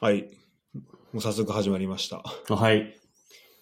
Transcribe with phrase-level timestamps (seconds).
[0.00, 0.30] はい。
[1.12, 2.22] もう早速始まりました。
[2.48, 2.98] あはい。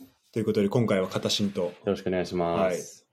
[0.01, 3.07] よということで、今回は片新と、ろしくお願いします。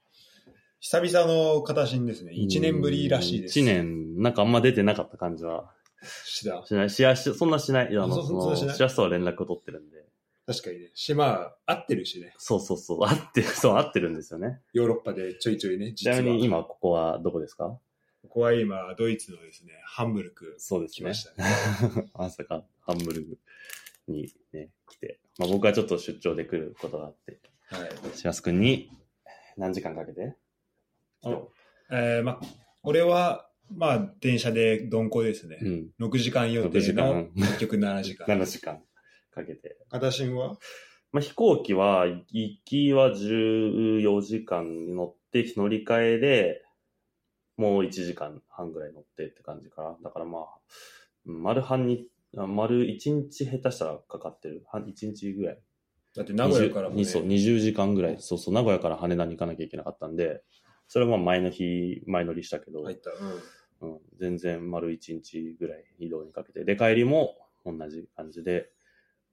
[0.80, 2.34] 久々の片新ですね。
[2.34, 3.60] 1年ぶりらしいです。
[3.60, 5.74] 1年、なんかあんま出てなかった感じは
[6.24, 6.64] した。
[6.68, 6.90] しない。
[6.92, 7.92] しやし、そんなしない。
[7.92, 10.06] いや、あの、あそその、そしないしらすとは連絡を取ってるんで。
[10.46, 10.92] 確かにね。
[10.94, 12.36] し、まあ、合ってるしね。
[12.38, 13.00] そうそうそう。
[13.04, 14.62] 合ってる、そう、合ってるんですよね。
[14.74, 16.08] ヨーロッパでちょいちょいね、ち。
[16.08, 17.80] なみに今、ここはどこですか？
[18.36, 21.14] ここは今、ドイツのですね、ハンブルクそうですね来ま。
[21.14, 22.10] したね。
[22.14, 23.38] まさか、ハンブルグ
[24.10, 25.22] にね、来て。
[25.38, 28.18] まあ僕はちょっと出張で来ることがあって、はい。
[28.18, 28.92] しらすくんに
[29.56, 30.36] 何時間かけて？
[31.90, 32.42] えー、まあ、
[32.84, 35.70] 俺は、まあ、電車で鈍行ですねう。
[35.70, 35.94] ん。
[36.02, 38.26] 6時間予6時定の間、結局7時間。
[38.28, 38.84] 7時間
[39.32, 39.78] かけて。
[39.88, 40.60] 片新は？
[41.14, 46.65] まあ、飛行機は、行きは14時間乗って、乗り換えで、
[47.58, 49.98] もう1時間半ぐらい乗ってって感じかな。
[50.04, 50.44] だからまあ、
[51.26, 54.64] うん丸半に、あ丸1日下手したらかかってる。
[54.68, 55.60] 半1日ぐらい。
[56.16, 58.18] だって名古屋からも、ね、20そう、20時間ぐらい。
[58.20, 60.44] そうそう、名古屋から羽田に行かなきゃいけなかったんで、
[60.88, 63.12] それはまあ前の日、前乗りしたけど、入った。
[63.82, 63.92] うん。
[63.92, 66.64] うん、全然丸1日ぐらい移動にかけて。
[66.64, 68.70] で、帰りも同じ感じで、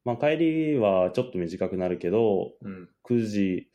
[0.05, 2.89] まあ帰りはちょっと短くなるけど、うん。
[3.05, 3.69] 9時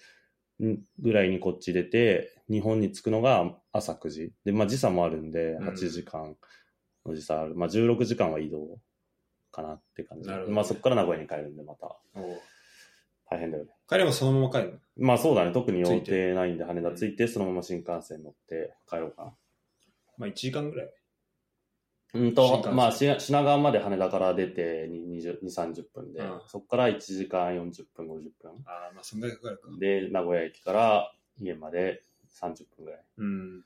[0.99, 4.33] ぐらいにこっち出て、日本に着くのが朝9時。
[4.45, 6.35] で、まあ時差もあるんで、うん8時間
[7.05, 7.55] の時差ある。
[7.55, 8.79] まあ16時間は移動
[9.51, 10.27] かなって感じ。
[10.27, 11.95] なるほどねまあそこから名古屋に帰るんで、また
[13.29, 13.71] 大変だよね。
[13.87, 15.07] 彼もそのまま帰るの？
[15.07, 19.33] まあそうだね、特に予定ないんで、羽田着いて、そのまま新幹線乗って帰ろうかな。
[20.17, 20.89] まあ1時間ぐらい？
[22.13, 28.29] うんと、まあ、し品川まで羽田から出て20 2、30分で、うんそこから1時間40分、50
[28.65, 29.67] ああ、まあそんぐらいかかるか。
[29.67, 29.77] 分。
[29.79, 32.01] で、名古屋駅から家まで
[32.41, 33.03] 30分ぐらい。
[33.17, 33.63] うん。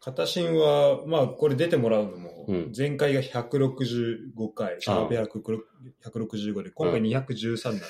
[0.00, 7.84] 片新は、まあこれ出てもらうのもうん、前回が165回、シャープ165で、今回213なんで、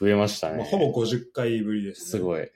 [0.00, 0.58] 増えましたね。
[0.58, 2.06] まあほぼ50回ぶりですね。
[2.06, 2.48] すごい。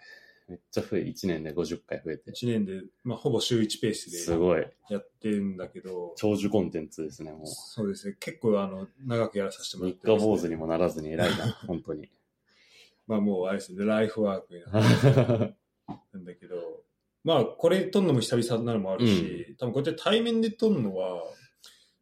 [0.48, 2.30] めっちゃ増え、1年で50回増えて。
[2.30, 4.64] 1年で、まあほぼ週1ペースですごい。
[4.88, 7.46] やってるんだけど、長寿コンテンツですね、もう。
[7.46, 12.08] そうですね、結構あの、長くやらさせてもらっ三てね、日坊主にもならずに偉いな、本当に。
[13.08, 15.54] まあもうあれですね、ライフワークになって
[15.88, 16.56] なんだけど、
[17.24, 21.22] まあ、これ撮るのも久々なのもあるし、多分こうやって対面で撮るのは、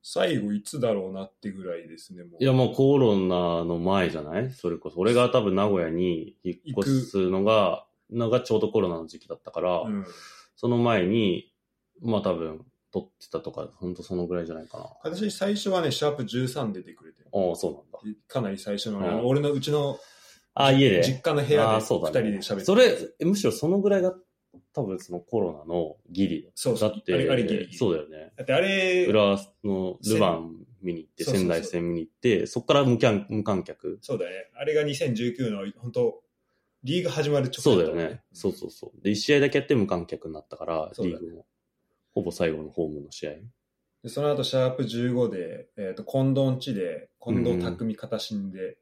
[0.02, 2.42] 最後いつだろうなってぐらいですね、もう。
[2.42, 4.50] いや、もうコロナの前じゃない？
[4.50, 5.00] それこそ。
[5.00, 10.04] 俺が多分名古屋に引っ越すのが、のがちょうどコロナの時期だったから、うん。
[10.56, 11.50] その前に、
[12.02, 14.84] まあ多分、撮ってたとか、ほんとそのぐらいじゃないかな。
[15.02, 18.18] 私最初はね、シャープ13出てくれて、ああ、そうなんだ。
[18.28, 19.98] かなり最初のね、うん俺のうちの
[20.54, 21.02] ああ、家で？
[21.02, 24.14] 実家の部屋で2そうだね人で喋ってそれ、えむしろそのぐらいが、
[24.72, 26.50] 多分そのコロナのギリ。
[26.54, 28.32] そうだって、あれあれギリそうだよね。
[28.36, 33.98] だってあれ、浦和のルヴァン見に行って、仙台戦見に行って、そこから無観無観客。
[34.00, 34.30] そうだね。
[34.54, 36.20] あれが2019の、本当
[36.84, 38.22] リーグ始まる直そうだよね。
[38.32, 39.02] そうそうそう。
[39.02, 41.46] で、1試合だけやって無観客になったから、リーグも。
[42.12, 43.30] ほぼ最後のホームの試合。
[44.02, 48.76] でその後、シャープ15で、えっ、と、近藤んちで、近藤匠片新で、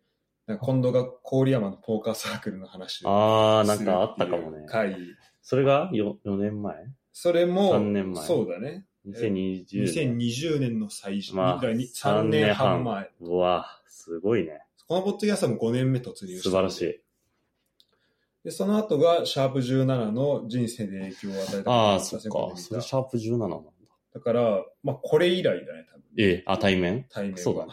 [0.47, 4.67] なんか近藤が郡山のポーカーサークルの話をああ、なんかあったかもね。
[4.67, 4.97] 会。
[5.41, 6.75] それが 4, 4年前？
[7.13, 8.27] それも、三年前？
[8.27, 8.85] そうだね。
[9.07, 10.19] ?2020 年。
[10.19, 13.11] 2020年の最初、まあだからに三3年半前。
[13.21, 14.63] うわすごいね。
[14.89, 16.43] このポッドキャストも5年目突入した。
[16.43, 17.01] 素晴らしい。
[18.45, 21.71] で、その後が、シャープ17の人生で影響を与えた。
[21.71, 22.29] ああ、そっか。
[22.57, 23.57] そそれシャープ17なんだ。
[24.15, 26.03] だから、まあ、これ以来だね、多分。
[26.19, 27.07] ええ、あ、対面？
[27.09, 27.73] 対面はそうだね。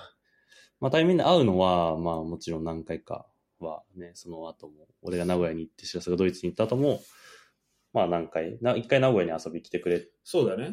[0.80, 3.26] まあ対面で会うのは、まあもちろん何回か
[3.60, 7.02] はね、その後も、俺が名古屋に行って、知らせがドイツに行った後も、
[7.94, 10.08] まあ何回、な一回名古屋に遊び来てくれ。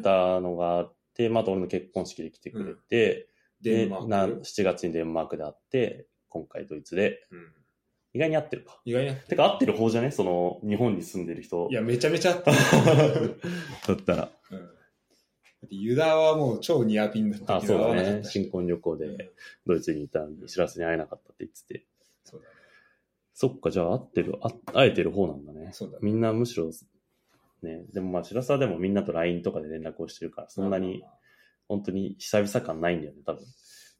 [0.01, 3.29] たのがあって、また俺の結婚式で来てくれて、
[3.61, 4.07] でデンマーク？
[4.07, 7.53] な7月にデンマークで会って、今回ドイツで、うん
[8.13, 8.81] 意外に会ってるか。
[8.83, 10.09] 意外にあっててか会ってる方じゃね？
[10.09, 11.67] その、日本に住んでる人。
[11.69, 12.51] いや、めちゃめちゃあった。
[13.93, 14.31] だったら。
[14.49, 14.69] うん、
[15.61, 18.21] だってユダはもう超ニアピンだったあ、けど、そうだね。
[18.23, 19.31] 新婚旅行うんで
[19.65, 21.85] ドイツにいたんで、知らせに会えなかったって言ってて。
[22.23, 22.53] そうだね。
[23.33, 25.69] そっか、じゃあ会ってる、あ会えてる方なんだね。
[25.73, 26.71] そうだねみんなむしろ、
[27.63, 31.03] ね、でもまあ、白沢でもみんなと LINE とかで連絡をしてるから、そんなに、
[31.67, 33.43] 本当に久々感ないんだよね、多分。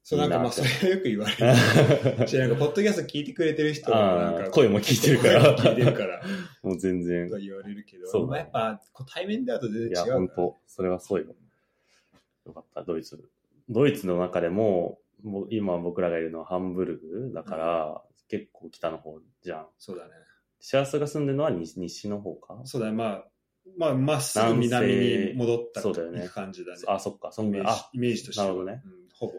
[0.03, 2.27] そう、なんかまあ、それはよく言われる。
[2.29, 6.21] しなんか、ポッドキャスト聞いてくれてる人はなんか、声も聞いてるから聞いてるから、
[6.63, 7.33] もう全然と。
[7.35, 11.35] は言われるけど、そうだねまあやっぱ、対面だと全いや、然違うから、本当それはそうよ。
[12.47, 13.23] よかった、ドイツ。
[13.69, 19.67] ドイツの中でも、もう今僕らがいるのはハンブルグだから、結構北の方じゃん。
[19.77, 20.11] そうだね。
[20.59, 22.59] 幸せが住んでるのは西西の方か？
[22.65, 22.93] そうだね。
[22.93, 23.25] まあ、
[23.77, 26.81] まあ、まっすぐ南に戻ったそうだよね感じだね。
[26.87, 27.65] あ、そっか、そんぐらい。
[27.65, 28.47] イメージあ、イメージとしては。
[28.47, 29.33] なるほどねうん、ほぼ。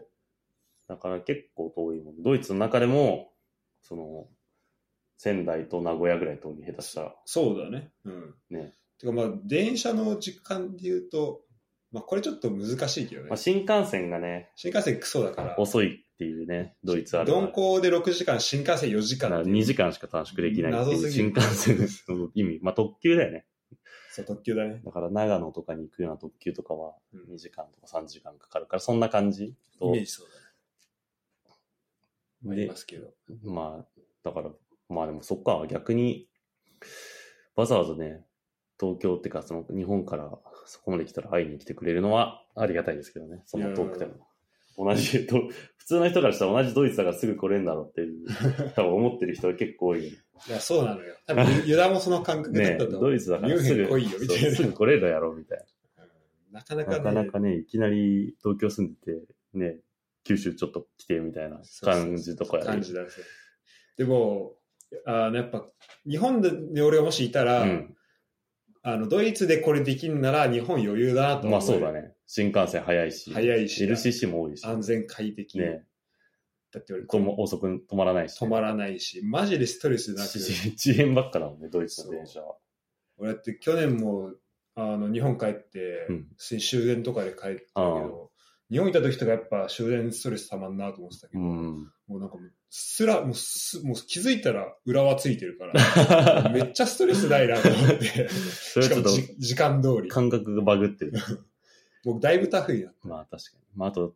[0.87, 2.23] だから結構遠いもん。
[2.23, 3.31] ドイツの中でも、
[3.81, 4.27] その、
[5.17, 7.15] 仙台と名古屋ぐらい遠い下手したら。
[7.25, 7.91] そうだね。
[8.05, 8.35] うん。
[8.49, 8.73] ね。
[8.99, 11.41] てかまあ、電車の時間で言うと、
[11.91, 13.37] まあこれちょっと難しいけどねまあ、。
[13.37, 15.59] 新幹線がね、新幹線クソだから。
[15.59, 22.59] 遅いっていうね、ドイツあるある鈍行で6時間、新幹線4時間だから2時間しか短縮できないっていう謎すぎる新幹線の意味。
[22.61, 23.45] まあ特急だよね。
[24.11, 24.81] そう、特急だね。
[24.83, 30.49] だから長野とかに行くような特急とかはうん2時間とか3時間かかるから、そんな感じイとメージそうだね。
[32.51, 33.13] ありでますけど。
[33.43, 34.51] まあ、だから、
[34.89, 36.27] まあでもそっか、逆に、
[37.55, 38.25] わざわざね、
[38.79, 40.37] 東京ってか、その日本から
[40.69, 44.27] そこまで来たら会いに来てくれるのはありがたいですけどね、そんな遠くても。
[44.77, 48.27] 同じ、 と普通の人からしたら同じドイツだからすぐ来れるんだろうっていう、
[48.75, 50.07] 多分思ってる人が結構多い。
[50.07, 50.13] い
[50.47, 51.15] や、そうなのよ。
[51.25, 52.99] 多分、ユダもその感覚だっねたと。
[52.99, 55.61] ドイツだからすぐ、来いよみたいなすぐ来れるやろ、みたいう
[56.51, 56.97] んなかなかな。
[56.97, 59.79] ね、なかなかね、いきなり東京住んでて、ね、
[60.23, 63.07] 九州ちょっと来てみたいな感じとかやる感じだね。
[63.97, 64.55] でも、
[65.05, 65.67] あのやっぱ、
[66.07, 67.95] 日本で俺がもしいたら、うん。
[68.81, 71.51] あの、ドイツでこれできんなら日本余裕だなと思う。
[71.51, 71.91] まあそうだ。
[71.91, 72.13] ね。
[72.25, 73.33] 新幹線早いし。
[73.33, 74.65] 早いし LCC も多いし。
[74.65, 75.59] 安全快適。
[75.59, 75.83] ね。
[76.71, 80.39] だって俺、とも遅く止まらないし、止まらないし、マジでストレスなく。
[80.39, 82.57] し 遅延ばっかだもんね、ドイツの電車は。
[83.17, 84.33] 俺だって去年も、
[84.75, 88.28] あの、日本帰って、うん終電とかで帰ったけど、
[88.71, 91.91] 日本いた時とかやっぱ終電ストレスたまんなと思ってたけど、うん。
[92.07, 98.29] もうなんかもう、すら、もうす、もう気づいたら裏はついてるから、 めっちゃストレスないなと思って。
[98.29, 100.09] しかもじ時間通り。
[100.09, 101.13] 感覚がバグってる。
[102.05, 103.07] 僕だいぶタフになった。
[103.07, 103.63] まあ確かに。
[103.75, 104.15] まああと、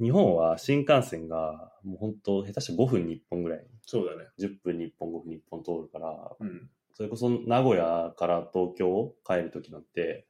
[0.00, 3.66] 日本は新幹線がもう本当下手して5分に1本ぐらい。
[3.84, 4.28] そうだね。
[4.38, 6.70] 10分に1本、5分に1本通るから、うん。
[6.94, 10.26] それこそ名古屋から東京帰るときなんて、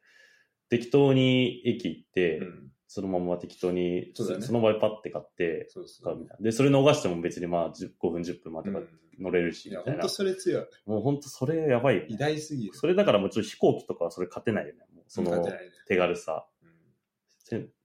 [0.68, 2.72] 適当に駅行って、うん。
[2.94, 6.02] そのまま適当に、その場でパッて買って、そうそ。
[6.02, 6.44] 買うみたいうな。
[6.44, 10.08] で、それ逃しても別にまあ10 5分、10分待てばうん乗れるし、みたいな本当。
[10.08, 10.66] それ強い。
[10.86, 12.74] もう本当それやばい偉大すぎる。
[12.74, 14.80] それだからもちろん飛行機とかはそれ勝てないよね。
[15.08, 15.46] その
[15.88, 16.46] 手軽さ。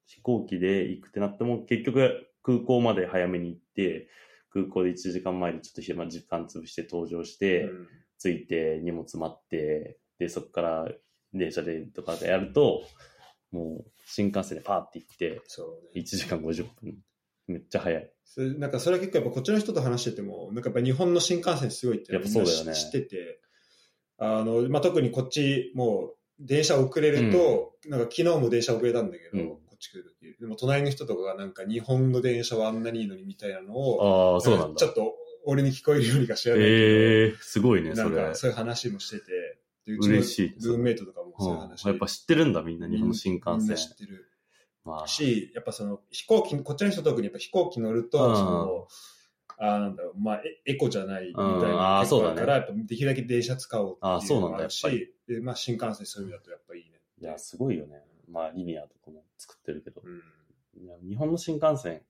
[0.06, 4.10] 飛行機で行くってなっても結局空港まで早めに行って、
[4.52, 7.88] 空港で1時間前にちょっと暇時間潰して登場して、うん
[8.20, 10.88] 着いて荷物待って、で、そこから
[11.34, 12.84] 電車でとかでやると、
[13.52, 16.02] もう新幹線でパーって行って、そうね。
[16.02, 16.98] 1時間50分。
[17.48, 18.12] めっちゃ早い。
[18.26, 23.40] それなんかそれは結構やっぱこっちの人と話してても、なんかやっぱ日本の新幹線すごいってやっぱそうだよね知ってて、
[24.18, 30.40] あの、まあ、特にこっちもう電車遅れると、なんか昨日も電車遅れたんだけど、うんこっち来るとき。
[30.40, 34.90] でも隣の人とかがなんか日本の電車はあんなにいいのにみたいなのを、ああ、そうなんだちょ。
[34.90, 35.14] っと
[35.46, 38.36] 俺に聞こえるようにか知らないけど、ええー、すごいね、それなんか。
[38.36, 39.26] そういう話もしてて、
[39.86, 43.76] でうちのルームメイトとかもそういう話、うんやっぱ知ってるんだ、みんな、日本の新幹線。
[43.76, 44.30] 知ってる。
[44.84, 48.88] まあ、し、やっぱその飛行機、こっちの人特にやっぱ飛行機乗ると、うんその、
[49.60, 57.00] あーなんだろう、まあ、エエコじゃないみたいうんそうだねから、やっぱできるだけ電車使おうっていうのもあるし、で、まあ、新幹線そういう意味だとやっぱいいね。
[57.20, 58.04] いや、すごいよね。
[58.30, 60.02] まあ、リニアとかも作ってるけど。
[60.04, 60.22] うん。
[60.80, 62.02] いや日本の新幹線っ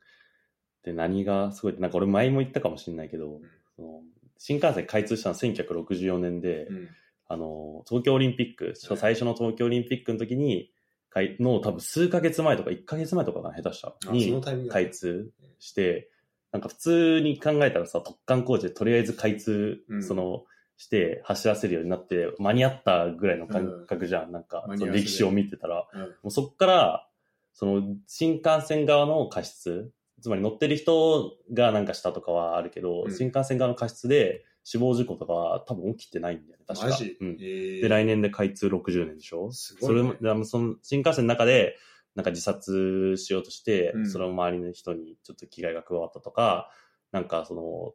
[0.84, 3.40] て何がすごいって、なんか俺前も言ったかもしれないけど、
[3.76, 4.02] その
[4.38, 6.90] 新幹線開通したの1964年で、うん。
[7.30, 10.72] あの、東京オリンピック、はい最初の東京オリンピックの時に、
[11.10, 16.10] 開の多分数ヶ月前とか1ヶ月前とかが下手したに開通して、
[16.52, 20.04] なんか普通に考えたらさ、特貫工事でとりあえず開通、うん。
[20.04, 20.46] その、
[20.78, 24.32] して走らせるようになって、間に合ったぐらいの感覚じゃん。
[24.32, 26.02] なんか、その歴史を見てたら、うん。
[26.02, 27.10] もうそっから、
[27.54, 29.92] その新幹線側の過失、
[30.22, 33.14] つまり乗ってる人がなんかしたとかはあるけど、うん。
[33.14, 36.88] 新幹線側の過失で死亡事故とかは多分起きてないんだよね、確か。
[36.88, 37.44] マジ、うんえ。
[37.80, 39.50] ーで、来年で開通60年でしょ？
[39.54, 41.78] すごいねそれも、でもその新幹線の中で、
[42.16, 46.70] なんか自殺しようとして、うんその周りの人にちょっと危害が加わったとか、
[47.14, 47.94] なんかその、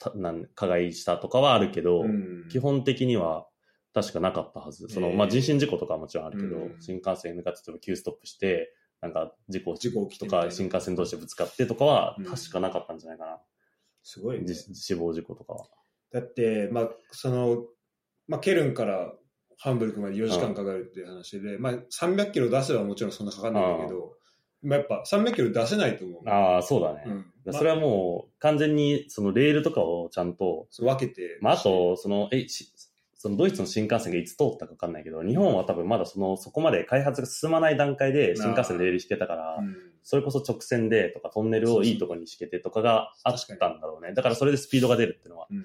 [0.00, 3.46] たなん加害したとかはあるけど、うん基本的には
[3.92, 4.88] 確かなかったはず。
[4.88, 13.38] その、へーまあ、人身事故とかはもちろんあるけど、うん新幹線が例えば急ストップして、なんか事故事故起きてとか、新幹線同士でぶつかってとかはうん、確かなかったんじゃないかな。
[14.02, 14.44] すごいね。
[14.44, 15.66] じ死亡事故とかは。
[16.14, 17.64] だって、まあ、その、
[18.28, 19.12] まあ、ケルンから
[19.58, 24.12] ハンブルクまで4時間かかるっていう話で、まあ、300キロ出せばもちろんそんなかかんないんだけど、
[24.62, 26.28] まあ、やっぱ300キロ出せないと思う。
[26.28, 27.02] ああ、そうだね。
[27.44, 27.52] うん。
[27.52, 31.36] それはもう、完全に、そのレールとかをちゃんと、分けて。
[31.40, 32.72] まあ、あと、その、え、し
[33.16, 39.76] そのドイツの新幹線がいつ通ったかわかんないけど、日本は多分まだその、そこまで開発が進まない段階で新幹線レール引けたから、うん。
[40.04, 44.12] それこそ直線でとかトンネルをいいところに敷けてとかがあったんだろうね。
[44.12, 45.46] だからそれでスピードが出るっていうのは。
[45.50, 45.64] うん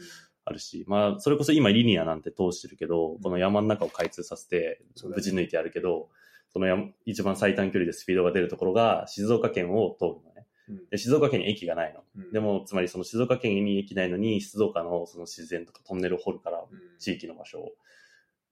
[0.49, 3.21] あるし、まあ、それこそ今リニアなんて通してるけど、ん。
[3.21, 6.09] この山の中を開通させてぶち抜いてやるけど、
[6.51, 10.47] その山一番最短距離でスピードが出るところが静岡県を通るのね。
[10.69, 10.89] うん。
[10.89, 12.03] で、静岡県に駅がないの。
[12.15, 12.31] うん。
[12.31, 16.79] で、も、つまりその静岡県に駅ないのに、静岡のその自然とかトンネルを掘るから、うん。
[16.99, 17.71] 地域の場所を。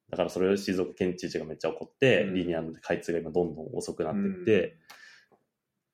[0.10, 2.34] だからそれを静岡県知事がめっちゃ怒って、うん。
[2.36, 4.78] リニアの開通が今どんどん遅くなってって、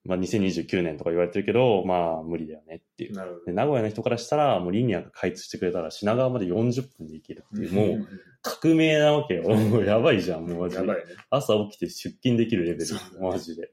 [0.05, 3.13] まあ2029年とか言われてるけど、まあ無理だよねっていう。
[3.13, 3.45] なるほど。
[3.45, 8.07] で、名古屋の人からしたら、もうリニアが開通してくれたら品川まで40分で行けるっていう、もう
[8.41, 9.43] 革命なわけよ。
[9.85, 10.81] やばいじゃん、もうマジで。
[10.81, 11.13] やばいね。
[11.29, 12.85] 朝起きて出勤できるレベル。
[13.21, 13.71] マジで。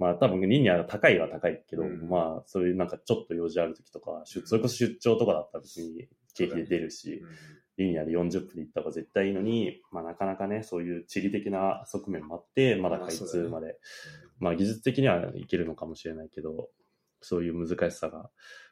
[0.00, 2.08] まあ多分リニアが高いは高いけど、うん。
[2.08, 7.22] まあそういうなんかちょっと用事ある時とか、出それこそ出張とかだったら別に経費で出るし、
[7.76, 13.78] リニアで40分で行った方が絶対いいのに、まあなかなかね、そういう地理的な側面もあって、まだ開通まで。
[14.38, 16.68] まあ技術的にはいけるのかもしれないけど、
[17.20, 18.30] そういう難しさが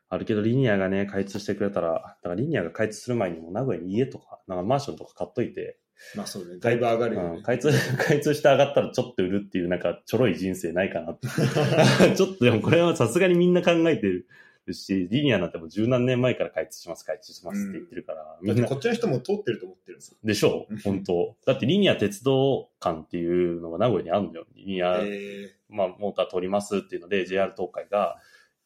[0.08, 5.78] あるけど、リニアがね、開通してくれたら、だからリニアが開通する前にも名古屋に家とか、なんかマンションとか買っといて、
[6.16, 6.58] まあそうね。
[6.58, 7.42] だいぶ上がるよねうん。
[7.42, 11.16] 開通、 開通して上がったらちょっと売るっていう、なんかちょろい人生ないかな。
[12.14, 14.26] ちょっとでもこれはさすがにみんな考えてる
[14.70, 18.54] し、リニアなんてもう十何年前から開通します、開通しますって言ってるから、みんな。
[18.54, 20.18] だってこ、っちの人も通ってると思ってるんですよ。
[20.22, 20.66] でしょ？
[20.70, 21.36] う本当。
[21.44, 24.46] だってリニア鉄道館っていうのが名古屋にあるんだよ。
[24.54, 25.50] リニア、え。
[25.68, 28.18] まあ、モーター取りますっていうので、JR 東海が、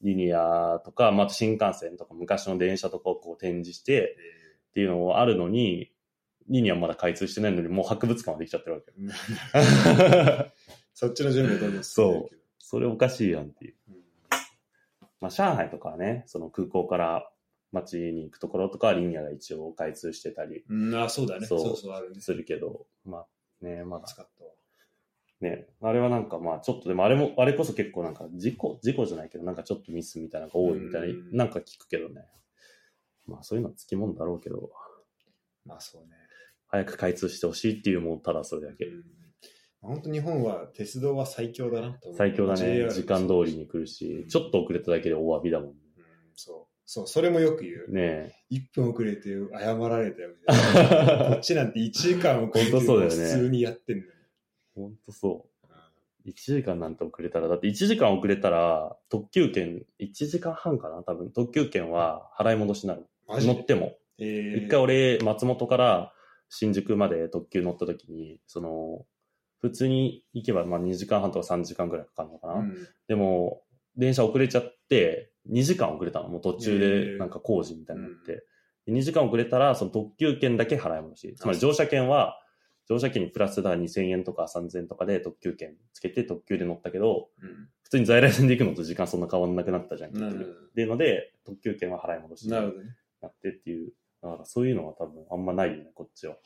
[0.02, 4.16] リニアとか、まあ、新幹線とか昔の電車とかをこう展示して
[4.70, 5.90] っていうのがあるのに、
[6.48, 8.92] リニアまだ開通してないのにもう博物館はできちゃってるわけ
[10.94, 12.42] そっちの準備はどんどん進んでるけど。
[12.58, 13.74] それおかしいやんっていう。
[13.88, 13.95] うん
[15.20, 17.30] まあ、上海とかはね、その空港から
[17.72, 21.46] 街に行くところとかはリニアが一応開通してたりうん、あ、そうだね。
[21.46, 22.20] そそううそう、あるね。
[22.20, 24.06] するけど、まあね、まだ。
[25.40, 32.22] ね、あれはなんかまあちょっとでもあれも、あれこそ結構なんか事故、事故じゃないけどなんかちょっとミスみたいなのが多いみたいうんな、なんか聞くけどね。
[33.26, 34.70] まあそういうのはつきもんだろうけど、
[35.66, 36.08] まあそうね。
[36.68, 38.86] 早く開通してほしいっていうもうただそれだけ。
[38.86, 39.04] うん
[39.86, 42.16] 本当日本は鉄道は最強だなと思う。
[42.16, 42.90] 最強だね。
[42.90, 45.76] 時間通りに来るし、ちょっと遅れただけでお詫びだもんうん
[46.34, 46.76] そう。
[46.84, 47.92] そう、それもよく言う。
[47.92, 48.44] ね。
[48.50, 51.28] 1分遅れて謝られたよみたいな。
[51.34, 54.10] こっちなんて1時間遅れて普通にやってんのに。
[54.74, 55.56] ほんとそう。
[56.28, 61.30] 1時間なんて遅れたら、だって1時間遅れたら、特急券、1時間半かな多分。
[61.30, 63.06] 特急券は払い戻しになる。
[63.28, 63.96] 乗っても。
[64.18, 66.12] えー一回俺、松本から
[66.48, 69.06] 新宿まで特急乗った時に、その、
[69.68, 72.54] 普通に行けばまあ2時間半とか3時間ぐらいかかるのかな。
[72.54, 73.62] うんでも、
[73.96, 76.28] 電車遅れちゃって、2時間遅れたの。
[76.28, 78.44] もう途中へでーなんか工事みたいになって。
[78.86, 81.34] で2時間遅れたら、その特急券だけ払い戻し。
[81.36, 82.40] つまりあ乗車券は、
[82.88, 90.10] 乗車券にプラスだから2000円とか3000円とかで特急券つけて特急で乗ったけど、うん普通に在来線で行くのと時間そんな変わんなくなったじゃん。
[90.10, 90.12] っ
[90.74, 92.62] ていうので、特急券は払い戻しにな。
[92.62, 92.72] っ
[93.40, 93.92] てっていう。
[94.22, 96.36] だからそういうのは多分あんまないよね、こっちは。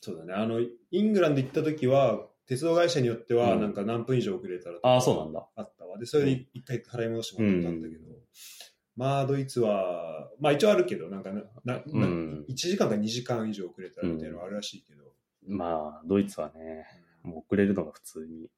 [0.00, 0.32] そうだね。
[0.32, 5.46] あの、イングランド行った時は、鉄道会社によっては、うんなんか何分以上遅れたらとかああ、そうなんだ。
[5.54, 5.98] あったわ。
[5.98, 8.00] で、それで一回払い戻してもらったんだけど、
[8.96, 11.98] まあ、ドイツは、まあ一応あるけど、なんかな、な、う。
[11.98, 15.04] なん1時間か2時間以上遅れたらみたいなのはあるらしいけど、
[15.46, 16.86] まあ、ドイツはね、
[17.22, 18.48] もう遅れるのが普通に。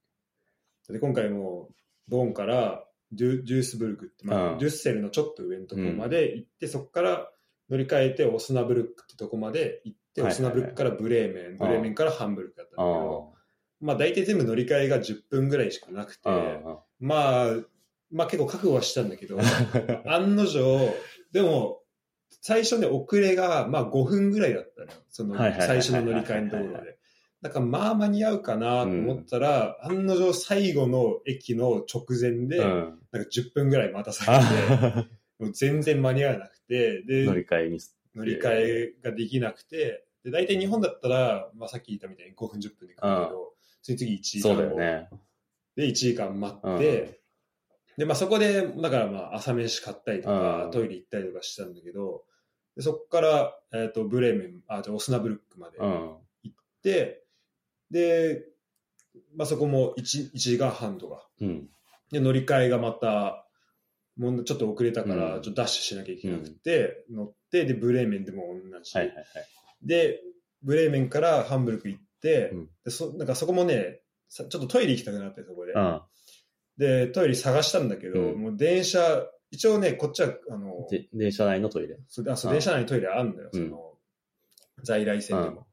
[0.88, 1.70] で今回も
[2.08, 7.30] ボンからデュデュースブルクって、まあうんデュッセルのちょっと上のところまで行って、そこから
[7.72, 13.32] 乗り換えてオスナブルックってとこまで行って、はいオスナブルックからブレーメン、ブレーメンからハンブルクだったんだけど、
[13.80, 16.28] まあ大体全部乗り換えが10分ぐらいしかなくて。
[17.00, 17.46] まあ、
[18.10, 19.38] まあ結構覚悟はしたんだけど、
[20.04, 20.94] 案の定、
[21.32, 21.80] でも、
[22.42, 24.98] 最初ね、遅れが、まあ5分ぐらいだったのよ。
[25.08, 26.98] その、最初の乗り換えのところで。
[27.40, 32.98] だからまあ間に合うかなと思ったら、案の定最後の駅の直前で、うん。
[33.12, 35.06] なんか10分ぐらい待たされて、あ
[35.42, 37.96] もう全然間に合わなくて、で、乗り換えミス。
[38.14, 45.08] 乗り換えができなくて、で、大体日本だったら、まあさっき言ったみたいに5分10分で来るけど、その次1時間そうだよね。
[45.74, 47.20] で、1時間待って、
[47.98, 52.22] で、まあそこで、だからまあ朝飯買ったりとか、うんトイレ行ったりとかしたんだけど、
[52.76, 56.12] でそこから、えっ、と、ブレーメン、あ、じゃあオスナブルックまで行うん。
[56.50, 57.24] って、
[57.90, 58.44] で、
[59.34, 61.28] まあそこも 1, 1時間半とか。
[61.40, 61.68] うん。
[62.12, 63.41] で、乗り換えがまた、
[64.16, 68.96] もうちょっと遅れたから、うんちょっとダッシュしなきゃいけなくて、乗って、で、ブレーメンでも同じ。
[68.96, 69.26] はいはいはい。
[69.82, 70.20] で、
[70.62, 75.72] ブレーメンからハンブルク行って、うんでそなんかそこもね、さちょっとトイレ行きたくなって、そこで。
[75.72, 76.00] うん。
[76.78, 81.98] で、トイレ探したんだけど、うんもう電車、一応ね、こっちは、あの、で電車内のトイレ？
[82.08, 83.92] そあそうあ電車内にトイレあるんだよ、うんその、
[84.82, 85.66] 在来線でうんも。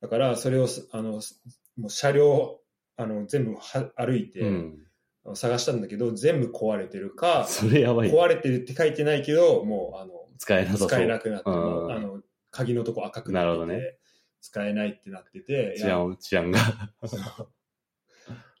[0.00, 1.42] だから、それをす、あの、す
[1.76, 2.60] もう車両、
[2.96, 3.60] あの、全部は
[3.96, 4.78] 歩いて、うん。
[5.34, 8.10] 探したんだけど、全部壊れてるか、 それやばい。
[8.10, 10.74] 壊れてるって書いてないけど、もう、あの、使えな。
[10.74, 13.98] 使えなくなって、あの、鍵のとこ赤くなってて、なるほどね
[14.40, 16.58] 使えないってなってて、治安、治安が。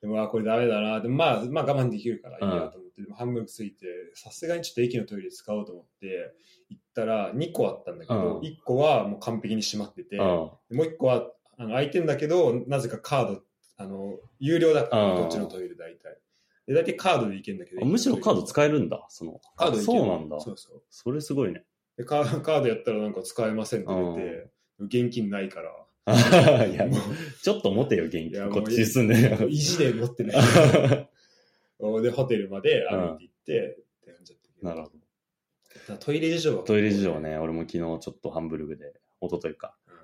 [0.00, 1.00] でも、あ、これダメだな。
[1.00, 6.32] でも、まあ、まあ我慢できるからいいやと思っって、でもハンブルク着いて、さすがにちょっと駅のトイレ使おうと思って、
[6.70, 10.22] 行ったら2個あったんだけど、うん1個はもう完璧に閉まってて、うん。
[10.22, 13.42] もう1個はあの空いてんだけど、なぜかカード、
[13.76, 16.18] あの、有料だから、うんこっちのトイレ大体。
[16.66, 17.84] で、大体カードで行けんだけど。
[17.84, 19.40] むしろカードえ使えるんだ、その。
[19.56, 20.40] カードで行けるそうなんだ。
[20.40, 20.82] そうそう。
[20.90, 21.64] それすごいね。
[21.96, 23.84] でカーカードやったらなんか使えませんっ
[24.16, 25.70] て出て、現金ないから、
[26.66, 26.96] いや、も
[27.42, 28.50] ちょっと持てよ、現金。
[28.50, 30.36] こっちに住んでるう意地で持ってない。
[32.02, 35.96] で、ホテルまで歩いて行って、って感じだったけどなるほど。
[35.98, 39.94] トイレ事情はトイレ事情はね、俺も昨日ちょっとハンブルグで、一昨日か、うん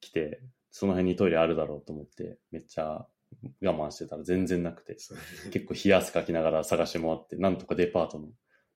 [0.00, 3.06] 来て、その辺にトイレあるだろうと思って、めっちゃ
[3.62, 4.96] 我慢してたら全然なくて、
[5.52, 8.28] 結構冷や汗かきながら探し回って、なんとかデパートの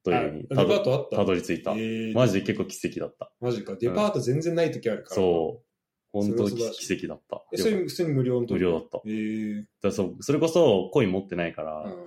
[0.02, 1.16] トイレにあデパたどートあった？
[1.16, 1.72] たどり着いた。
[1.72, 3.32] えーマジで結構奇跡だった。
[3.40, 3.75] マジか。
[3.76, 5.16] デパート全然ない時あるから。
[5.16, 5.66] そう。
[6.12, 7.44] 本当それは素晴らしい奇跡だった。
[7.52, 8.52] え、それ普通に無料の時？
[8.54, 9.00] 無料だった。
[9.06, 12.06] えーらそうそれこそコイン持ってないから、うん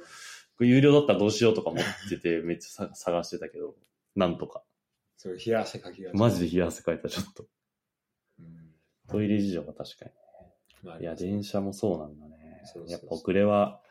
[0.62, 3.76] 有料だったらどうしようとか思ってて、 めっちゃさ探してたけど、
[4.18, 4.62] なんとか。
[5.16, 6.18] そう、冷や汗かきがち。
[6.18, 7.46] マジで冷や汗かいた、ちょっと。
[8.40, 8.76] うん
[9.08, 10.06] トイレ事情は確か
[10.84, 11.04] まあに。
[11.04, 12.36] いや、電車もそうなんだね
[12.88, 13.82] やっぱ遅れは、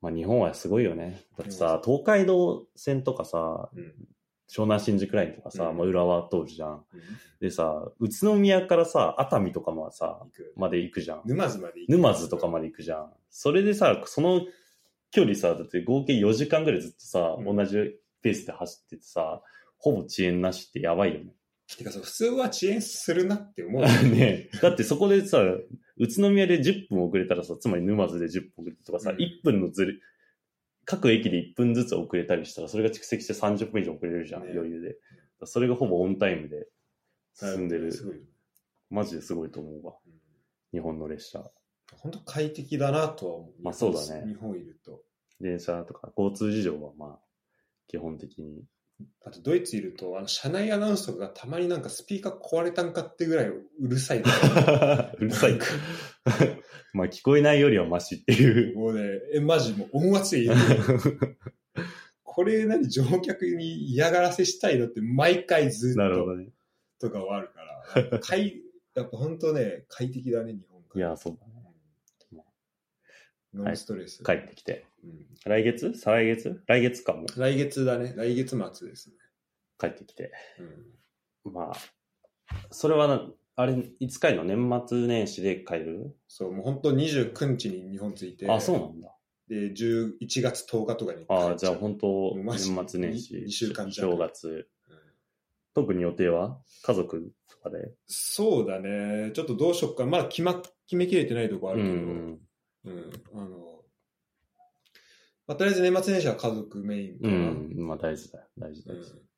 [0.00, 1.22] まあ日本はすごいよね。
[1.38, 3.94] だってさ、東海道線とかさ、うん
[4.54, 6.70] 湘南新宿ラインとかさ、うんまあ浦和通るじゃん。
[6.70, 7.00] うん
[7.40, 10.20] でさ、宇都宮からさ、熱海とかもさ。
[10.54, 11.22] まで行くじゃん。
[11.24, 11.90] 沼津まで行く。
[11.90, 13.12] 沼津とかまで行くじゃん。
[13.30, 14.42] それでさ、その
[15.10, 19.42] 距離さ、だって合計4時間ぐらいずっとさ、うん同じペースで走っててさ、
[19.78, 21.34] ほぼ遅延なしってやばいよね。
[21.76, 23.82] てかさ、普通は遅延するなって思う。
[24.10, 25.42] ねだってそこでさ、
[25.96, 29.94] 宇都宮で10分遅れたらさ、つまり沼津で10分遅れたとかさ、うん1分のずれ、
[30.84, 34.98] 各駅で1分ずつ遅れたりしたら、それが蓄積して30分以上遅れるじゃん、ね余裕で。
[35.44, 36.68] それがほぼオンタイムで
[37.34, 37.92] 進んでる。
[38.90, 39.96] マジですごいと思うわ。
[40.06, 40.22] うん
[40.72, 41.44] 日本の列車。
[41.98, 43.62] 本当快適だなとは思う。
[43.62, 45.02] まあそうだね日本いると。
[45.40, 47.18] 電車とか交通事情はまあ、
[47.88, 48.64] 基本的に。
[49.24, 54.18] あとドイツいると、あの、車内アナウンスとかがたまになんかスピーカー壊れたんかってぐらいうるさい。
[55.18, 55.58] うるさい。
[56.92, 58.76] まあ聞こえないよりはマシっていう。
[58.76, 59.02] もうね、
[59.34, 60.56] え、マジもう音圧で言う。
[62.24, 66.48] これ何乗客に嫌がらせしたいのって毎回ずっとなるほどね。
[66.98, 67.60] とかはあるか
[67.94, 68.62] ら、やっぱ快
[68.94, 70.82] やっぱ本当ね、快適だね、日本。
[70.94, 71.51] いや、そうだね。
[73.54, 74.22] ノンストレス。
[74.24, 74.86] 帰ってきて。
[75.04, 75.94] うん来月？
[75.94, 76.62] 再来月？
[76.66, 77.26] 来月かも。
[77.36, 78.14] 来月だね。
[78.16, 79.16] 来月末ですね。
[79.78, 80.32] 帰ってきて。
[81.44, 81.76] うん、まあ、
[82.70, 84.44] それはな、あれ、いつ帰るの？
[84.44, 86.16] 年末年始で帰る？
[86.28, 89.14] そう、もう本当29日に日本着いて、あ、そうなんだ。
[89.48, 94.48] で、11月10日とかに帰っちあうじゃあ本当年末年始、に二週間弱正月。
[94.48, 94.64] うん
[95.74, 96.58] 特に予定は？
[96.82, 97.92] 家族とかで？
[98.06, 99.30] そうだね。
[99.32, 100.04] ちょっとどうしよっか。
[100.04, 102.38] まだ決ま、決めきれてないとこあうるけど、ん。
[102.84, 103.82] うん、あの、
[105.46, 107.36] まあ、とりあえず年末年始は家族メインかうな。
[107.50, 107.74] ん。
[107.76, 108.46] まあ大事だよ。
[108.58, 109.00] 大事だよ。
[109.00, 109.32] うん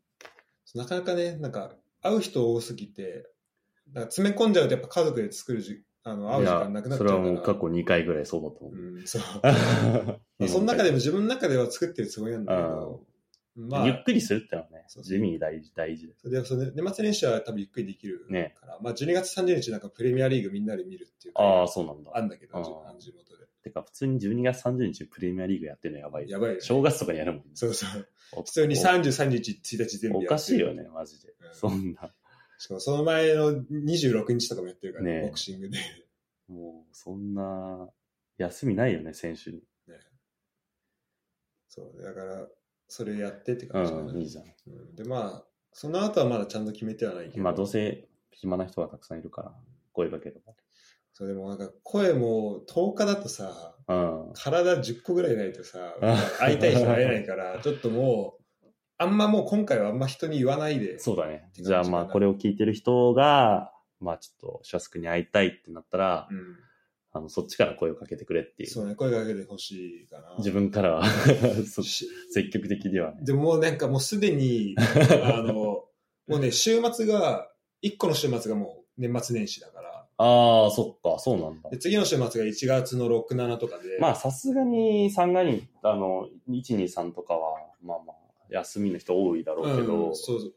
[0.74, 3.30] なかなかね、なんか、会う人多すぎて、
[3.92, 7.20] なんか詰め込んじゃうとやっぱ家族で作るじあの会う時間なくなっちゃうから。
[7.20, 8.74] それはもう過去2回ぐらいそうだと思う。
[8.74, 9.22] うん、そう。
[9.42, 13.06] まあその中でも自分の中では作ってるつもりなんだけど、
[13.56, 16.22] まあ、ゆっくりするってのはね、そうそう地味に大事、大事です。
[16.22, 22.10] それでその年末年始は多分ゆっくりできるねから、まあ12月30日なんかプレミアリーグみんなで見るっていうああ、あそうなんだ。
[22.14, 22.52] あんだけど、
[22.98, 23.44] 地元で。
[23.62, 26.28] てか、普通に12月30日にプレミアリーグやってるのやばい。
[26.28, 27.44] やばいよね正月とかにやるもんね。
[27.54, 28.08] そうそう。
[28.32, 31.28] お普通に33日、1日全部やってるおかしいよね、マジで。
[31.28, 32.12] うんそんな。
[32.58, 35.78] しかもその前の26日とかもやってるからね、ねボクシングで。
[36.48, 37.88] もう、そんな、
[38.38, 39.58] 休みないよね、選手に。
[39.58, 39.62] ね
[41.68, 42.48] そう、だから、
[42.88, 44.44] それやってってう感じかな、ん、いいじゃん。
[44.44, 47.42] うんで、まあ、その後はまだちゃんと決めてはないけど。
[47.42, 49.52] まあ、どうせ暇な人がたくさんいるから、
[49.92, 50.34] 声かけれ
[51.16, 53.94] そう、でもなんか声も10日だとさ、ば。
[53.94, 54.32] うん。
[54.34, 58.66] 体10個ぐらいないとさうん、会いたい人会えないから、 ちょっともう、
[58.98, 60.98] あんまもう今回はあんま人に言わないで。
[60.98, 61.48] そうだね。
[61.52, 66.56] じゃあまあ、これを聞いてる人が、まあちょっと、シャスクに会いたいってなったら、うん。
[67.16, 68.70] あの、そっちから声をかけてくれっていう。
[68.70, 70.34] そうね、声かけてほしいかな。
[70.38, 71.04] 自分からは
[71.64, 73.20] そし積極的ではね。
[73.22, 74.74] でももうなんかもうすでに、
[75.22, 75.86] あの、も
[76.26, 77.48] うね、週末が、
[77.84, 81.78] 1個の週末がもう年末年始だから、ああ、そっか、そうなんだで。
[81.78, 88.16] 次の週末が1月の6、7とかで、まあ、さすがに三がに、あの、1、2、3とかは、まあまあ、
[88.50, 90.54] 休みの人多いだろうけど、うん、そうそう。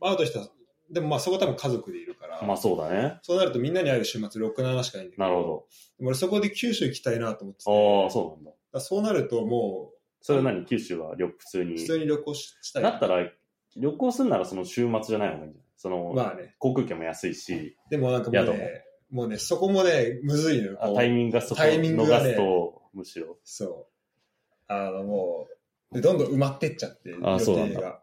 [0.00, 0.46] 会うとしたら、
[0.94, 3.18] でもまあそこ多分家族でいるから、まあそうだね。
[3.22, 5.66] そうなるとみんなに会える週末6、7しかないんだけど、なるほ
[5.98, 7.62] でも俺そこで九州行きたいなと思って。
[7.66, 8.52] ああ、そうなんだ。
[8.72, 10.64] だそうなるともそれは何？
[10.64, 11.78] 九州は旅普通う、に。
[11.78, 12.82] 普通に旅行ししたい。
[12.82, 13.30] だったら、
[13.76, 15.70] 旅行するならその週末じゃない方がいいんじゃない？
[15.76, 16.54] その、まあね。
[16.58, 20.92] 航空券も安いし、でもなんかもう宿ね、もうね、そこもね、むずいのよ。
[20.94, 23.36] タイミングがそこタイミングがね逃すと、むしろ。
[23.44, 24.72] そう。
[24.72, 25.46] あのも
[25.92, 28.00] う、で、どんどん埋まってっちゃって、あそうなんだが。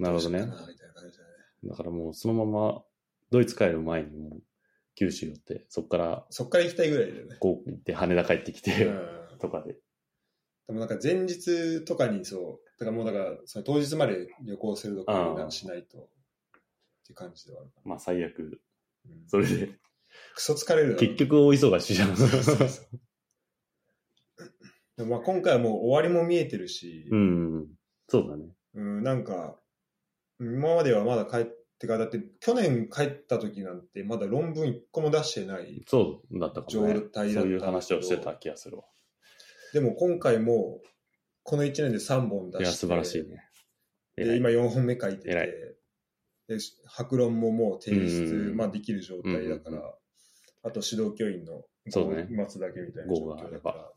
[0.00, 0.46] なるほどね
[1.64, 2.82] だからもうそのまま
[3.30, 4.42] ドイツ帰る前にもう
[4.94, 7.36] 九州寄って、そこからそっから行きたいぐらいだよね。
[7.40, 9.74] こう行って羽田帰ってきて、うんとかで。
[10.66, 16.08] でもなんか前日とかにそう、だからもうだからその当日まで旅行するとかしないとっ
[17.06, 18.44] て感じではあるかまあ最悪、な。
[18.44, 18.58] うん
[19.28, 19.78] それで、
[20.34, 22.16] クソ疲れる結局大忙しじゃん。
[22.16, 23.00] そうそうそう
[24.96, 27.66] でもまあ今回はもう終わりも見えてるし、うん。
[28.08, 28.52] そうだね。
[28.74, 29.56] うん、なんか、
[30.40, 31.46] 今まではまだ帰っ
[31.78, 35.82] てから、だって去年帰った時なんてまだ論文一個も出してない。
[35.86, 38.84] そうだったかもね状態だったそういう話をしてた気がするわ。
[39.72, 40.80] でも今回も、
[41.42, 42.64] この1年で3本出して。
[42.64, 43.44] いや、素晴らしいね。
[44.16, 45.76] 偉で、い今4本目書いてて、
[46.48, 49.84] で、白論ももう提出、うんまあできる状態だから、うん
[50.64, 53.90] あと指導教員のそうね待つだけみたいな状況だから。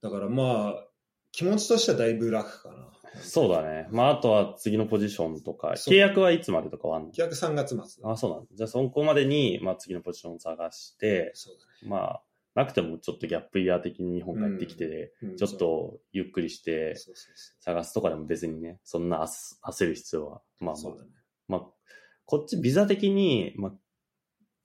[0.00, 0.84] だからまあ、
[1.32, 2.97] 気持ちとしてはだいぶ楽かな。
[3.20, 3.88] そうだね。
[3.90, 7.12] まあ、あとは次のポジションとか、そう契約はいつまでとかはあんの？
[7.12, 8.10] 契約3月末だ。
[8.10, 8.46] あ、そうなんだ。
[8.54, 12.22] じゃあ、そこまでに、まあ、次のポジションを探して、そうまあ、
[12.54, 15.10] なくてもちょっとギャップイヤー的に日本帰ってきて、だね。
[15.22, 21.10] うんちょっとゆっくりしてそうそうそ探すとかでも別にね、そんな焦焦る必要は、まあまあうそうだね。
[21.46, 21.60] まあ、
[22.24, 23.72] こっちビザ的に、まあ、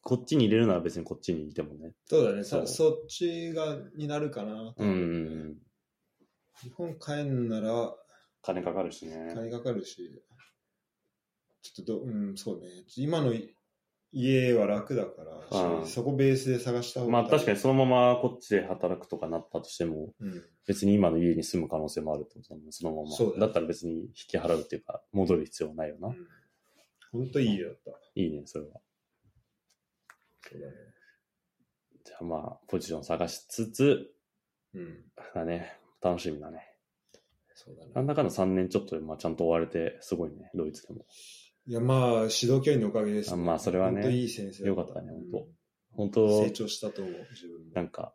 [0.02, 1.94] こっちに入れるなら別にこっちにいてもね。
[2.06, 2.44] そうだね。
[2.44, 4.74] そうそそっちが、になるかな。
[4.76, 5.58] うん。
[6.62, 7.96] 日本帰んなら、
[8.44, 9.32] 金かかるしね。
[9.34, 10.22] 金かかるし、
[11.62, 12.68] ちょっとど、うん、そうね。
[12.98, 13.34] 今の
[14.12, 20.44] 家は楽だから、うんそこベースで探した方がまあ確かにそのままこっちで働くとかなったとしても、うん。
[20.68, 23.10] 別に今の家に住む可能性もあるってことだもんね、そのまま。
[23.10, 26.10] だねだったら別に引き払うっていうか、戻る必要はないよな。
[27.12, 27.92] 本当いい家だった。
[28.16, 28.72] いいね、それは。
[30.42, 30.74] そうだね。
[32.04, 34.14] じゃあまあ、ポジション探しつつ、
[34.74, 35.06] うん。
[35.34, 36.73] だね、楽しみだね。
[37.56, 37.92] そうだね。
[37.94, 41.06] なんだかんだ3年ちょっとで、まあ、ちゃんと終われて、すごいね、ドイツでも。
[41.66, 45.46] いや、まあ、指導教員のおかげです、あまあそれはね本当いい先生だよかったね本当うん
[45.96, 47.74] 本当成、長したと思う、自分も。
[47.74, 48.14] なんか、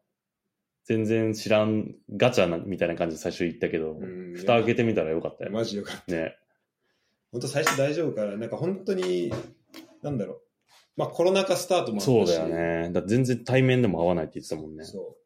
[0.84, 5.52] 全然知らん、ガチャなみたいな感じで最初言ったけど、うん蓋開けてみたらよかったよ。
[5.52, 6.12] マジよかった。
[6.12, 6.36] ね。
[7.30, 9.32] 本当最初大丈夫から、なんか本当に、
[10.02, 10.40] なんだろう。
[10.96, 12.04] まあコロナ禍スタートもあったし。
[12.06, 12.90] そうだよね。
[12.90, 14.84] だ全然対面でも会わないって言ってたもんね。
[14.84, 15.16] そう。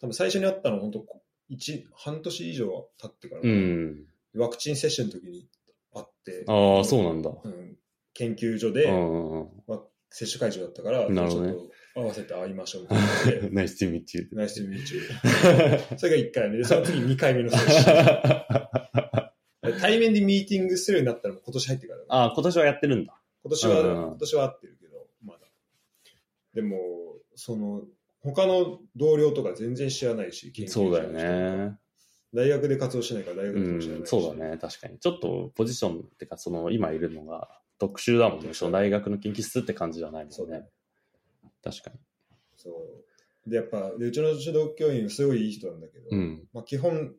[0.00, 1.00] 多分最初に会ったの本当
[1.48, 4.06] 一半年以上経ってから、うん。
[4.34, 5.48] ワクチン接種の時に
[5.92, 7.30] 会って、ああ、そうなんだ。
[7.30, 7.76] うん、
[8.12, 9.80] 研究所うで、あ、
[10.10, 15.98] 接種会場だったから、なるほどねちょっと合わせて会いましょうみたいなのでナイスティミッチュナイスミーチュー。
[15.98, 19.80] それが1回目で、 その次2回目の接種。
[19.80, 23.20] 対面でミーティングするようになったらもう今年入ってからだからああ、今年はやってるんだ。
[23.42, 25.40] 今年は、うん今年は合ってるけど、まだ。
[26.54, 26.78] でも、
[27.34, 27.82] その、
[28.24, 31.76] 他の同僚とか全然知らないし、研究そうだよね。
[32.32, 34.02] 大学で活動してないから大学うでも知らないし。
[34.04, 34.98] ん、そうだね、確かに。
[34.98, 38.54] ちょっとポジションってか、その今いるのが特殊だもんね。
[38.54, 40.66] その大学の研究室って感じじゃないもんねそうだね。。
[41.62, 41.96] 確かに。
[42.56, 43.50] そう。
[43.50, 46.48] で、やっぱ、でうちの指導教員すごいいい人なんだけど、うん。
[46.54, 47.14] まあ基本、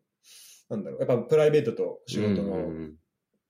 [0.70, 2.96] なんだろう、やっぱプライベートと仕事うのん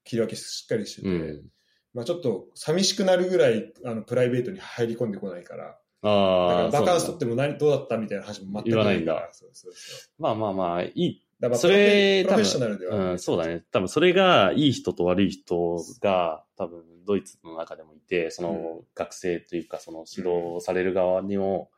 [0.03, 1.49] 切り分けしっかりしてて、うん。
[1.93, 6.21] まあちょっと寂しくなるぐらい、あの、プライベートに入り込んでこないから、だから
[6.61, 10.21] ああ、バカンス取っても何、どうだったみたいな話も全く言わないんだそうそうそう。
[10.21, 11.21] まあまあまあ、いい。
[11.39, 13.63] だからそれプロフェッショナルでは、うん、そうだね。
[13.71, 21.69] 多分それがいい人と悪い人が多分ドイツの中でもいて、その学生というかその指導される側にも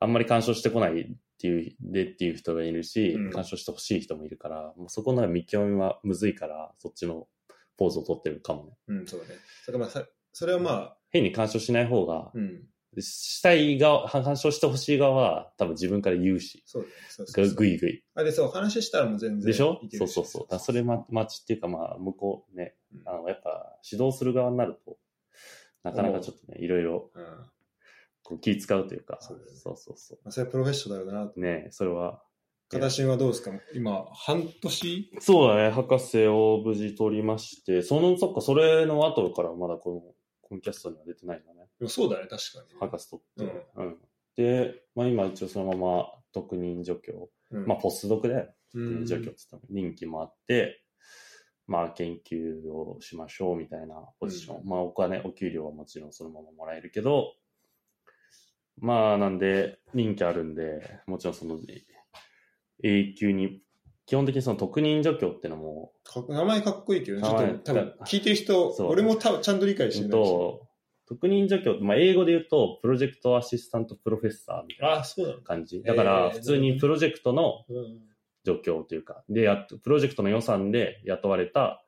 [0.00, 1.06] あんまり干渉してこないっ
[1.38, 7.26] ていう、でっていう人がいるし、うん干渉してほしい人もいるから、もうそこの見極めはむずいから、そっちの
[7.76, 8.70] ポーズを取ってるかもね。
[8.88, 9.34] うん、そうだね。
[9.64, 12.62] それまあさそれはまあ、変に干渉しない方が、うん、
[13.02, 16.86] したい側、干渉してほしい側は多分自分から言うし、そう。
[17.08, 18.04] そうそうそうぐぐいぐい。
[18.14, 20.46] あで、そう、話したらもう全然でしょそうそうそう。
[20.50, 24.98] だそれま、待ちっていうか、まあ、向こうね、うんあの、やっぱ、指導する側になると、
[25.82, 27.22] なかなかちょっとね、いろいろうん。
[27.22, 27.50] ま
[28.26, 31.34] こう気使うというか、そうそうそうそあ、それはプロフェッショナルだなと。
[31.36, 31.40] う。
[31.40, 32.22] ねそれは。
[32.70, 33.50] 形はどうですか？
[33.74, 35.10] 今、半年？
[35.20, 40.00] そうだね、博士を無事取りまして、その、そっか、それの後からまだこの、
[40.40, 41.63] コンキャストには出てないんだね。
[41.88, 42.78] そうだね、確かに。
[42.78, 43.66] 博士取って。
[43.76, 43.98] うん。
[44.36, 50.82] で、まあ今一応そのまま特任助教、うんまあポスドクでうん助教って言っても任期もあって、
[51.66, 54.56] まあ研究をしましょうみたいなポジション。
[54.58, 57.34] うまあお金、お給料はもちろんそのままもらえるけど、
[58.78, 61.58] まあなんで任期あるんで、もちろんその
[62.82, 63.60] 永久に、
[64.06, 70.30] 基本的にその特任助教ってのも、か名前かっこいいけどね、ちょっと多分聞いてる人、俺も多分ちゃんと理解してうんないし。
[70.30, 70.63] と、
[71.06, 75.04] 特任助教、まあ英語で言うと、プロジェクトアシスタントプロフェッサーみたいな
[75.42, 75.82] 感じ。
[75.82, 78.00] だから、普通にプロジェクトのうん
[78.46, 81.82] 助教というか、で、やっプロジェクトの予算で雇われた、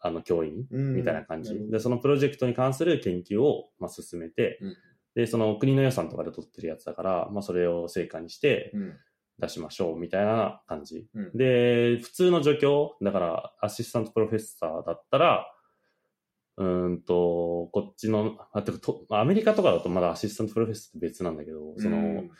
[0.00, 1.54] あの、教員うんみたいな感じ。
[1.70, 4.76] で、そのプロジェクトに関する研究を、まあ、進めて、うん
[5.14, 8.96] で、その国の予算とかで取ってるやつだから、まあ、それを成果にしてうん
[9.38, 11.08] 出しましょうみたいな感じ。
[11.14, 15.53] うんで、普通の助教、だからアシスタントプロフェッサーだったら、
[16.56, 22.30] うーんと、こっちの、あ、てかとアメリカとかだとまだアシスタントプロフェッサーって別なんだけど、その、うん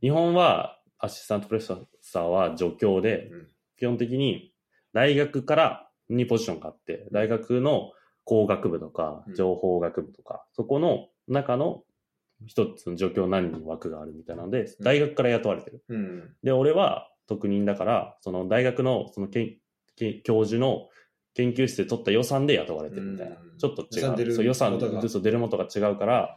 [0.00, 3.48] 日本はアシスタントプロフェッサーは助教で、うん。
[3.76, 4.54] 基本的に
[4.92, 7.92] 大学からにポジションがあって、大学の
[8.24, 9.34] 工学部とかうん。
[9.34, 11.82] 情報学部とか、そこの中の
[12.46, 14.84] 一つの助教何人枠があるみたいなので、うん。
[14.84, 15.84] 大学から雇われてる。
[15.88, 16.36] うん。
[16.42, 19.56] で、俺は特任だから、その大学のそのけん
[19.96, 20.88] け教授の
[21.34, 23.36] 研究室で取った予算で雇われてるみたいな。
[23.36, 24.00] うんちょっと違う。
[24.00, 26.36] 予算出るそう予算元がそう出る元が違うから、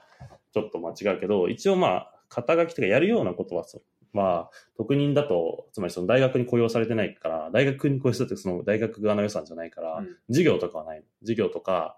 [0.53, 3.81] ちょっとまあ違うけど、一応まあ、肩書きとかやるようなことはそう、
[4.13, 11.03] まあ、特任だと、つまりその大学に雇用されてないから、大学に雇用されてその大学側の予算じゃないから、うん授業とかはない。
[11.21, 11.97] 授業とか、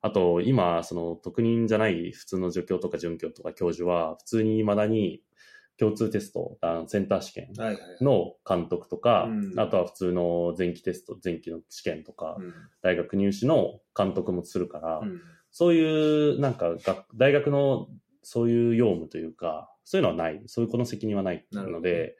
[0.00, 5.22] あと今、その特任じゃない普通の助教とか准教とか教授は、普通に未だに
[5.78, 8.04] 共通テスト、あのセンター試験はいはいはい。
[8.04, 17.88] の監督とか、うんあとは普通の前期テスト、前期の試験とか、うん大学入試の監督もするから、うんそういう、なんか学、大学の
[18.22, 20.42] そういう用務というか、そういうのはない。
[20.46, 22.16] そういうこの責任はないので、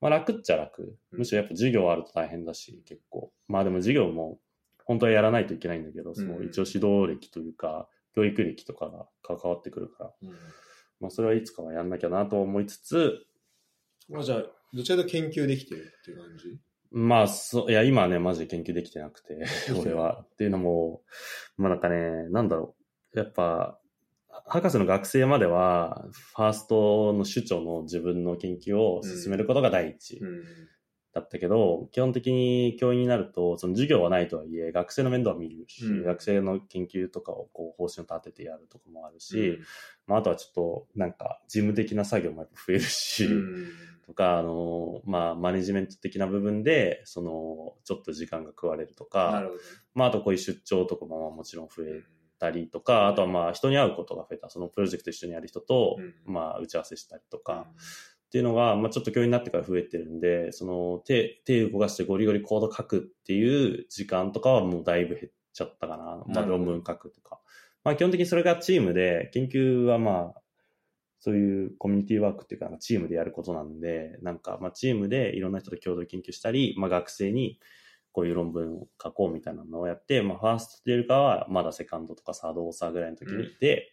[0.00, 0.96] まあ楽っちゃ楽。
[1.12, 3.32] うんむしろやっぱ授業あると大変だし、結構。
[3.48, 4.38] まあでも授業も
[4.84, 10.30] 本当はやらないといけないんだけど、そのうん一応指導歴というか、教育歴とかが関わってくるから、うん
[11.00, 13.26] まあそれはいつかはやんなきゃなと思いつつ、
[14.08, 16.58] まあじゃあ、どちらか研究できてるっていう感じ？
[16.92, 19.44] まあ、そう、いや、今はね、マジで研究できてなくて
[19.80, 20.24] 俺は。
[20.32, 21.02] っていうのも、
[21.56, 22.74] まあなんかね、なんだろ
[23.14, 23.18] う。
[23.18, 23.78] やっぱ、
[24.46, 30.44] 博士の学生までは、ファーストの首長の自分の研究を進めることが第一うん。
[31.12, 36.04] だったけど、基本的に教員になると、その授業はないとはいえ、学生の面倒は見るし、うん。
[36.04, 39.58] 学生の研究とかをこう方針を立ててやるとかもあるし、うん。
[40.06, 43.68] まああとはちょっと、なんか、事務的な作業もやっぱ増えるし、うん。
[44.06, 49.50] とか、あの、まあ、マネジメント的な部分で、その、ちょっと時間が食われるとなか。
[49.94, 52.02] まあ、あとこういう出張とかもまあもちろん増え
[52.38, 54.48] たりとか、あとはまあ、人に会うことが増えた。
[54.48, 56.14] そのプロジェクト一緒にやる人と、うん。
[56.32, 57.66] まあ、打ち合わせしたりとか、
[58.30, 66.22] っていうのが、まあ、ちょっと教員になってから増えてるんで、その、手、手動かしてゴリゴリコード書くっていう時間とかはもうだいぶ減っちゃったかな。
[66.28, 67.40] まあ、論文書くとか。
[67.82, 70.42] まあ、基本的にそれがチームで、研究はまあ、
[71.18, 77.58] そういうコミュニティワークっていうか、チームでやることなんで、なんか、まあ、チームでいろんな人と共同研究したり、まあ、学生に
[78.12, 83.92] こういう論文を書こうみたいなのをやって、まあ、ファーストというよりかは、まだセカンドとかサードオーサーぐらいの時にいて、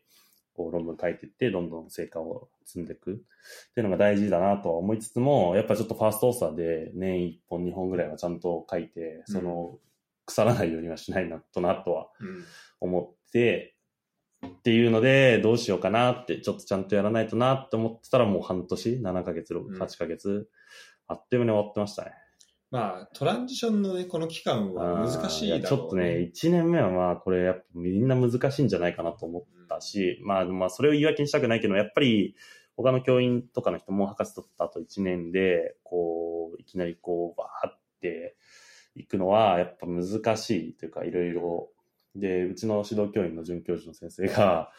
[0.57, 3.15] こう論文書いていって、どんどん成果を積んでいくっ
[3.73, 9.77] ていうのが大事だなとは思いつつも、やっぱちょっとファーストオーサーで年1本2本ぐらいはちゃんと書いて、その、
[10.25, 12.43] 腐らないようにはしないなとなとはうん
[12.81, 13.75] 思って、
[14.45, 20.49] っていうので、どうしようかなって、ちょっとちゃんとやらないとなって思ってたらもう半年、7ヶ月、ん8ヶ月、
[21.07, 22.11] あっという間に終わってましたね。
[22.69, 32.35] まあ、トランジションのね、この期間は難しいだろう、あーやちょっとね、1年目はまあ、これやっぱみんな難しいんじゃないかなと思ったし、まあ、まあ、それを言い訳にしたくないけど、やっぱり、
[32.75, 38.35] 他の教員とかの人も博士取った後1年で、こう、いきなりこう、バーって
[38.95, 41.69] いくのは、やっぱ難しいというか、いろいろ。
[42.15, 44.71] で、うちの指導教員の准教授の先生が、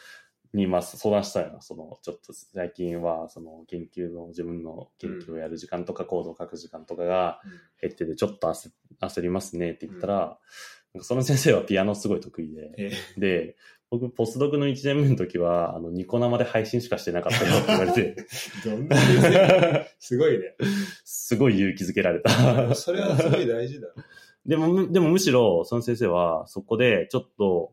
[0.54, 1.60] に、まあ、相談したよな。
[1.60, 7.40] その、ちょっと最近は、その、研究の、自分の研究をやる時間とか、コードを書く時間とかが
[7.80, 10.38] 減ってて、ちょっと焦焦りますねって言ったら、
[10.94, 13.56] なんかその先生はピアノすごい得意で、えで、
[13.90, 18.16] 僕、ポスドクの1年目の時は、あの、ニコ生で配信しかしてなかったよって言われて、
[18.64, 18.96] どんな
[19.98, 20.56] すごいね。
[21.04, 22.74] すごい勇気づけられた。
[22.74, 23.88] それはすごい大事だ。
[24.44, 27.72] でも、むでもむしろ、その先生は、そこで、ちょっと、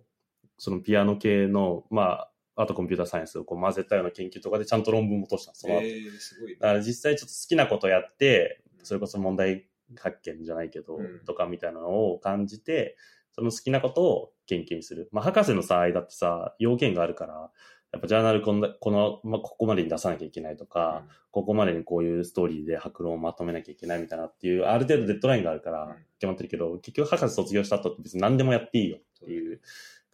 [0.58, 5.82] そのピアノ系の、まあ、あとコンピューターサイエンスをこう混ぜたような研究とかでちゃんと論文も落としたのその後。
[5.82, 6.58] えー、すごいね。
[6.60, 9.68] だから実際ちょっと好きなことやって、それこそ問題
[10.00, 11.20] 発見じゃないけど、うん。
[11.26, 12.98] とかみたいなのを感じて、
[13.34, 15.10] その好きなことを研究にする。
[15.12, 17.52] まあ、博士のさ、間ってさ、要件があるから、
[17.92, 25.76] やっぱジャーナルこんなこの、まあ、ここまでに出さなきゃいけないとか、ここまでにこういうストーリーで白論をまとめなきゃいけないみたいなっていう、ある程度デッドラインがあるかうん。
[25.76, 29.62] ら決まってるけど、結局博士卒業した後って別に何でもやっていいよっていう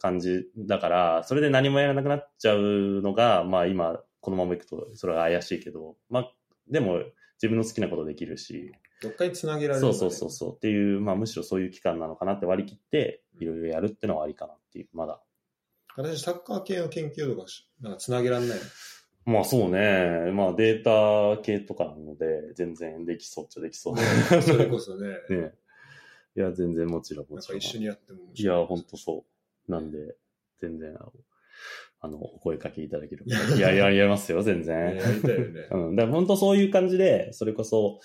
[0.02, 6.32] 感じだから、それで何もやらなくなっちゃうのが、まあ今、このままいくとそれは怪しいけど、まあ、
[6.68, 6.98] でも
[7.40, 15.20] 自分の好きなことできるし、どっかにつなげられる、そうそうそうそうっていう、まあむしろそういう期間なのかなって割り切って、いろいろやるってのはありかなっていう、まだ。
[15.96, 18.64] 私、サッカー系の研究とかし、なんかつなげられないの？
[19.24, 20.32] まあそうね。
[20.32, 24.42] まあデータ系とかなので、全然できそうっちゃできそう。
[24.42, 25.52] それこそね、 ね。
[26.34, 27.58] いや、全然もちろん、もちろん。
[27.58, 28.44] なんか一緒にやっても面い。
[28.44, 29.31] や、ほんとそう。
[29.68, 30.16] なんで、
[30.60, 30.96] 全然、
[32.00, 33.24] あの、お声かけいただける。
[33.26, 34.96] いや、やりますよ、全ね然。
[34.96, 35.68] やりたいよね。
[35.70, 35.96] うん。
[35.96, 38.00] だから本当そういう感じで、それこそ、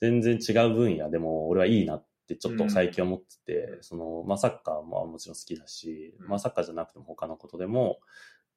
[0.00, 8.00] 全然違う分野でも、俺はいいなってちょっと最近思ってて、うんその、まあ、サッカーももちろん好きだし、うんまあ、サッカーじゃなくても他のことでも、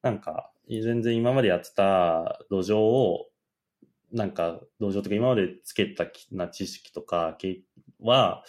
[0.02, 3.26] なんか、全然今までやってた土壌を、
[4.12, 7.62] なんか、土壌とか今までつけたきな知識とか経
[8.00, 8.42] は、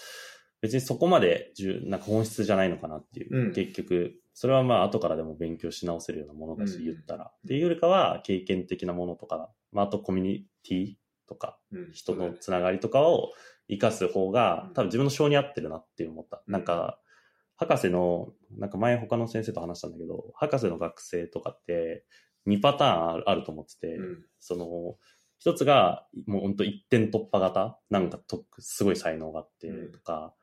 [0.61, 3.47] 別にそこまで重なんか本質じゃないのかなっていう。
[3.47, 3.53] うん。
[3.53, 7.25] 結局、それはまあ後からでも勉強し直せるようなものだし、うん言ったら。
[7.25, 10.93] っていうよりかは、経験的なものとか、まあ、あとコミュニティ
[11.27, 11.91] とか、うん。
[11.91, 13.31] 人のつながりとかを
[13.67, 14.73] 活かす方がうん。
[14.73, 16.43] 多分自分の性に合ってるなって思った。
[16.45, 16.53] うん。
[16.53, 16.99] なんか、
[17.55, 22.05] 博士の、なんか前他の先生と話したんだけど、博士の学生とかって
[22.47, 24.25] 2パターンあると思ってて、うん。
[24.39, 24.97] その、
[25.39, 29.91] 一つがもう本当一点突破型、なんかとすごい才能があってうん。
[29.91, 30.35] とか、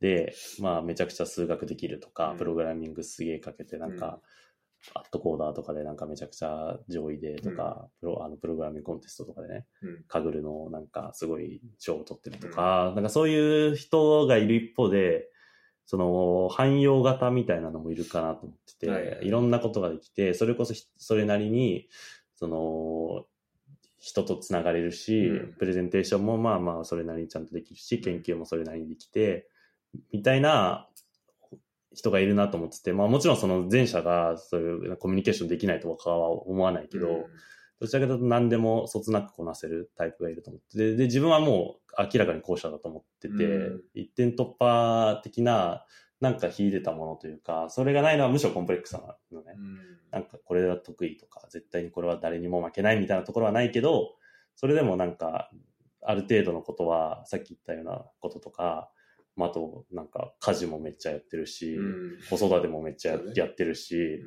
[0.00, 2.36] で、まあめちゃくちゃ数学できるとか、うん。
[2.38, 4.20] プログラミングすげえかけてなんか、
[4.94, 10.04] アットコーダーとかでなんかめちゃくちゃ上位でとか、プロあのプログラミングコンテストとかでね、うん。
[10.08, 15.28] カグルのなんかすごい賞を取ってるとか、なんかそういう人がいる一方で、
[15.84, 19.30] その汎用型みたいなのもいるかなと思ってて、はいはいい。
[19.30, 21.88] ろんなことができて、それこそひそれなりに、
[22.36, 23.26] その、
[23.98, 25.52] 人とつながれるし、うん。
[25.58, 29.48] プレゼンテーションもまあまあそれなりにちゃんとできるし、研究もそれなりにできて、
[30.12, 30.88] みたいな
[31.92, 37.24] 人がいるなと思ってて、まあもちろんその前者がそういうコミュニケーションできないとかは思わないけど、うん。
[37.80, 43.82] どちらかというと何でもそつなくこなせるタイプがいると思ってで、で、自分はもう明らかに後者だと思ってて、うん。
[43.94, 45.84] 一点突破的な、
[46.20, 49.54] なんか秀でたものというか、それがないのはむしろコンプレックスなのね。
[49.56, 49.78] うん。
[50.10, 54.14] なんかこれは得意とか、絶対にこれは誰にも負けないみたいなところはないけど、
[54.54, 55.50] それでもなんか、
[56.02, 58.90] ある程度のことは、さっき言ったようなこととか、
[59.40, 64.22] まあ、あと、なんか家事もめっちゃやってるし、うん子育てもめっちゃやってるし、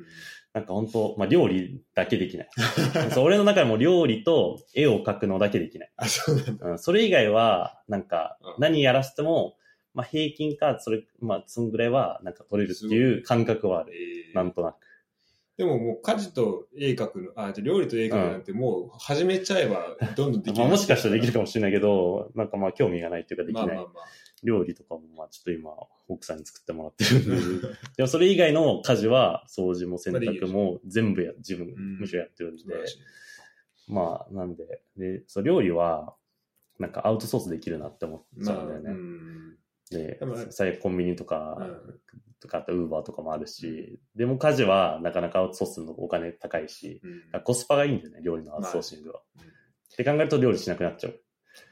[0.52, 2.48] なんか本当、まあ、料理だけできない。
[3.14, 5.92] そう俺の中でも料理と絵を描くのだけできない。
[5.96, 6.66] あ、そうなんだ。
[6.66, 9.56] うん、それ以外は、なんかうん、何やらせても、
[9.94, 13.92] まあ、平均か、それ、まあ、そんぐらいは、なんか取れるっていう感覚はある。
[13.94, 14.76] えーなんとなく。
[15.56, 20.58] でももう家事と絵描くの、あ、じゃあ料理と絵描くなんてもう始めちゃえばどんどんできる。
[20.62, 23.66] まあ、もしかしたらできるかもしれないけど、なんかまあ、興味がないっていうかできない。
[23.66, 24.04] まあまあまあ。
[24.44, 25.70] 料理とかも、まあ、ちょっと今、
[26.08, 27.68] 奥さんに作ってもらってるんで。
[27.96, 31.98] でも、それ以外の家事は、掃除も洗濯も全部や、自分、ん。
[31.98, 32.62] むしろやってるんで。
[33.88, 36.14] まあ、なんで、で、そう、料理は、
[36.78, 38.90] なんかアウトソースできるなって思っちゃうんだよね。
[38.90, 39.58] うん。
[39.90, 40.18] で
[40.50, 42.00] 最悪コンビニとか、うん。
[42.40, 47.00] とか、あとウーバーとかもあるし、でも家事はなかなかアウトソースのお金高いし、
[47.32, 47.42] うん。
[47.42, 49.20] コスパがいいんだよね、料理のアウトソーシングは。
[49.20, 51.20] って考えると料理しなくなっちゃう。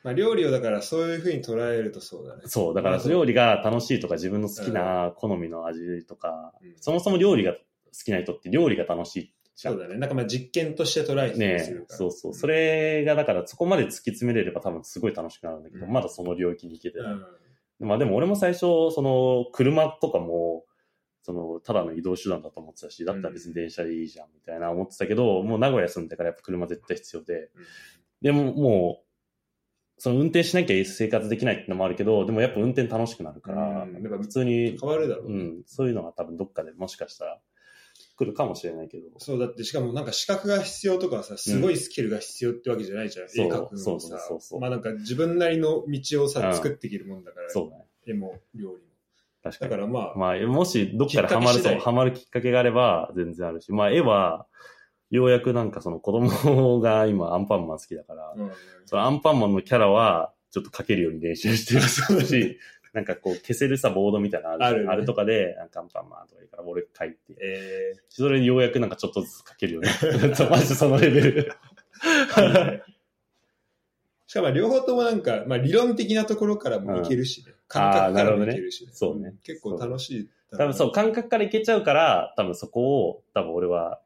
[0.03, 2.42] まあ料理をだからそういうふうに捉えるとそうだね。
[2.47, 7.59] そう、だからまあ料理が楽しいとか自分の好きな好みの味とか、うんそもそも料理が好
[8.05, 9.75] きな人って料理が楽しいじゃん。
[9.75, 9.99] そうだね。
[9.99, 11.85] なんかまあ実験として捉えてね。
[11.88, 12.35] そうそう。
[12.35, 17.12] それがだからそこまで突き詰めれれば多分すごい楽しくなるんだけど、うんまだその領域に行けてない。
[17.12, 17.16] う
[17.85, 17.88] ん。
[17.88, 20.64] まあでも俺も最初、その車とかも、
[21.23, 27.51] その、ただの移動手段だと思ってたし、だったら別に電車でいいじゃんみたいな思ってたけど、もう名古屋住んでからやっぱ車絶対必要で、
[28.21, 29.12] でももう、
[29.98, 35.35] その運転しなきゃ生活できないってのもあるけど、でもやっぱ運転楽しくなるから、うん普通に、変わるだろうね。
[35.35, 37.38] うん、そういうのが多分どっかでもしかしたら
[38.16, 43.28] 来るかもしれないけど、そう、だってしかもなんか資格が必要とかさ、すごいスキルが必要ってわけじゃないじゃん。
[43.28, 44.61] そう絵描くのそうもさそう。
[44.61, 47.85] まあなんか自分なりの道をさ、うん作っていけるもんだから、そうね。
[48.07, 48.81] 絵も料理も。
[49.42, 49.70] 確かに。
[49.70, 54.46] だからまあ、まあ、もしどっかでハマると、ハマるきっかけがあれば全然あるし、まあ絵は、
[55.12, 58.51] ようやくなんかその子供が今アンパンマン好きだから、うん
[58.87, 62.59] そのアンパンマンのキャラはちょっと描けるように練習してるし、
[62.92, 69.83] なんかこう消せるさ、ボードみたいなのあるねあれとかで、なんかアンパンマンとかいいから俺描いて、えそれでようやくなんかちょっとずつ描けるよう
[70.16, 70.48] になった。
[70.51, 71.53] マジでそのレベル。
[72.34, 72.80] ー
[74.26, 77.53] しかも両方ともなんか、まあ理論的なところからもいけるしね。
[77.68, 78.93] 感あー覚からもいけるしね。
[78.95, 80.30] そうね結構楽しい。
[80.57, 84.01] 多分そう、感覚からいけちゃうから、多分そこを、多分俺は、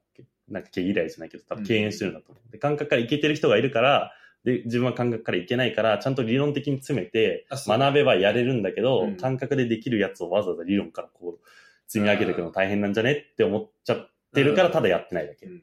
[0.49, 2.53] なんか毛嫌いじゃないけど、多分敬遠してるんだと思う。
[2.53, 4.13] で、感覚からいけてる人がいるから、
[4.45, 9.17] で、自分は感覚からいけないから、ちゃんと理論的に詰めて学べばやれるんだけど、うん。
[9.17, 11.49] 感覚でできるやつをわざわざ理論からこう、
[11.89, 15.47] 積み上げていくの大変なんじゃねって思っちゃってるから、うんただやってないだけ。
[15.47, 15.63] うん。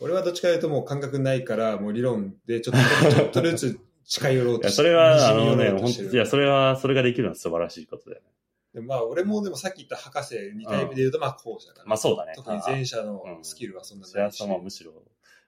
[0.00, 5.72] 俺はどっちかというともう感覚ないから、もう理論でちょっと、ちょっとずつ近寄ろうとしてそれは、あのね、
[6.12, 8.28] いや、それは、それができるのは素晴らしいことだよね。
[8.74, 11.84] でまあ俺もでもさっき言った博士2タイプで言うと、まあ後者かな。
[11.86, 12.32] まあそうだね。
[12.34, 14.38] 特に前者のスキルはそんなないし。
[14.38, 14.92] 幸せはむしろ、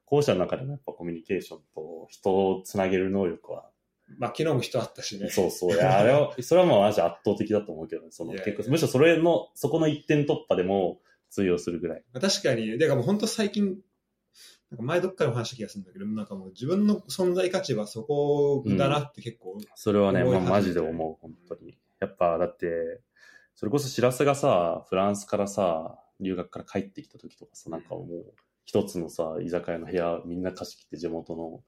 [0.05, 3.71] 校舎の中でもやっぱコミュニケーションと人をつなげる能力は、
[4.19, 5.31] まあ昨日も人あったしね。
[5.31, 5.73] そうそう。
[5.73, 8.09] いや、あれは、 それはもうマジ圧倒的だと思うけどね。
[8.11, 11.01] その結構、むしろそれの、そこの一点突破でも
[11.31, 12.05] 通用するぐらい。
[12.13, 13.81] まあ確かに、だからもう本当最近、
[14.71, 21.79] なんか前どっかでも話した気がするんだけど、なんかもう自分の存在価値はそこだなって結構、それはね、まあ、マジで思う、本当に。
[22.01, 23.01] やっぱ、だって、
[23.55, 28.35] それこそしらすがさ、フランスからさ、留学から帰ってきた時とかさ、なんかもう、
[28.65, 31.63] 一つのさ、居酒屋の部屋みんな貸し切って地元の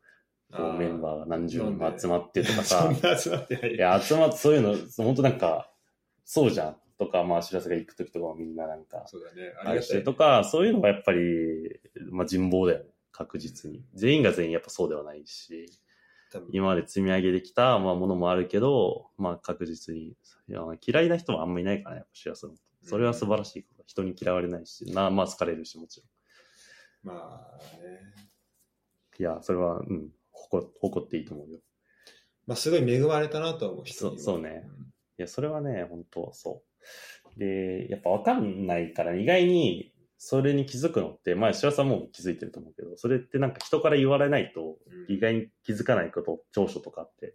[0.53, 5.71] こうメンバーが何十人も集まってとかそさ 集まってないいや、集まって、そういうの、本当なんか、
[6.25, 6.77] そうじゃん。
[6.99, 9.53] とか、まあ、しらすが行く時とかもみんななんか、そうだね。
[9.65, 9.89] ああれし。
[9.89, 11.19] てとか、そういうのがやっぱり、
[12.11, 12.91] まあ、人望だよね。
[13.13, 13.85] 確実に。
[13.95, 15.67] 全員が全員やっぱそうではないし、
[16.53, 20.17] 今まで積み上げてきた、まあ、ものもあるけど、まあ、確実に。
[20.49, 22.55] いや嫌いな人もあんまいないからね、やっぱしらすの。
[22.83, 23.85] それは素晴らしいこと。
[23.87, 27.17] 人に嫌われないし、なまあ、好かれるし、もちろん。
[27.17, 28.01] まあね。
[29.19, 31.61] いや、それは、うん、誇誇っていいと思うよ。
[32.47, 34.63] まあすごい恵まれたなとは思う人にはそうそうね
[35.19, 36.63] いや、それはね、本当そ
[37.37, 37.39] う。
[37.39, 47.35] で、やっぱわかんないから、意外に、それに気づくのって、まあ、白さんも気づいてると思うけど、それってなんか人から言われないと、うん意外に気づかないこと、長所とかって、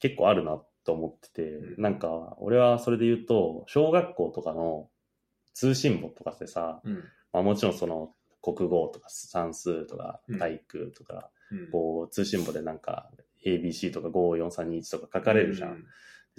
[0.00, 4.90] 結構あるなと思ってて、うんなんか、俺はそれで言うと、小学校とかの
[5.54, 6.94] 通信簿とかってさ、うん。
[7.32, 11.70] まあもちろんその、国語とか算数とかうん体育とか、うん。
[11.70, 13.10] こう、通信簿でなんか、
[13.46, 15.84] ABC とか54321とか書かれるじゃん。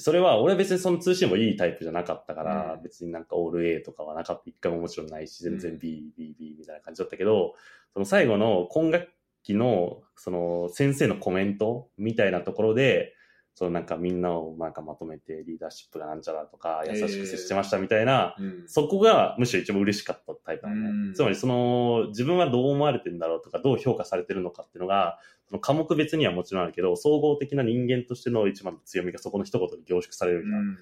[0.01, 4.43] うそれは、俺は別にその通信もいいタイプじゃなかったから、うん別になんかオール A とかはなかった。
[4.45, 7.55] 一回ももちろんないし、全然うん B、B、B みたいな感じだったけど、
[7.93, 9.09] その最後の今学
[9.43, 13.13] 期の、その先生のコメントみたいなところで、
[13.53, 18.63] そのなんかみんなをなんかまとめてリーダーシップがなんちゃらとか、優しく接してましたみたいな、うん。
[18.67, 20.89] そこがむしろ一番嬉しかったタイプなのね。
[20.89, 30.59] うんつまりその自分はどう思われてるんだろうとか、どう評価されてるのかっていうのが、その科目別にはもちろんあるけど、総合的な人間としての一番の強みがそこの一言に凝縮されるじゃん。
[30.59, 30.77] うん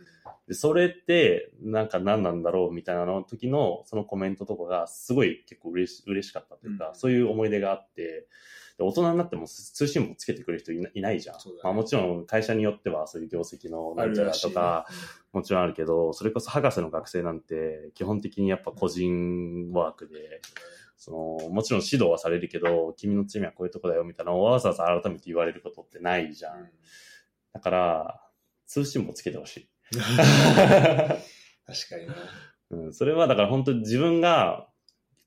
[0.48, 8.26] でそれってなんか何なんだろうみたいなの時のそのコメントとかがすごい結構嬉し嬉しかったというか、うんそういう思い出があって、で
[8.84, 11.36] 大人になっても通信簿つけてくる人いないじゃん。
[11.36, 20.42] ねまあ、もちろん会社によってはそういう業績のなんちゃらとあか、るらしいもちろんあるけど、それこそ博士の学生なんて、基本的にやっぱ個人ワークで、
[20.98, 26.70] その、もちろん指導はされるけど、君の罪はこういうとこだよみたいなのをわざわざ改めて言われることってないじゃん。
[27.54, 28.22] だから、
[28.66, 29.70] 通信簿つけてほしい。
[29.96, 32.16] う ん確かにな。
[32.72, 34.68] うん、それはだから本当に自分が、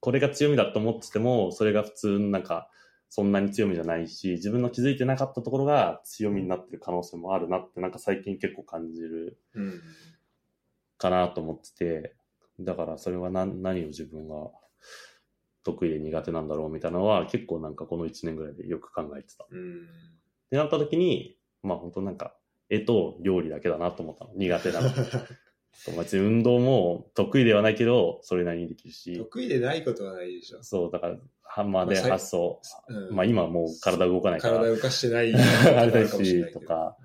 [0.00, 2.68] これが強みだと思ってても、それが普通なんか、
[3.14, 9.82] そんなに強みじゃないし、自分の気づいてなかったところが強みになってる可能性もあるなって、なんか最近結構感じるうん。
[10.96, 12.14] かなと思ってて、
[12.58, 14.50] だからそれは何何を自分が
[15.62, 19.44] 得意で苦手なんだろうみたいなのは結構なんかこの1年ぐらいでよく考えてた。
[19.44, 19.86] っうん。
[20.48, 22.34] てなった時に、まあ本当なんか
[22.70, 24.30] 絵と料理だけだなと思ったの。
[24.36, 24.88] 苦手なの。
[25.98, 30.62] 別に運動も得意ではないけど、それなりにできるし、得意でないことはないでしょ。
[30.62, 32.60] そう、だからハンマーで発想。
[32.88, 36.96] うんまあ今はもう体動かないから、体動かしてない あしとか、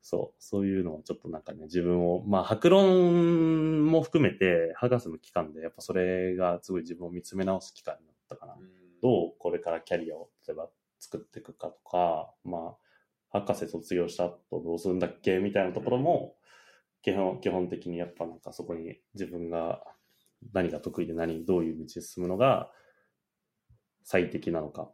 [0.00, 8.54] そう、そういうのをちょっとなんかね、自分を、まあ、白論も含めて、博士の期間で、やっぱそれがすごい自分を見つめ直す期間になったかな。
[8.54, 12.76] うんどうこれからキャリアを、例えば作っていくかとか、ま
[13.30, 16.35] あ、博士卒業した後どうするんだっけみたいなところも、
[17.06, 19.80] 基本、基本的にやっぱなんかそこに自分が
[20.52, 22.68] 何が得意で何、どういう道に進むのが
[24.02, 24.82] 最適なのか。
[24.82, 24.88] っ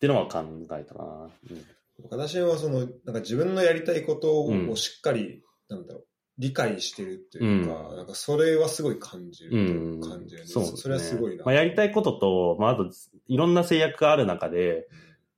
[0.00, 0.42] ていうのは考
[0.78, 1.28] えたな。
[1.50, 1.64] うん。
[2.10, 4.70] 私はその、なんか自分のやりたいことうん。
[4.70, 6.06] をしっかり、なんだろう、
[6.38, 7.96] 理解してるっていうか、うん。
[7.98, 10.00] なんかそれはすごい感じる、うん。
[10.00, 10.40] 感じる。
[10.40, 10.48] ね。
[10.48, 10.80] そうですね。
[10.80, 11.44] それはすごいな。
[11.44, 12.90] まあ、やりたいことと、まあ、あと、
[13.26, 14.88] いろんな制約がある中で、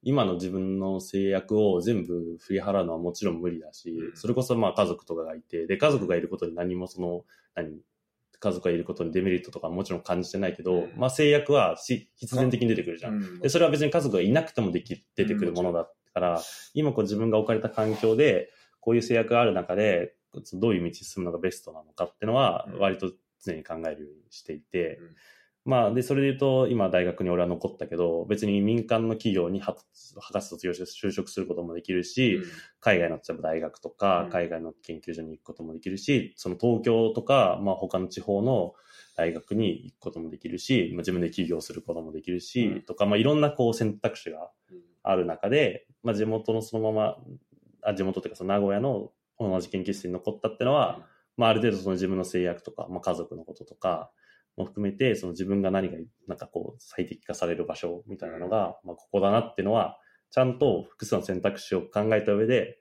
[0.03, 4.17] 今の自分の制約を全部振り払うのはもちろん無理だし、うん。
[4.17, 7.25] それこそまあ家族とかがいて、で、家族がいることに何もその、
[7.55, 7.79] 何、
[8.41, 10.93] 家族がいることにデメリットとかもちろん感じてないけど、うん。
[10.97, 13.15] まあ制約はし必然的に出てくるじゃん。
[13.15, 13.41] うん。
[13.41, 16.43] で、それは別に家族がいなくてもでき、出てくるものだから、
[16.75, 18.51] 今こう自分が置かれた環境で、
[18.81, 20.17] こういう制約がある中で、
[20.55, 23.13] どういう道に進むのがベストなのかっていうのはうん、割と
[23.45, 25.17] 常に考えるようにしていて、うん
[25.65, 29.77] まあ、で、それで言うと、今大学に俺は残ったけど、別に民間の企業には
[30.19, 32.41] 博士卒業して就職することもできるし、
[32.81, 38.75] 海外の例えば大学とかうん、海外の研究所に行くこともできるし、その東京とか、まあ他の地方の
[39.17, 42.83] 大学に行くこともできるし、まあ、自分で起業することもできるし、うん。
[42.83, 44.79] とか、まあいろんなこう選択肢がうん。
[45.05, 47.17] ある中で、まあ地元のそのまま、
[47.83, 51.07] あ地元っていうかその名古屋の同じ研究室に残ったっていうのは、
[51.37, 54.11] まあある程度その自分の制約とか、まあ家族のこととか、
[54.57, 55.97] も含めて、その自分が何が、
[56.29, 59.99] なんかこう、最適化される場所みたいなのが、まあ、ここだなっていうのは、
[60.31, 62.79] ちゃんと複数の選択肢を考えた上で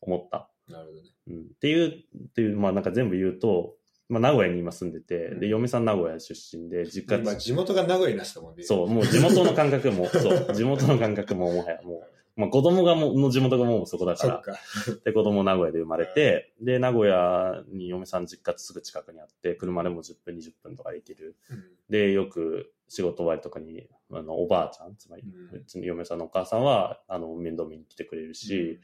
[0.00, 0.50] 思った。
[0.68, 1.10] なるほどね。
[1.28, 3.74] うん、っていう、っていう、まあなんか全部言うと、
[4.08, 8.62] まあ名古屋に今住んでて、うんで、嫁さん名古屋出身で、実家、今、地元が名古屋になってたもんね。
[8.62, 14.56] そう、もう地元の感覚も、そう、地元の感覚ももはやもう、まあ子供がもう、の地元がもうそこだから、か。
[15.04, 21.36] で、子供名古屋で生まれて、で、名古屋に嫁さん実家すぐ近くにあって、車でも10分、20分とかで行ける。
[21.50, 21.64] うん。
[21.88, 25.60] で、よく仕事終わりとかに、あの、おばあちゃん、つまり、うん。
[25.60, 28.80] うちの嫁さんのお母さんは、あの、面倒見に来てくれるし、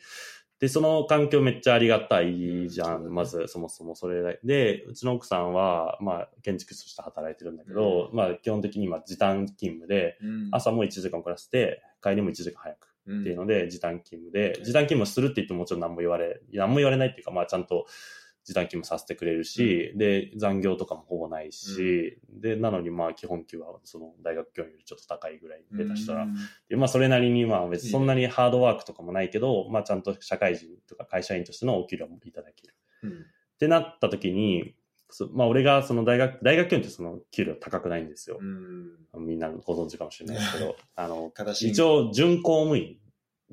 [0.60, 3.14] で、その環境めっちゃありがたいじゃん、うん。
[3.14, 10.48] まず、そもそもそれで、うちの奥さんは、まあ、建築士として働いてるんだけど、まあ、基本的に今、時短勤務で、うん。
[10.52, 12.89] 朝も1時間遅らせて、帰りも1時間早くうん
[13.20, 17.86] っていうので、時短勤務で、時短勤務するって言ってももちろん何も言われ、何も言われないっていうか、まあ、ちゃんと、
[18.44, 26.34] 時短勤務させてくれるし、で、残業とかもほぼないし、で、なのにまあ基本給はその大学教員よりちょっと高いぐらい下手したら、うん
[26.68, 32.74] でまあそれなりにまあ別にそんなにハードワークとかもないけど、まあちゃんと社会人とか会社員としてのお給料もいただける。
[33.02, 33.10] うん。
[33.10, 33.14] っ
[33.58, 34.74] てなった時に、
[35.10, 38.38] そまあ俺がその大学、大学教員ってその給料高くないんですよ。
[38.40, 38.44] う
[39.20, 39.26] ん。
[39.26, 42.99] みんなご存知かもしれないですけど、 あの、形一応準公務員あ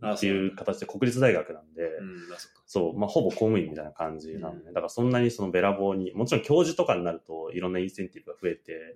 [0.06, 1.90] っていう形で国立大学なんで。
[2.66, 4.66] そう、まあ、ほぼ公務員みたいな感じなのね。
[4.68, 8.96] だからそんなにそのべらぼうに、もちろん教授とかになるといろんなインセンティブが増えて、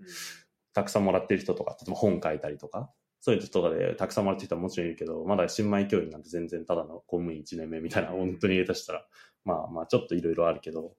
[0.73, 9.05] たくさんもらってる人とか、例えば本書いたりとか、そういう人とかでたくさんもらってる人はもちろんいるけど、まだ新米教員なんて全然ただの公務員1年目みたいな、本当に下手したら、
[9.45, 10.95] まあまあちょっといろいろあるけど、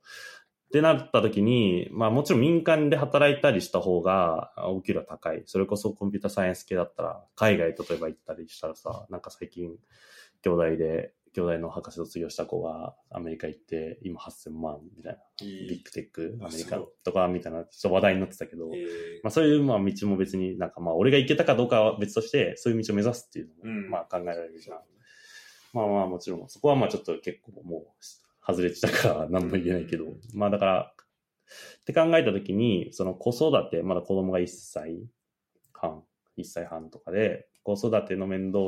[0.72, 5.42] ってなった時に、まあもちろん民間で働いたりした方がお給料高い。
[5.44, 9.76] それこそコンピュータサイエンス系だったら、海外例えば行ったりしたらさ、なんか最近、
[10.42, 18.78] 兄弟で、兄弟の博士卒業した子がアメリカ行って、今8000万みたいな、いいビッグテック、あアメリカとかみたいな、ちょっと話題になってたけど、え。
[18.78, 18.84] ー
[19.22, 23.82] まあそういうまあ道も別になんかまあ俺が行けたかどうかは別として、そういう道を目指すっていうのうん。
[23.84, 24.78] もまあ考えられるじゃん。
[25.74, 28.04] まあまあもちろん、そこはまあちょっと結構もう
[28.46, 30.92] 外れてたから何も言えないけど、うんまあだから、
[31.80, 35.06] って考えたときに、その子育て、まだ子供が1歳
[35.72, 36.02] 半、
[36.38, 38.58] 1歳半とかで、子育ての面倒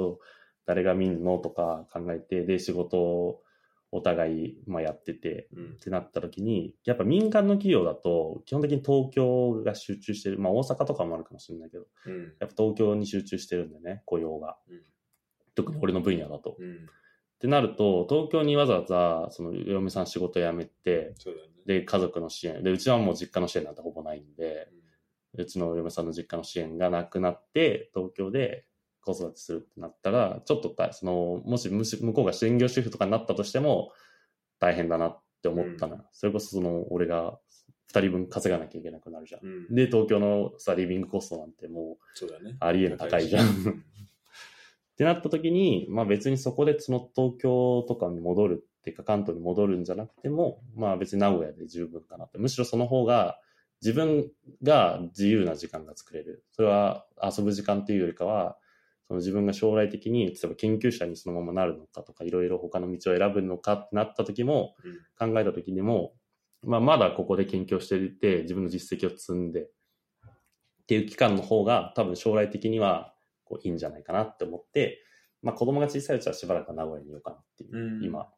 [0.67, 3.43] 誰が見んのとか考えて、で仕事を
[3.91, 10.39] お互いまあやってて、うんってなった時に、やっぱ民間の企業だと、基本的に東京が集中してる。
[10.39, 14.57] まあ大阪とかもあるかもしれないけど、うんやっぱ東京に集中してるんだよね、雇用が。
[14.69, 14.83] うん
[15.57, 16.57] 特に俺の分野だと。
[17.45, 21.15] っうんてなると、東京にわざわざ、その嫁さん仕事辞めて、
[21.67, 21.81] ね。
[21.81, 22.63] で、家族の支援。
[22.63, 24.69] で、うちはもう実家の支援なんてほぼないんで、
[25.37, 28.67] うちの嫁さんの実家の支援がなくなって、東京で
[29.01, 33.93] 子育てするってなったら、ちょっとたその、もし向こうが専業主婦とかになったとしても、
[34.59, 36.05] 大変だなって思ったのよ。
[36.13, 37.39] それこそその、俺が
[37.89, 39.41] 二人分稼がなきゃいけなくなるじゃん。
[39.45, 42.57] うんで、東京のさ、リビングコストなんてもう、そうだね。
[42.61, 43.85] ありえない高いじゃん。
[44.95, 52.39] ってなった時に、まあ別にそこでその東京とかに戻るっていうか関東に戻るんじゃなくても、まあ別に名古屋で十分かなって。
[52.39, 53.41] むしろその方が
[53.83, 54.31] 自分
[54.63, 56.45] が自由な時間が作れる。
[56.53, 58.57] それは遊ぶ時間っていうよりかは、
[59.09, 64.75] その自分が将来的に、例えば研究者にそのままなるのかとか、いろいろ他の道を選ぶのかってなった時も、
[65.19, 66.15] 考えた時にも、
[66.63, 73.14] まあまだここで研究していて、自分の実績を積んで、っていう期間の方が多分将来的には
[73.55, 75.03] こういいんじゃないかなって思って、
[75.43, 78.29] まあ子供が小さいうちはしばらくは名古屋にいようかなっていう、うん今。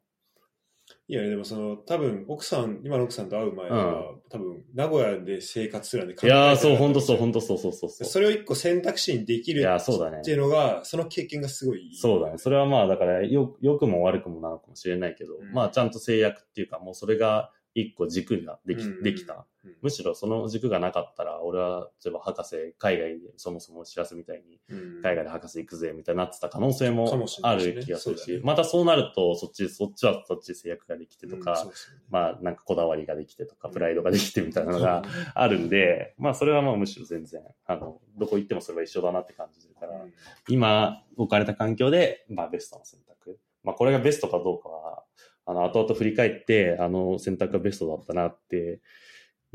[1.09, 8.07] いやね、でもその、多分奥さん、今の奥さんと会う前は、多分名古屋で生活するなんていやー、そう、本当当そう、本当そうそうそうそう。
[8.07, 11.93] それを一個選択肢にできるいやそうだねっていうのが、その経験がすごい。
[11.93, 12.37] そうだね。
[12.37, 19.45] それはまあ、だからよ、良くも悪くもなのかもしれないけど、うんまあ、ちゃんと制約っていうか、もうそれが一個軸ができ,、うんできた。。
[19.67, 19.75] うん。
[19.81, 25.01] むしろその軸がなかったら、俺は、例えば博士、海外でそもそも知らずみたいに、うん。
[25.01, 31.65] 海外で博士行くぜみたいになってた可能性かもある気がするし、またそうなると、そっち、そっちはそっちで制約ができてとか、
[32.09, 33.73] まあ、なんかこだわりができてとか、うん。
[33.73, 35.03] プライドができてみたいなのが
[35.33, 40.13] あるんで、まあ、それはまあむしろ全然、あの、どこ行ってもそれは一緒だなって感じするから、うん。
[40.47, 43.39] 今置かれた環境で、まあ、ベストの選択。
[43.63, 45.03] まあ、これがベストかどうかは、
[45.45, 48.81] あの、後々振り返って、あの選択がベストだったなって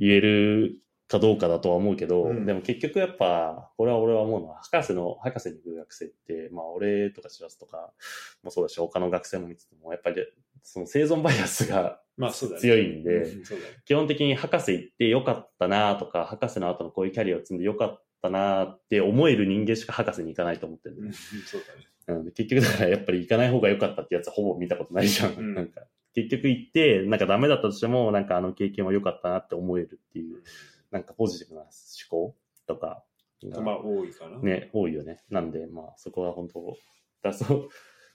[0.03, 7.93] 言えるかどうかだとは思うけど、うんでも結局やっぱ、これは俺は思うのは、博士の、博士に行く学生って、まあ、俺とか知らずとか
[8.43, 10.17] もそうだし、他の学生も見てても、やっぱり、
[10.63, 12.01] その生存バイアスが。
[12.59, 13.73] 強いんで、うんそうだね。
[13.85, 22.21] 基本的に博士行ってよかったなとか、博士の後のこういうキャリアを積んでよかったなって思える人間しか博士に行かないと思ってるうんそうだね。
[22.21, 25.35] うん、結局だからやっぱり行かない方が良かったってやつはほぼ見たことないじゃん。
[25.35, 25.83] うんなんか
[26.15, 30.43] 結局行って、なんかダメだったとしても、なんかあの経験は良かったなって思えるっていう
[30.91, 31.71] なんかポジティブな思
[32.09, 32.37] 考
[32.67, 33.03] とか
[33.45, 34.39] がまあ多いかな。
[34.39, 35.23] ね、多いよね。
[35.31, 36.77] なんで、まあ、そこは本当、
[37.23, 37.69] だそう、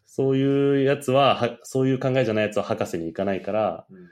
[0.05, 3.97] そういうやつはは、そういう考えじゃないやつは博士に行かないから、うん。
[3.97, 4.03] も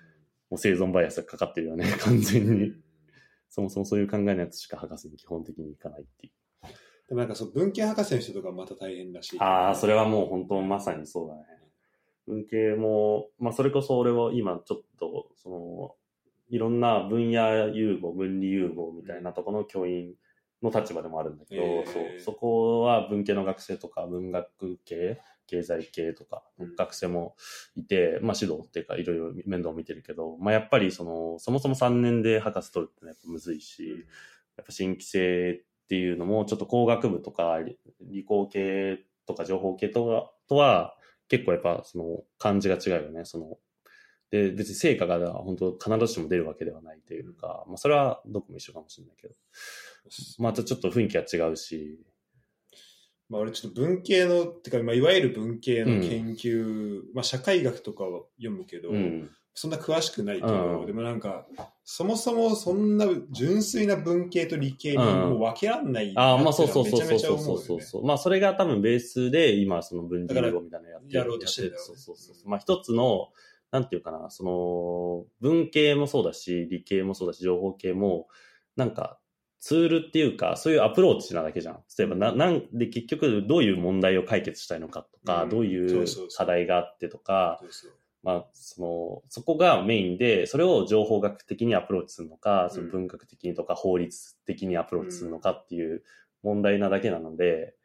[0.52, 2.52] う生存バイアスがかかってるよね、 完全に。
[2.52, 2.82] うん
[3.56, 6.34] そもそもそういう考えのやつしか博士に基本的に行かないっていう。
[7.08, 9.38] でもなんかそう、文系博士の人とかまた大変だし。
[9.40, 11.46] ああ、それはもう本当まさにそうだね。
[12.28, 15.96] 文系も、まあそれこそ俺は今ちょっと、その、
[16.50, 20.16] いろんな分野融合、分離融合みたいなところの教員
[20.62, 21.86] の立場でもあるんだけど、へー。
[21.86, 27.36] そうそこは文系の学生とか文学系、経済系とかうん学生も
[27.76, 34.06] いて、まあ指導っていうかいろいろ面倒を見てるけど、まあやっぱりその、そもそも3年で博士取るってやっぱむずいし、
[34.58, 40.95] やっぱ新規性っていうのも、ちょっと工学部とか理理工系とか情報系とはとは
[41.28, 43.26] 結構やっぱその感じが違うよね。
[43.26, 43.58] その
[44.32, 49.36] で別に成果が本当必ずしも出るわけではないというか、まあそれはどこも一緒かもしれないけど、
[50.40, 52.00] またちょっと雰囲気が違うし、
[53.30, 60.86] まあ俺ちょっと文系の、ってか、まあいわゆる文系の研究、まあ社会学とかは読むけど、うん、そんな詳しくないけど、うん。
[60.86, 61.48] でもなんか、
[61.86, 67.18] そもそもそんな純粋な文系と理系にもう分けらんないああ、まあそうそうそうめちゃそうそう。
[67.18, 67.66] めちゃ思うよね。
[67.66, 68.06] そうそう。
[68.06, 71.78] まあそれが多分ベースで今その分離融合みたいなのやってるやろうとしてるね。
[71.78, 72.50] そうそうそう。
[72.50, 73.30] まあ一つの、
[73.72, 78.28] なんていうかな、その文系もそうだし、理系もそうだし、情報系も、
[78.76, 79.20] なんか
[79.62, 81.80] ツールっていうか、そういうアプローチなだけじゃん。
[81.98, 85.50] 例えばな、なんで結局どういう問題を解決したいのかとか、うん。
[85.50, 86.06] どういう。
[86.36, 87.92] 課題があってとか、そうそう
[88.26, 92.70] まあ、その、そこがメインで、それを情報学的にアプローチするのか、うん。
[92.72, 96.04] その文学的にとか法律的にアプローチするのかっていう
[96.42, 97.76] 問題なだけなので、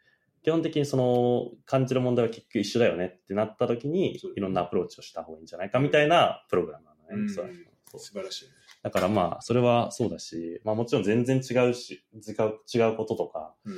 [0.42, 7.22] 基本的にその感じる問題は結局一緒だよねってなった時にいろんなアプローチをした方がいいんじゃないかみたいなプログラムなのね。
[7.22, 7.28] うん。
[7.30, 7.50] そう。
[7.98, 8.52] 素晴らしいね。
[8.82, 13.74] だからまあ、それはそうだし、まあもちろん全然違うし、違う違うこととか、うん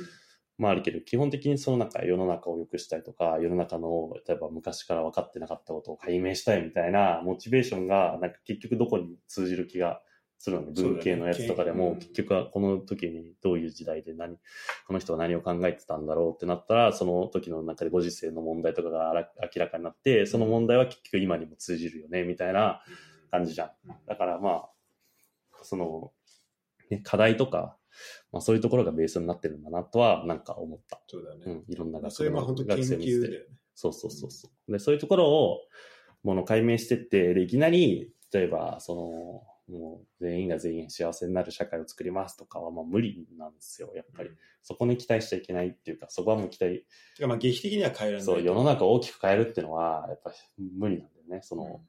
[0.63, 10.01] まああるけど、基本的にその中、世の中を良くしたいとか、世の中の、例えば昔から分かってなかったことを解明したいみたいなモチベーションが、なんか結局どこに通じる気が
[10.39, 14.37] するの文系のやつとかでも、うん結局はこの時にどういう時代で何、
[14.87, 22.81] この人は何を考えてたんだろうってなったら、その時の中でご時世の問題とかが明らかになって、その問題は結局今にも通じるよね、みたいな
[23.31, 23.71] 感じじゃん。
[24.07, 24.69] だからまあ、
[25.63, 26.11] その、
[26.89, 27.77] ね、課題とか、
[28.33, 30.99] まあそういうところがベースになってるんだなとは、なんか思った。
[31.07, 31.43] そうだね。
[31.45, 33.37] うん、いろんなまあ学それは本当研学生見てね。
[33.75, 34.71] そうそうそうそう。
[34.71, 35.61] で、そういうところを、
[36.23, 44.29] もの解明してって、で、いきなり、例えば、その、もう全員が全員幸せになる社会を作りますとかは、まあ無理なんですよ、やっぱり。
[44.29, 46.85] うんそこに期待しちゃいけないっていうか、そこはもう期待、
[47.17, 48.23] てかまあ劇的には変えられない。
[48.23, 51.81] そう、世の中を大きく変えるっていうのは、やっぱり無理なんだよね、その、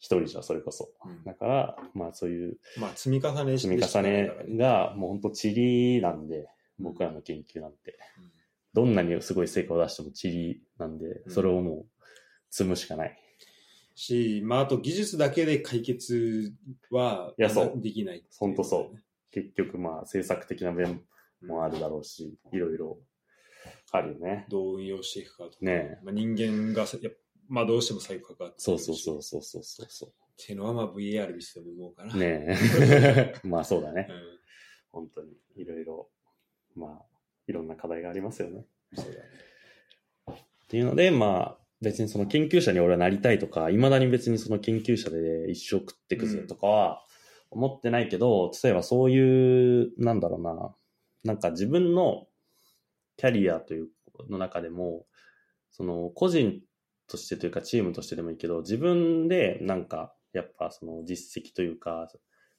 [0.00, 0.90] 一人じゃそれこそ。
[1.04, 6.48] うんだから、まあそういうまあ積み重ね積み重ねが、もう本当地理なんで、
[6.78, 7.98] 僕らの研究なんて。
[8.72, 11.86] どんなにすごい成果を出しても地理なんで、うんそれをもう
[12.50, 13.18] 積むしかない。
[13.94, 16.54] し、まああと技術だけで解決
[16.90, 18.98] はいやそうできないっていほんとそう。
[19.30, 21.02] 結局まあ政策的な面
[21.46, 22.98] もあるだろうし、いろいろ
[23.92, 24.46] あるよね。
[24.48, 25.56] どう運用していくかとか。
[25.60, 25.98] ねえ。
[26.02, 27.18] まあ、人間がさやっぱ
[27.50, 32.14] まあどうしても最後関わってくそうそうそうそうそうそうそっていうのはまあ VAR 見せても思うかな。
[32.14, 32.16] う。
[32.16, 33.34] ねえ。
[33.44, 34.12] まあそうだねう。
[34.12, 34.38] ん。
[34.92, 36.08] 本当にいろいろ、
[36.74, 37.06] まあ、
[37.46, 38.64] いろんな課題がありますよね。
[38.94, 39.24] そうだね。
[40.64, 47.04] っていうので、まあ、別にその研究者に俺はなりたいとか、いまだに別にその研究者で一生食ってくぜとかは
[47.50, 50.74] 思ってないけど、例えばそういう、なんだろうな、
[51.24, 52.28] なんか自分の
[53.16, 53.88] キャリアという
[54.28, 55.06] の中でも、
[55.70, 56.60] その個人
[57.10, 62.08] としてというかチームとしてでもいいけど、自分でなんかやっぱその実績というか、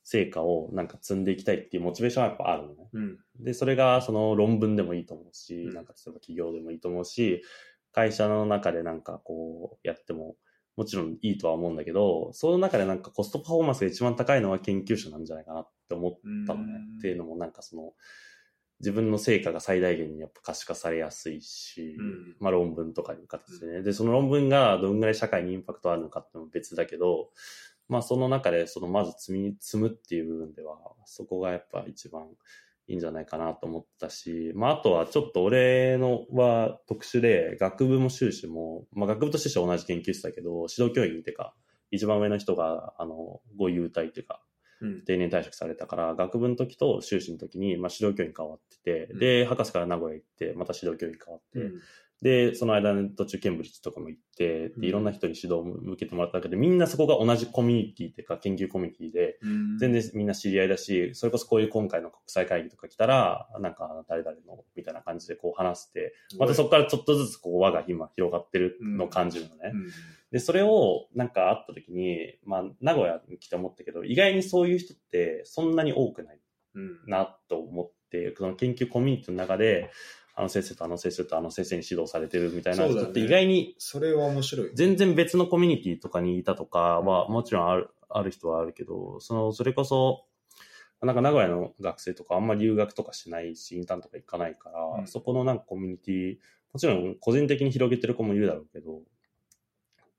[0.03, 2.89] 成果をなんか積んでいきたいっていうモチベーションはやっぱあるのね。
[2.91, 3.17] うん。
[3.39, 7.43] で、それがその論文でもいいと思うし、うんなんか例えば企業でもいいと思うし、
[7.91, 10.35] 会社の中でなんかこうやっても
[10.77, 16.11] もちろんいいとは思うんだけど、その中でなんかコストパフォーマンスが一番高いのは研究者なんじゃないかなって思っ
[16.47, 16.97] たのねうん。
[16.97, 17.93] っていうのもなんかその
[18.81, 23.81] 自分の成果が最大限にやっぱ可視化されやすいし、うんまあ論文とかいう形でね。
[23.83, 27.29] で、その論文がどんぐらい社会にインパクトあるのかってのも別だけど、
[27.87, 32.23] まあその中でそのまず積み、積むっていう部分では、そこがやっぱ一番
[32.87, 41.53] いいんじゃないかなと思ったし、まああとはちょっと俺のは特殊で、学部も修士も、まあ学部と修士は同じ研究室だけど、指導教員っていうか、
[41.91, 44.50] 一番上の人が、あの、ご優待っていうか、うん。
[45.05, 49.19] 定年退職されたから、学部の時と修士の時に、まあ、指導教員変わってて、うん。
[49.19, 51.81] で、博士から名古屋行って、また指導教員変わって、うん
[52.21, 54.81] で、その間に途中ケンブリッジとかも行って、うん。
[54.81, 59.39] でいろんな人に指導も受けてもらったわけで、みんなそこが同じコミュニティっていうか研究コミュニティで、
[59.79, 69.71] 全然みんな知り合いだし、それこそこういう今回の国際会議とか来たら、なんか誰々のみたいな感じでこう話して、またそこからちょっとずつこう輪が今広がってるのを感じるのね。
[69.73, 69.87] うん。
[70.31, 76.39] で、それをなんか会った時に、まあ名古屋に来て思ったけど、意外にそういう人ってそんなに多くない
[76.75, 79.91] うんなと思って、その研究コミュニティの中で、
[80.33, 84.71] あの先生とあの先生とあの先生に指導されてるみたいな人って意外にそれは面白い。
[84.73, 90.25] 全然別のコミュニティとかにいたとかはもちろんあるある人はあるけど、そのそれこそ、
[91.01, 96.37] なんか名古屋の学生とかあんまり留学とかしないし、インターンとか行かないから、うんそこのなんかコミュニティ、
[96.73, 99.01] もちろん個人的に広げてる子もいるだろうけど、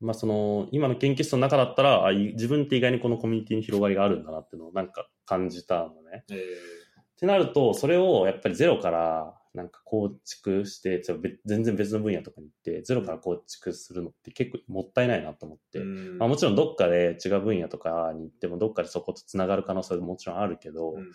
[0.00, 6.24] まあその、今の研究室の中だったら、あい自分って意外にこのコミュニティに広がりがあるんだなっていうのをなんか感じたのね。
[6.30, 21.12] えってなると、それをやっぱりゼロからなんか構築して、ちょっと別全然別の分野とかに行って、ゼロから構築するのって結構もったいないなと思って、ーまあ、もちろんどっかで違う分野とかに行っても、どっかでそことつながる可能性ももちろんあるけど、うん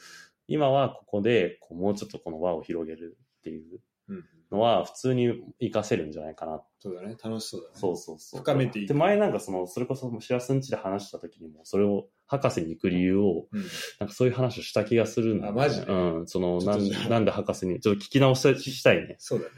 [0.49, 5.27] 今はここでこうもうちょっとこの輪を広げるっていううんのは普通に
[5.59, 6.61] 活かせるんじゃないかな。
[6.79, 7.73] そうだね、楽しそうだね。
[7.75, 8.39] そうそうそう。
[8.39, 13.61] 深めていくで、前なんかその、それこそしらすんちで話した時にも、それを博士に行く理由を、うん。
[13.99, 15.53] なんかそういう話をした気がするんだよ。
[15.53, 15.87] ねあマジで？
[15.87, 16.27] うん。
[16.27, 19.15] その、なんなんで博士に、ちょっと聞き直ししたいね。
[19.19, 19.51] そうだね。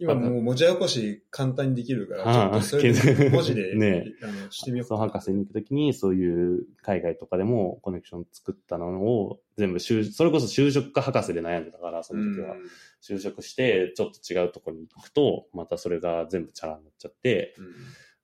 [0.00, 12.54] 今もう文字起こし簡単にできるから、ちょっとそれで文字で、 ねあのしてみようその博士に行くときに、そういう海外とかでもコネクション作ったのを全部就、それこそ就職か博士で悩んでたから、その時は。
[12.54, 12.62] うん。
[13.00, 17.54] 就職して、ちょっと違うところに行くと、またそれが全部チャラになっちゃって、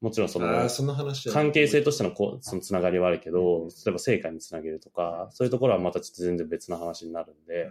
[0.04, 7.70] もちろんそのその話は関係性としてのこうそのつながりはあるけど、例えば成果につなげるとか、そういうところはまたちょっと全然別の話になるんで、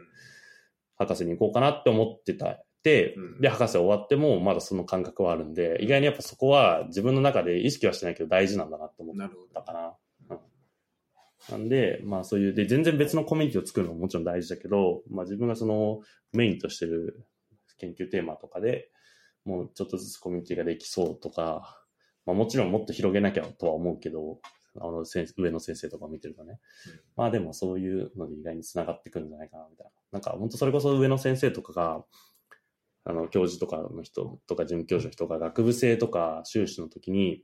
[0.97, 2.63] 博士に行こうかなって思ってた。
[2.81, 9.29] でうん、で、博士終わってもまだその感覚はあるんで、意外にやっぱそこは自分の中で意識はしてないけど大事なんだなって思っ。
[9.53, 9.93] たかな。
[10.31, 10.39] うん
[11.49, 15.99] なんで、まあそういう、で、全然別のコミュニティを作るのももちろん大事だけど、まあ自分がその
[16.31, 17.27] メインとしてる
[17.79, 18.89] 研究テーマとかで
[19.45, 21.82] もうちょっとずつコミュニティができそうとか、
[22.25, 24.39] まあもちろんもっと広げなきゃとは思うけど、
[24.79, 26.59] あの先上の先生とか見てるとね。
[26.87, 29.91] うんまあでもそういうので意外につながってくるんじゃないかなみたいな。
[30.13, 32.03] なんか本当それこそ上の先生とかが、
[33.05, 37.43] あの教授とかの人とか准教授の人が学部生とか修士の時に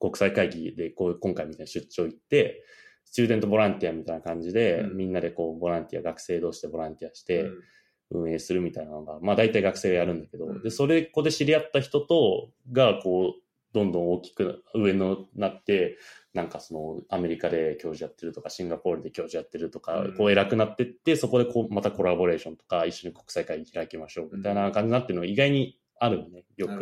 [0.00, 2.62] 国際会議でこう今回みたいな出張行って、
[3.04, 7.62] スチューデントボランティアみたいな感じで、うんみんなでこうボランティア、学生同士でボランティアして、うん
[8.10, 13.42] 運営するみたいなのが、まあ大体学生がやるんだけど、うんで、それ、ここで知り合った人と、が、こう、
[13.74, 15.98] どんどん大きく上のなって、
[16.32, 26.72] なんかその、アメリカで教授やってるとか、シンガポールで教授やってるとか、うんこう偉くなってって、そこでこう、またコラボレーションとか、一緒に国際会議開きましょうみたいな感じになってるのが意外にあるのね、よく。
[26.72, 26.78] ね。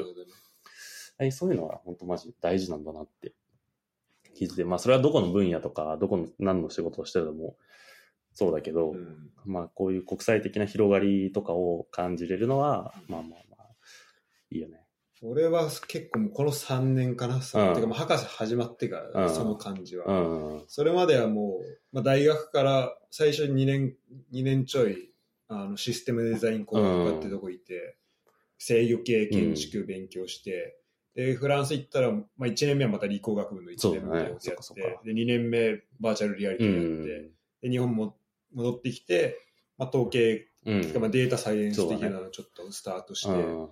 [1.18, 3.32] はいそういうのは本当マジ大事なんだなって
[4.34, 7.56] 気づいて、まあそれはどこの分野とか、どこの何の仕事をしてるのも
[8.32, 13.66] そうだけど、うんまあこういう国際的な広がりとかを感じれるのは、まあまあまあ、
[14.50, 14.81] いいよね。
[15.24, 20.06] 俺は結構もうこの3年かな、うんてかもう博士始まってから、うんその感じは。
[20.06, 20.64] うん。
[20.66, 23.96] それまではもう、まあ、大学から最初に2年、
[24.32, 25.12] 2年ちょい、
[25.48, 27.96] あのシステムデザイン工学科ってとこいて、
[28.58, 30.78] 制御系建築勉強して、
[31.14, 37.30] で、フランス行ったら、まあ、1年目はまた理工学部の1年目をやって、そうだねそっかそっかで、2年目バーチャルリアリテうィやって、ん。
[37.62, 38.16] で、日本も
[38.52, 39.38] 戻ってきて、
[39.78, 40.82] まあ、統計、うん。
[40.82, 43.68] てかまあデータサイエンス的なのをちょっとスタートして、うん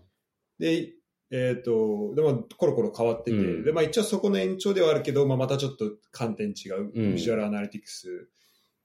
[0.59, 0.93] で、
[1.33, 8.29] えっ、と、でも、コロコロ変わってて、うんで、まあ一応そこの延長ではあるけど、まあまたちょっと観点違う、うんビジュアルアナリティクス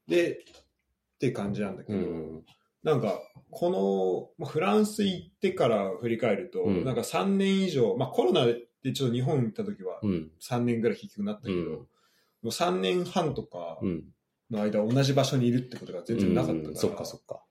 [0.08, 0.39] で、
[1.16, 2.46] って感じなんだけど、うん。
[2.84, 3.20] なんか、
[3.50, 3.70] こ
[4.38, 10.32] の、まあ、フランス行ってから振り返ると、うんなんか3年以上、まあコロナでちょっと日本行った時はうん。
[10.39, 11.88] 3年ぐらい結局なったけど、うん
[12.43, 14.04] もう3年半とかうん。
[14.52, 17.41] の間同じ場所にいるってことが全然なかったから、うんそっかそっか。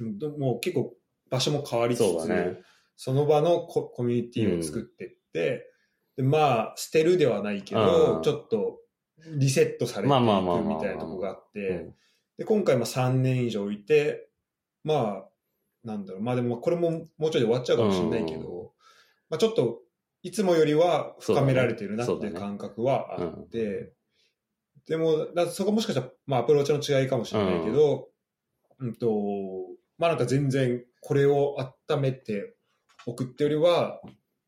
[0.00, 0.94] うんもう結構
[1.28, 2.58] 場所も変わりつつ、そうだね。
[3.00, 5.70] その場のココミュニティを作っていって、
[6.16, 8.80] でまあ、捨てるではないけど、うんちょっと
[9.36, 11.94] リセットされていくみたいなとこがあっうてん、
[12.38, 14.28] で、今回まあ3年以上いて、
[14.82, 15.28] まあ、
[15.84, 18.72] なんだろう、まあでもこれももうちょいで終わっちゃうかもしれないけど、
[19.30, 19.78] まあちょっと、
[20.24, 23.92] いつもよりは深められてるなっていう感覚はあって、
[24.88, 28.08] でも、だそこもしかしたら、まあアプローチの違いかもしれないけど、
[28.80, 29.08] うんと、
[29.98, 32.56] まあなんか全然これを温めて
[33.06, 34.00] おくってよりは、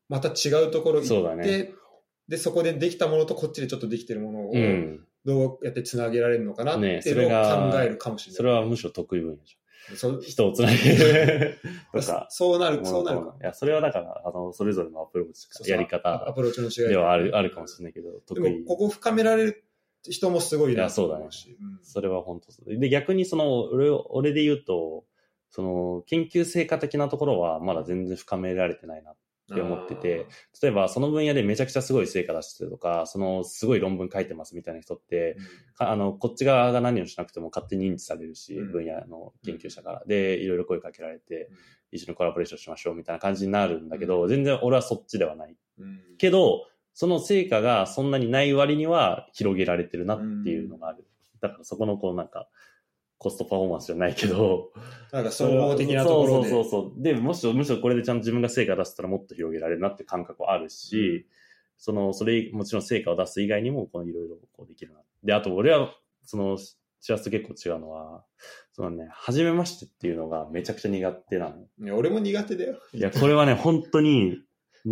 [0.09, 1.73] また違うところそう行って、だね。
[2.29, 5.07] で、そこでできたものとこっちでちょっとできてるものをうん。
[5.25, 8.37] どうやってつなげられるのかなってねいうのをそれが考えるかもしれない。
[8.37, 9.57] それはむしろ得意分野じ
[9.97, 11.59] そ人をつないで
[11.93, 12.27] とか。
[12.31, 13.35] そうなる、そうなるか。
[13.41, 18.67] いや、それはだから、あの、それぞれのアプローチやりア方プローチの違いではある、あるかもしれないけど、で得意も、。
[18.67, 19.65] ここ深められる
[20.09, 25.05] 人もすごいないやそうだねと思しうんそれは本当そうで、逆にその、俺を、俺で言うと、
[25.51, 29.17] その、研究成果的なところはまだ全然深められてないなっ
[29.55, 30.27] て思ってて、
[30.63, 35.37] 例えばその分野でめちゃくちゃすごい成果出してるとか、そのすごい論文書いてますみたいな人って、
[35.75, 38.73] かあの、こっち側が何をしなくても勝手に認知されるし、うん。
[38.73, 40.05] 分野の研究者から。
[40.07, 41.57] で、いろいろ声かけられて、うん。
[41.93, 45.57] 一緒にコラボレーションしましょうみたいな感じになるんだけど、全然俺はそっちではない。
[45.79, 46.01] うん。
[46.19, 51.05] けど、その成果がそんなにない割には広げられてるなっていうのがある。
[51.41, 52.49] だからそこのこうなんか、
[53.21, 54.73] コストパフォーマンスじゃないけど、
[55.13, 56.49] なんか総合的なところで。
[56.49, 57.03] そうそうそう。
[57.03, 61.27] で、むしろ、むしろこれでちゃんと自分が成果出せたらもっと広げられるなって感覚はあるし、
[61.77, 65.01] その、それ、もちろん成果を出す以外にも、このいろいろこうできるな。
[65.23, 66.77] で、あと俺は、その、シ
[67.13, 68.25] ラスと結構違うのは、
[68.73, 71.67] そのね、初めましてっていうのがめちゃくちゃ苦手なの。
[71.79, 72.79] いや俺も苦手だよ。
[72.95, 74.39] いや、これはね、本当に、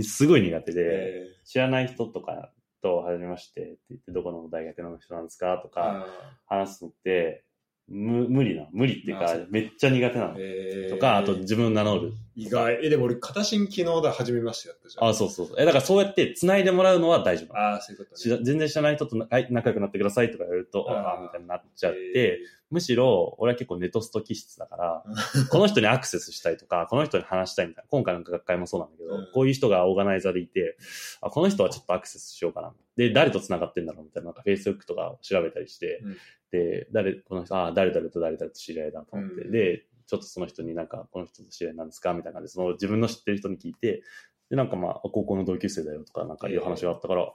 [0.03, 2.53] すごい苦手で、え知らない人とか
[2.83, 6.07] と、初めましてって言って、どこの大学の人なんですかとーか、
[6.49, 7.45] あ話すのって、
[7.89, 8.67] む無理な。
[8.73, 10.37] 無理っていうかめっちゃ苦手なのー。
[10.39, 12.13] えーとか、あと自分を名乗る。
[12.39, 12.79] 意外。
[12.85, 15.09] え、でも俺、片新昨日だ、初めましてやったじゃん。
[15.09, 15.57] あ、そうそうそう。
[15.59, 17.57] え、だからそうやって繋いでもらうのは大丈夫。
[17.59, 18.39] ああ、そういうことね。
[18.45, 22.39] 全然知らない人となはい仲良くなってくださいとか言われると、あーああ、みたいになっちゃって、
[22.71, 25.11] むしろ、俺は結構ネトスト気質だから、え
[25.49, 30.77] ーこの人にアクセスしたいとか、この人に話したいみたいな、今回の学会もそうなんだけど、うんこういう人がオーガナイザーでいて、
[31.21, 32.73] あ、この人はちょっとアクセスしようかな。
[32.97, 36.17] で、誰と繋がってんだろうみたいな、なんか Facebook とか調べたりして、うん
[36.51, 42.15] で、誰、この人、あ、誰々と誰々と知り合いだと思って、うんで、ちょっとその人になんか、この人と知り合いなんですか？
[42.15, 44.03] みたいな感じで、その自分の知ってる人に聞いて、
[44.51, 47.33] で、なんかまあ、高校の同級生だよとか、なんかいう話があったから、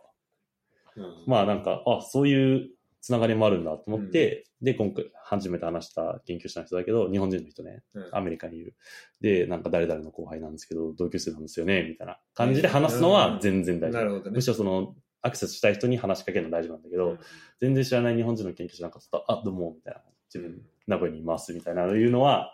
[0.96, 1.24] うん。
[1.28, 2.72] まあなんか、あ、そういう
[3.02, 8.10] つながりもあるんだと思って、で、今回初めて話した研究者の人だけど、日本人の人ね、うん。
[8.12, 8.76] アメリカにいる。
[9.22, 14.02] で、なんか誰々の後輩なんですけど、同級生なんですよね、みたいな感じで話すのは全然大丈夫。
[14.02, 14.36] なるほどね。
[14.36, 17.20] むしろその、アクセスしたい人に話しかけるの大丈夫なんだけど、うん。
[17.62, 20.02] 全然知らない日本人の研究者なんかちょっと、あ、どうも、みたいな。
[20.34, 22.53] 自分、名古屋にいます、みたいなのいうのは、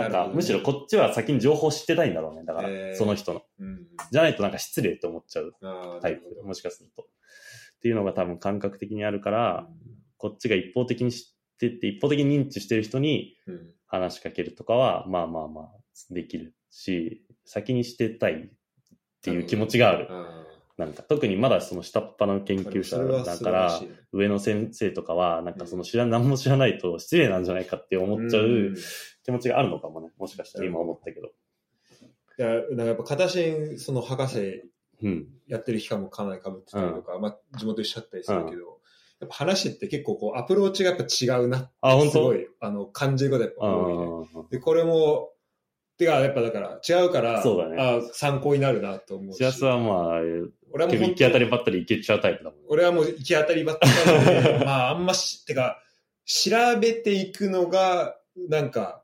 [0.00, 2.44] なんか、むしろこっちは先に情報を知ってたいんだろうね。
[2.44, 3.42] だから、その人の。
[3.58, 5.52] うんじゃないとなんか失礼って思っちゃう
[6.00, 6.44] タイプ。
[6.44, 7.02] もしかすると。
[7.02, 7.06] っ
[7.80, 9.68] ていうのが多分感覚的にあるから、
[10.16, 15.66] こっちが一方的に知ってって、一方的に認知してる人にうん話しかけるとかは、まあまあまあ、
[16.10, 18.48] できるし、先にしてたいっ
[19.22, 20.06] ていう気持ちがある。
[20.08, 20.46] あ
[20.80, 23.80] なんか、特にまだその下っ端の研ー究者だから
[24.12, 28.74] 上の先生とかは、なんかその知ら、何も知らないと失礼なんじゃないかって思っちゃう
[29.24, 30.10] 気持ちがあるのかもね。
[30.18, 31.28] もしかしたら今思ったけど。
[31.28, 34.64] いや、なんかやっぱ、片新、その博士
[35.02, 35.28] うん。
[35.46, 38.80] やってる期間もかなり被ってたりとか、まあ、地元一緒だったりするけど、
[39.20, 44.04] やっぱ話って結構こう、アプローチがやっぱ違うなって、すごい、あの、感じることやっぱあ多いね。
[44.48, 45.32] ーで、これも、
[45.98, 49.36] てか、やっぱだから、違うから、そうだねあ参考になるなと思うし。
[49.36, 50.20] シラスはまあ、
[50.72, 52.66] 俺はもう本行き当たり当ばったり行けちゃうタイプだもんね。
[52.68, 55.82] 俺はもう行き当たりばったりで、 まあ、あんまし、てか、
[56.24, 56.50] 調
[56.80, 58.16] べていくのが、
[58.48, 59.02] なんか、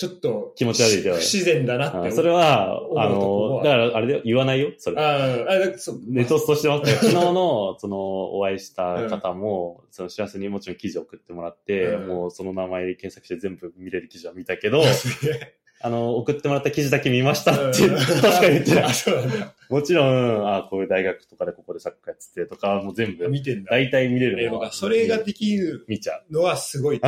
[0.00, 4.96] ちょっと、気持ち悪いけど不自然だなってそれは、あの、はだからあれだよ、言わないよ、それ。
[4.96, 6.96] ああ、あだそうネトストしてますよ。
[7.04, 7.98] 昨日の、その、
[8.34, 14.82] お会いした方も、その、知らせにもちろん記事送ってもらって、うんもうその名前で検索して全部見れる記事は見たけど、
[15.82, 18.92] あの、送ってもらった記事だけ見ましたって、うん 確かに言ってたあ、。
[18.92, 19.54] そうなんだ。
[19.70, 23.70] もちろん、あこういう大学とかでここでサッカーやっててとか、もう全部、見てんだ。
[23.70, 24.66] 大体見れるのは。
[24.66, 26.24] えそれができる見ちゃう。
[26.30, 27.00] のはすごい。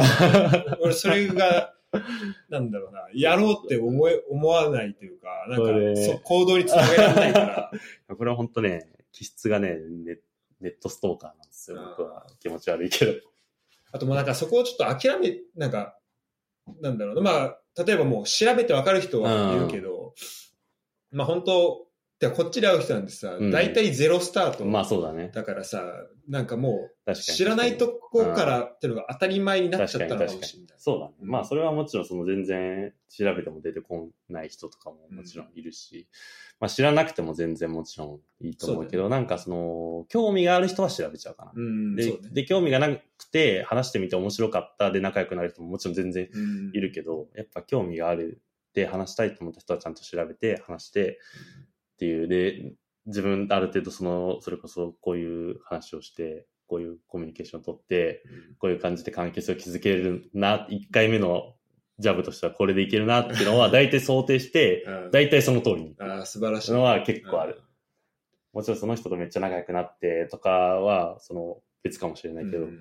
[0.81, 1.75] 俺、それが、
[2.49, 7.71] なんだろうな、やろうって思え、思わないというか、なんか、そう行動につなげられないから、
[8.17, 10.19] これは本当ね、気質がね、ネ
[10.63, 12.27] ネットストーカーなんですよ、僕は。
[12.41, 13.13] 気持ち悪いけど。
[13.91, 15.99] あともうなんかそこをちょっと諦め、なんか、
[16.81, 20.15] なんだろうな、まあ、例えばもう調べてわかる人はいるけど、
[21.11, 21.87] まあ本当、
[22.23, 24.65] てかこっちで会う人なんてさ、うん大体ゼロスタート。
[24.65, 25.31] まあそうだね。
[25.35, 25.83] だからさ、
[26.29, 27.15] なんかもう。
[27.15, 30.69] 知らないとこからっていうのが当たり前になっちゃったのか確かにもしれない。
[30.79, 31.15] そうだね。
[31.21, 36.07] うんまあ、それはもちろん、その全然調べても出てこない人とかももちろんいるし、
[36.61, 41.53] まあ、知らなくても全然もちろんいいと思うけど、なんかその、興味がある人は調べちゃうかな。
[41.57, 42.17] うん、で。
[42.31, 48.43] で、興味がなくて話してみて面白かったで仲良くなる人ももちろん全然うんいるけど、やっぱ興味がある
[48.75, 51.19] で話したいと思った人はちゃんと調べて話して
[51.95, 52.75] っていう、で、
[53.07, 58.23] 自分ある程度その、それこそこういう話をして、こういうコミュニケーションを取って、
[58.59, 61.55] こういう感じで関係性を築けるな、1回目の
[61.99, 66.73] ジャブとしてはこれでいけるなっていうのは 大体想定して、うん大体その通りにああ、素晴らしい。
[66.73, 67.61] のは結構ある。
[68.53, 72.81] もちろんその人とめっちゃ仲良くなってとかは、その別かもしれないけど、うん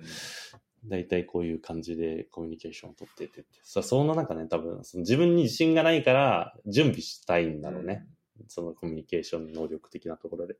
[0.84, 3.50] 大体こういう感じでコミュニケーションを取ってってって。
[3.62, 8.04] さその中ね、多分、その自分に自信がないから準備したいんだろうね。
[8.48, 10.56] そのコミュニケーション能力的なところで。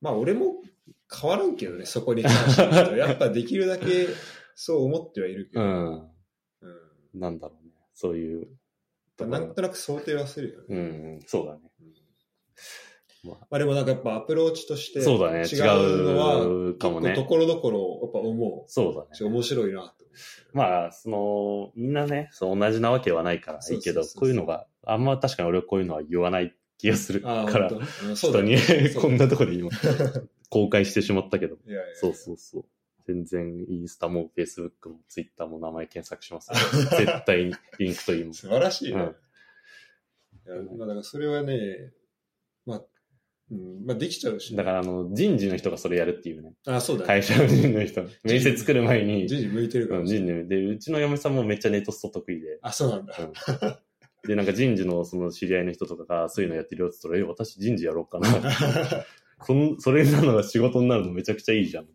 [0.00, 0.56] まあ俺も
[1.10, 2.96] 変わらんけどね、そこに関しては。
[2.96, 4.08] やっぱできるだけ
[4.54, 5.62] そう思ってはいるけど。
[5.62, 5.94] うん。
[5.94, 6.10] うん
[7.14, 7.72] なんだろうね。
[7.94, 8.48] そういう。
[9.18, 10.66] なんとなく想定はするよね。
[10.70, 10.80] うんう
[11.18, 11.70] ん、そうだね。
[11.80, 11.94] うん
[13.24, 19.30] まあまあでもなんかやっぱアプローチとしてそうだね違うのは、違うかもねところどころやっぱ思そうだね。
[19.30, 20.04] 面白いなと。
[20.52, 27.70] まあ、その、みんなね、そう同じなわけはないからいいけど、そうそうそうそうこういうのが、あんま確かに俺はこういうのは言わない気がするから、
[28.14, 28.56] 人に
[28.94, 29.70] こんなとこで今、
[30.50, 31.56] 公開してしまったけど。
[31.66, 32.64] いやいやいやそうそうそう。
[33.06, 36.50] 全然、インスタも、フェイスブックも、ツイッターも名前検索します。
[36.96, 38.42] 絶対にリンクと言います。
[38.42, 39.00] 素晴らしいね。
[39.00, 39.14] うん
[40.46, 41.92] いやまあ、だからそれはね、
[42.66, 42.82] まあ、
[43.50, 46.52] うん、まあできちゃうしね、だから、あの、人事の人がそれやるっていうね。
[46.66, 47.06] あ、そうだね。
[47.06, 48.04] 会社の人事の人。
[48.24, 50.06] 面接来る前に、人事向いてるかうんら。
[50.06, 52.58] 人事で、うちの嫁さんもめっちゃネトスト得意で。
[52.62, 53.14] あ、そうなんだ。
[54.26, 58.28] で、なんか人事のその知り合いの人とかがそういうのやってるよって言ったら、え、私人事やろうかな。
[59.38, 61.88] こんそれなのが仕事になるのめちゃくちゃいいじゃん。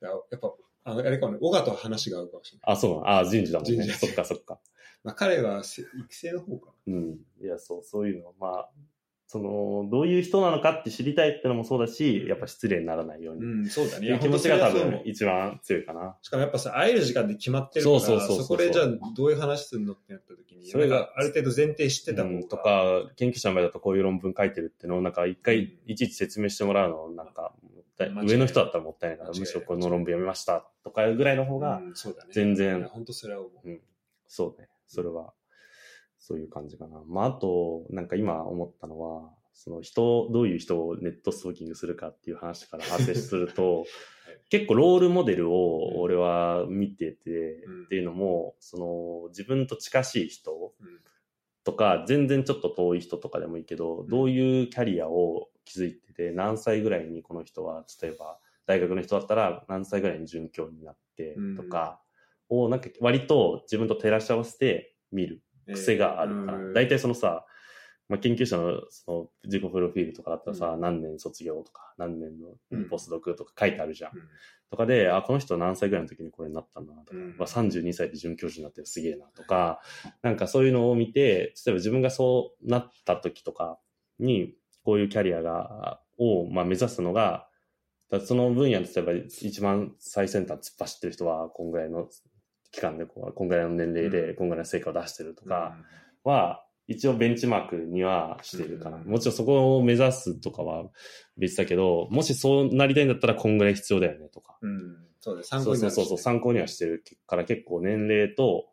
[0.00, 2.72] やっぱ、あのあれかもね、小川とは話が合うかもしれない。
[2.72, 3.82] あ、そうなのあ、人事だもんね。
[3.84, 4.60] 人事そっかそっか。
[5.04, 7.20] まあ、彼はせ育成の方かうん。
[7.40, 8.34] いや、そう、そういうの。
[8.38, 8.70] まあ、
[9.28, 13.40] その、どういう人なのかって知りたいってのもそうだし、やっぱ失礼にならないように。
[13.40, 13.46] な。
[13.46, 14.18] うん、そうだね。
[14.22, 16.16] 気持ちが多分一番強いかな。
[16.22, 27.52] しかもやっぱさ、会える時間で決まってるから、そうそうそうそこでじゃあどういう話するのってなった時に、それがある程度前提知ってた方が、うんとか、研究者の場合だとこういう論文書いてるってのを、なんか一回うんいちいち説明してもらうのを、なんか、
[27.98, 32.30] 上の人だったらもったいないから、むしろこの論文読みましたとかぐらいの方が、うん、そうだね。
[32.32, 33.68] 全然本当それは思う。
[33.68, 33.80] うん、
[34.28, 34.68] そうね。
[34.86, 35.32] それは、
[36.26, 37.00] そういう感じかな。
[37.06, 43.86] まあ、あと、なんか今思ったのは、その人、どういう人をネットストーキングするかっていう話から派生すると、
[44.50, 47.84] 結構ロールモデルを俺は見てて、うん。
[47.84, 51.00] っていうのも、その自分と近しい人うん。
[51.62, 54.08] とか、全然ちょっと遠い人とかでもいいけど、ん。
[54.08, 62.02] どういうキャリアを築いてて、何歳ぐらいにこの人は、例えば大学の人だったら何歳ぐらいに准教になってとか
[62.48, 65.40] を、なんか割と自分と照らし合わせて見る
[65.72, 67.46] 癖があるから、うん大体そのさ、
[68.08, 72.30] まあ、研究者のその自己プロフィールとかだったらさ、何年卒業とか、何年
[72.70, 72.82] うん。
[72.82, 74.16] のポスドクとか書いてあるじゃん。
[74.16, 74.28] うん。
[74.70, 77.36] とかで、あ、この人何歳ぐらいの時にこれになったんだなとか、うん。
[77.36, 79.80] まあ、32歳で准教授になってすげえなとか、
[80.22, 83.78] なんかそういうのを見て、例えば自分がそうなった時とか
[84.20, 84.54] に、
[84.84, 87.48] こういうキャリアが、を、まあ、目指すのが、
[88.24, 92.08] その分野で例えば一番最先端突っ走ってる人は、こんぐらいの
[92.76, 95.78] 期間でこんぐらいの年齢で、うんこんぐらいの成果を出してるとか、
[96.24, 98.98] は、一応ベンチマークにはしてるかな。
[98.98, 100.84] うんもちろんそこを目指すとかは
[101.38, 104.58] 別だけど、もしそうなりたいんだったらこんぐらい必要だよねとか。
[105.20, 105.44] そうだね。
[105.44, 108.66] 参そう考になるしそうそうそう、参考にはしてるから結構年齢と、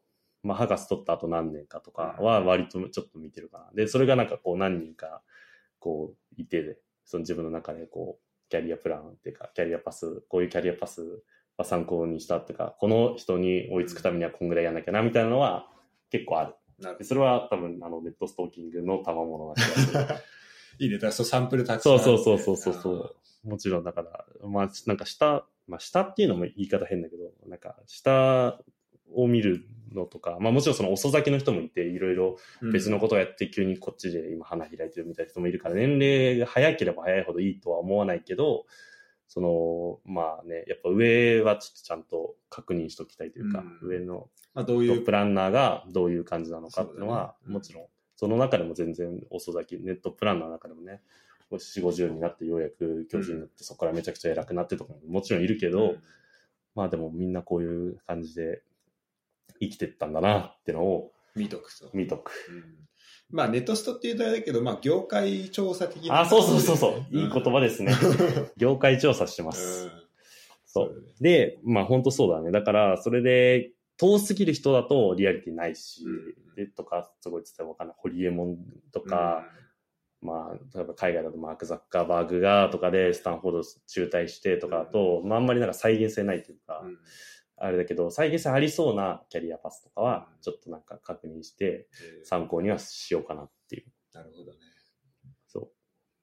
[0.43, 3.70] まあ、博士取った後何年かとかは割とちょっと見てるかな。
[3.74, 5.22] で、それがなんかこう何人か
[5.80, 11.08] こういて、その自分の中でこう、キャリアプランっていうか、キャリアパス、こういうキャリアパスは
[11.64, 15.68] 参考にしたっていうか、この人に追いつくためにはこんぐらいやんなきゃなみたいなのは
[16.10, 16.56] 結構ある。
[16.80, 20.06] なるでそれは多分あのネットストーキングの賜物な気がする。
[20.80, 20.95] いいね。
[20.95, 22.18] だからそうサンプルたくさんそう。
[22.18, 23.16] そうそうそうそうそう。
[23.47, 28.60] もちろんだから、まあなんか下、まあ下っていうのも言い方変だけど、なんか下
[29.14, 38.66] を見るのとか、まあもちろんその遅咲きの人もいて、いろいろうん別のことをやって急にこっちで今花開いてるみたいな人もいるから、年齢が早ければ早いほどいいとは思わないけど、
[39.28, 51.01] その、まあね、やっぱ上はちょっとちゃんと確認しときたいというか、うん上のトップランナーがどういう感じなのかっていうのは、ねうんもちろん、その中でも全然遅咲き、ネットプランナーの中でもね、
[51.51, 56.03] 4、50になってようやく教授になって、そこからめちゃくちゃ偉くなってとかももちろんいるけど、うん
[56.76, 58.61] まあでもみんなこういう感じで
[59.59, 61.89] 生きてったんだなってのを見とくと。
[61.93, 62.32] 見とく。
[62.49, 62.76] うん
[63.30, 66.21] まあネットストって言うとあれだけど、まあ業界調査的な。
[66.21, 67.15] あ、そうそうそうそう。
[67.15, 67.93] んいい言葉ですね。
[68.57, 69.86] 業界調査してます。
[69.86, 70.03] うん
[70.74, 71.05] そう。
[71.21, 72.49] で、まあ本当そうだね。
[72.49, 77.95] だから、それで、遠すぎる人だとリアリティないし、うんで、とか、すごい伝えわかんない。
[77.99, 78.57] ホリエモン
[78.91, 79.45] とか、
[80.19, 86.97] まあ、例えば海外だとマーク・ザッカーバーグがとかでスタンフォード中退してとかだと、まああんまりなんか再現性ないというか、うんうん
[87.58, 93.86] あれだけど、再現性ありそうなキャリアパスとかはう、んちょっとなんか確認してえー参考にはしようかなっていう。
[94.14, 94.58] なるほどね。
[95.47, 95.72] そう。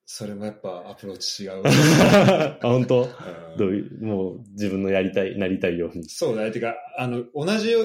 [0.06, 1.62] それもやっぱアプローチ違う。
[1.66, 3.02] あ、本当？
[3.04, 3.06] う
[3.54, 6.08] んどういう、もう自分のやりたい、なりたいように。
[6.08, 6.50] そうだね。
[6.50, 7.80] てか、あの、同じよ、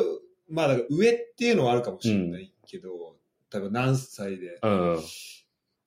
[0.48, 3.16] まあ、だから上っていうのはあるかもしれないけど、
[3.50, 4.60] 多分何歳で。
[4.62, 5.00] うん。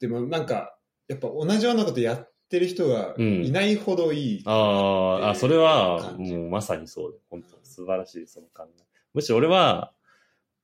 [0.01, 4.43] でもなんか、やっぱ同じようなことやってる人がうんいないほどいい。
[4.45, 8.83] あーあ、それはもうまさにそうで、本当素晴らしい、その考え。
[9.15, 9.93] むしろ俺は、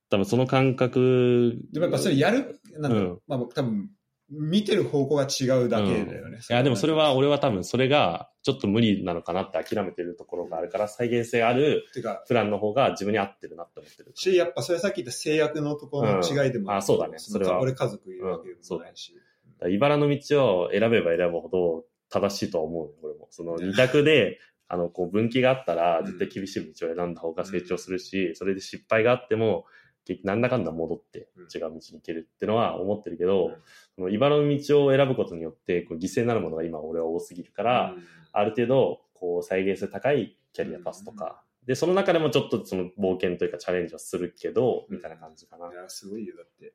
[0.09, 1.57] 多分その感覚。
[1.71, 3.89] でもやっぱそれやる、なんか、うんまあ多分、
[4.29, 6.39] 見てる方向が違うだけだよね。
[6.49, 11.83] いや、でもそれは、俺は多分それがちょっと無理なのかなって諦めてるところがあるから、再現性ある
[12.27, 14.11] プランの方が自分に合ってるなって思ってる。
[14.15, 19.13] し、やっぱそれさっき言った制約のところの違いでも、うんあそうだねそれは俺家族いるわけでもないし。
[19.13, 19.34] だから
[19.69, 23.27] 茨の道を選べば選ぶほど正しいとは思うよ、俺も。
[23.31, 29.65] その二択で、あの、こう分岐があったら、絶対厳しい道を選んだ方が成長するし、それで失敗があっても、
[30.05, 31.43] 結局なんだかんだ戻ってうん。
[31.43, 33.55] 違う道に行けるってのは思ってるけど、うん。
[33.95, 38.03] その茨の道を選ぶことによって、こう犠牲になるものが今俺は多すぎるから、うん。
[38.31, 45.71] ある程度、こう、再現性高いキャリアパスとか、で、その中でもちょっとその冒険というかチャレンジはするけど、みたいな感じかな。
[45.71, 46.73] いや、すごいよ、だって。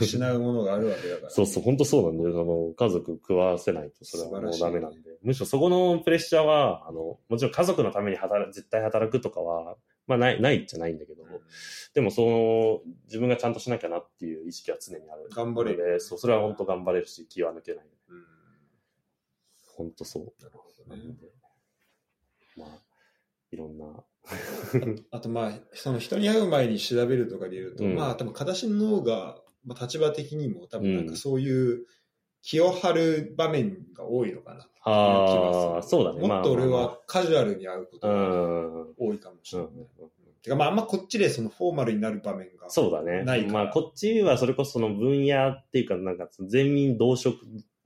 [0.00, 1.30] 失うものがあるわけだから。
[1.30, 2.40] そうそう、本当そうなんだよ。
[2.40, 5.18] あの、家族食わせないとそれはもうダメなん素で。
[5.22, 9.76] むしろそこのプレッシャーは、あの、もちろん家族のために働絶対働くとかは、
[10.06, 11.28] まあない、ないっちゃないんだけど、うん
[11.94, 15.28] でもその、自分がちゃんとしなきゃなっていう意識は常にある。
[15.30, 17.84] 頑張れるそう、それは本当頑張れるし、気は抜けない。
[18.08, 18.24] うん
[19.76, 20.42] 本当そう。
[20.42, 21.02] なるほどね
[22.56, 22.68] まあ、
[23.50, 23.86] いろんな、
[25.10, 31.86] あとまあ、その人に会う前に調べるとかで言うと、うんまあ多分、形の方が、まあ、立場的にも多分なんかそういう
[32.42, 35.82] 気を張る場面が多いのかなああ。
[35.82, 36.26] そうだね。
[36.26, 38.14] もっと俺まあはカジュアルに会うことが。
[38.98, 39.86] 多いかもしうんれない。
[40.42, 42.68] てかまああんまこっちでそのフォーマルになる場面が。
[42.68, 43.24] そうだね。
[43.24, 47.38] ないまあ、こっちはそれこそその分野っていうか、なんか、全員同職、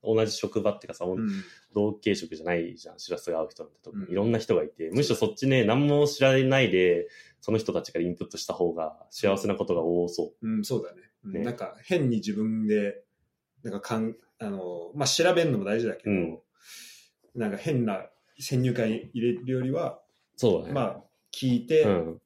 [0.02, 1.28] 同じ職場っていうかさ、うん
[1.74, 7.08] 同系職じゃないじゃん、しらすが合う人なんて特にうんいろんな人がいて、むしろそっちね、何も知らないで、
[7.40, 11.02] その人たちからインプットした方が幸せなことが多そうん、そうだね。
[11.24, 13.02] うんねなんか変に自分で、
[13.62, 16.38] なんかかん、あの、まあ調べるのも大事だけど、うん
[17.34, 18.06] なんか変な
[18.40, 19.98] 先入観入れるよりは、う。
[20.36, 20.74] そうだね。
[20.74, 22.20] まあ聞いて、うん。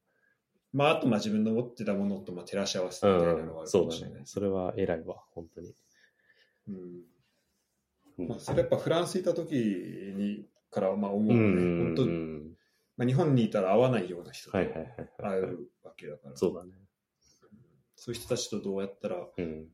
[0.72, 3.48] まああとまあ自分の持ってたものとまあ照らし合わせてうみたいなのがあん。
[3.48, 4.20] るかそうだもしれない。
[4.20, 4.22] ね。
[4.26, 5.74] それは偉いわ、本当に。
[6.68, 6.74] うん
[8.18, 11.78] うんまあ、それやっぱフランスいた時にからまあ思うね、うん。
[11.78, 12.56] 本当、うん
[12.96, 15.40] まあ、日本にいたら会わないような人と会はいはいはいはい。
[15.40, 16.72] うわけだから、そうだね。
[18.04, 19.68] そういう人たちとどうやったらうん。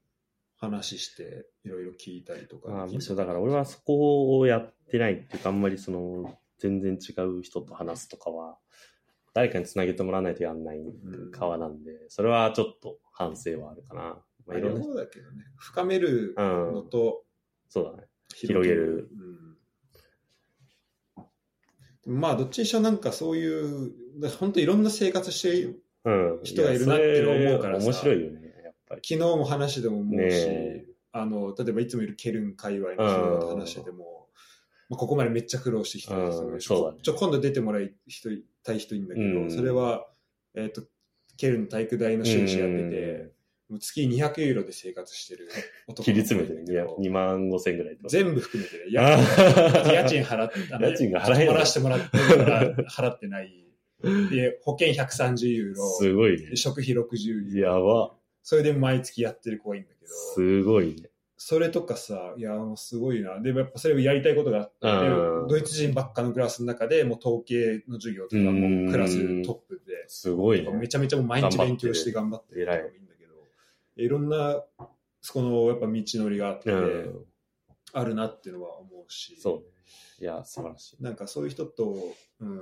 [0.60, 8.58] 話していろいろ聞いたりとかまあ、できるむしろだから俺はそこをやってないっていうか、あんまりその、全然違う人と話すとかは、
[9.34, 10.80] 誰かにつなげてもらわないとやんない
[11.30, 14.00] 側なんで、それはちょっと反省はあるかな。
[14.00, 14.18] まあ、
[14.48, 17.22] まあ、いろんなだけどね深めるのと
[17.68, 18.08] そうだね。
[18.34, 19.10] 広げる
[22.06, 23.92] うんまあどっちにしろなんかそういう
[24.40, 25.87] 本当いろんな生活して。
[26.42, 27.84] 人がいるなって思うからさ。
[27.84, 29.00] いやそれ面白いよね、やっぱり。
[29.04, 34.28] 昨日も話でも思うし、ねあの例えばいつもいるケルン界隈の人と話してても、
[34.88, 36.98] まあ、ここまでめっちゃ苦労してきたんですようんそうだね。
[37.02, 37.92] ちょ今度出てもらい
[38.62, 39.50] たい人いるんだけど、うん。
[39.50, 40.06] それは、
[40.54, 40.82] えっと
[41.36, 43.32] ケルン体育大の修士やってて、
[43.80, 45.48] 月200ユーロで生活してる
[45.86, 48.08] 男切り詰めてね、る2万5千ぐらいと。
[48.08, 51.46] 全部含めてね、あ家 家賃払って、家賃が払えない。
[51.46, 52.06] 泊まらせてもらって
[52.88, 53.67] 払ってない。
[54.30, 55.88] で、保険130ユーロ。
[55.98, 56.56] すごいねで。
[56.56, 57.74] 食費60ユーロ。
[57.74, 58.14] やば。
[58.42, 61.10] それで毎月やってる子がいいんだけど、すごいね。
[61.36, 63.40] それとかさ、いや、もうすごいな。
[63.40, 70.70] でもやっぱそれをやりたいことがあって、うんドイツ人ばっかのクラスの中で、もう統計の授業とかもクラストップで、すごいね。
[70.72, 73.34] めちゃめちゃもう毎日勉強して頑張ってる人がいいんだけど、
[73.96, 74.64] いろんな、
[75.20, 77.24] そこのやっぱ道のりがあって、うん。
[77.92, 79.62] あるなっていうのは思うし、そうね。
[80.20, 81.02] いや、素晴らしい。
[81.02, 81.94] なんかそういう人と、
[82.40, 82.60] うん、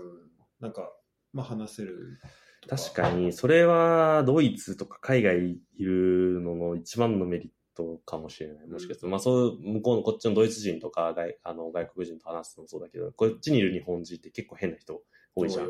[0.60, 0.92] なんか、
[1.36, 2.18] まあ話せる
[2.62, 8.66] と確かに、それはドイツとか海外いるのの一番のメリットかもしれない。
[8.66, 15.02] もしかすると、まあそう、向こうのこっちのドイツ人とか外あの外国人と話すのもそうだけど、こっちにいる日本人って結構変な人
[15.34, 15.68] 多いじゃん。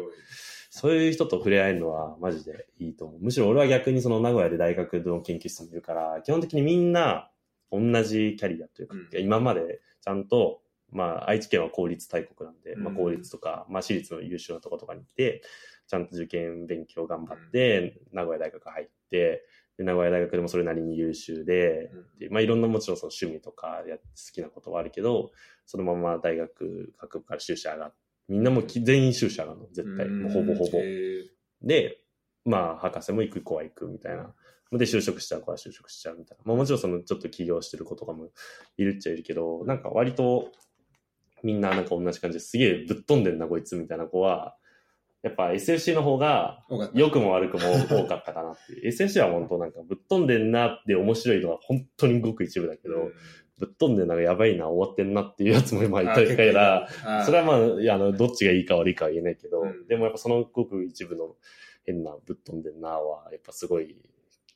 [0.71, 3.21] そういう人と触れ合えるのはマジでいいと思う。
[3.21, 7.31] むしろ俺は逆にその名古屋で大学の研究室にいるから、基本的にみんな
[7.73, 9.21] 同じキャリアというか、うん。
[9.21, 10.61] 今までちゃんと、
[10.91, 15.43] まあ愛知県は公立大国なんで、うんまあ公立とか、まあ私立の優秀なとことかに行って、
[15.87, 19.45] ちゃんと受験勉強頑張って、名古屋大学入って、
[19.79, 24.03] で名古屋大学でもそれなりに優秀で、うんでまあいろんなもちろんその趣味とかや好
[24.33, 25.33] きなことはあるけど、
[25.67, 27.97] そのまま大学学部から修士上がって、
[28.29, 30.09] みんなもき全員修士上がるの、絶対。
[30.09, 30.79] もうほぼほぼ。
[30.79, 31.25] へ
[31.63, 31.99] で、
[32.45, 34.35] まあ、博士も行く子は行くみたいな。
[34.73, 36.45] で、就職しちゃう子は就職しちゃうみたいな。
[36.45, 38.31] まあ、もちろんその、ちょっと起業してる子とかも
[38.77, 40.51] いるっちゃいるけど、なんか割と、
[41.43, 44.57] みんななんか同じ感じですげえぶっ飛んでるな、こいつみたいな子は、
[45.23, 46.65] やっぱ SFC の方が、
[46.95, 48.89] 良くも悪くも多かったかなっていう。
[48.95, 53.11] SFC は本当なんかぶっ飛んでんなって面白いのは本当にごく一部だけど、
[53.59, 61.35] ぶっ飛んでなんかやばいな、終わってんなっていうやつも今いたから、あそれはまあ、いやあの、どっちがいいか悪いかは言えないけど、うんでもやっぱそのごく一部の
[61.85, 63.97] 変なぶっ飛んでんなは、やっぱすごい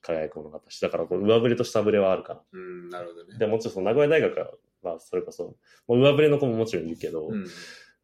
[0.02, 2.40] 輝くものがあったし、だからこう上振れと下振れはあるかな。
[2.52, 3.38] うん、なるほどね。
[3.38, 4.50] でもちろんその名古屋大学は、
[4.82, 5.56] まあそれこそ、
[5.88, 7.46] まあ上振れの子ももちろんいるけど、うん。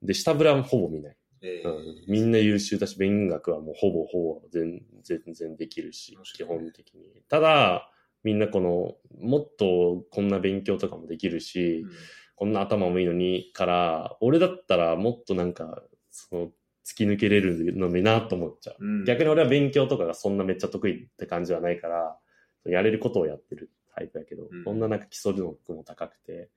[0.02, 1.16] で、下振れはほぼ見ない。
[1.42, 7.22] えーうん、みんな優秀だし、勉学はもうほぼほぼ全全然できるし面、基本的に。
[7.28, 7.90] ただ、
[8.24, 11.90] みんなこの、もっとこんな勉強とかもできるし、うん
[12.36, 16.46] こんな頭もいいのに、から、俺だったらもっとなんか、その、
[16.86, 18.84] 突き抜けれるのになと思っちゃう。
[18.84, 22.18] うん逆に俺は勉強とかがそんなめっちゃ得意って感じはないから、
[22.66, 26.51] やれることをやってるタイプだけど、うんこんななんか基礎力も高くて、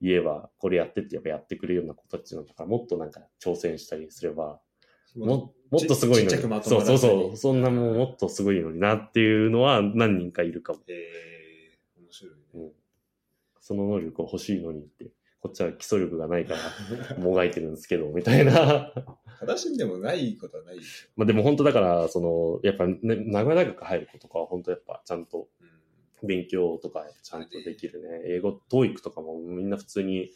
[0.00, 4.60] 言えばこれやってってやっぱやってくれるような子たちなんだから、もっとなんか挑戦したりすれば、
[5.16, 6.64] ももっとすごいのちちっちゃくまに。
[6.64, 7.36] そうそうそう。
[7.36, 10.80] そんなもんもっとすごいのになっていうのは何人かいるかも。
[10.88, 12.38] えー、面白いね。
[12.54, 12.72] うん。
[13.60, 15.06] その能力を欲しいのにって、
[15.40, 16.54] こっちは基礎力がないか
[17.10, 18.92] ら、 もがいてるんですけど、みたいな。
[19.40, 20.78] 正しんでもないことはない
[21.16, 25.48] まあでも本当だから、その、やっぱ、ね、名古屋大学入る子とかは本当やっぱちゃんとょ。
[26.26, 28.22] 勉強とかちゃんとできるね。
[28.26, 30.30] 英語、TOEIC とかもみんな普通に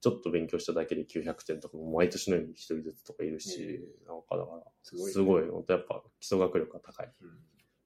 [0.00, 7.12] ちょっと勉強しただけで900点とかも毎年のように一人ずつとかいるし、なんかだから、すごいねすごい、本当やっぱ基礎学力が高い。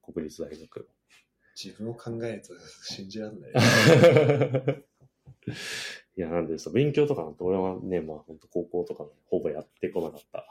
[0.02, 0.89] 国立大学。
[1.62, 3.52] 自分を考えると信じられない。
[6.16, 10.44] いや、なんで、そう、勉強とかなんて俺はね、まあ本当高校とかねほぼやってこなかった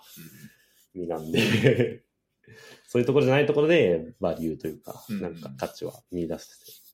[0.94, 2.04] 身なんで、
[2.88, 6.87] そういうところじゃないところで、バリューというか、うんなんか価値は見出してて。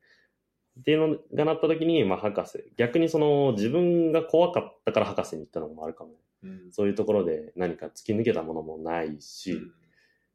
[0.80, 2.72] っていうのがなった時に、まあ博士。
[2.78, 6.16] 逆にその自分が怖かったから博士に行ったのもあるかもね。
[6.44, 6.72] うん。
[6.72, 9.72] そういうところで何か突き抜けたものもないし、うん。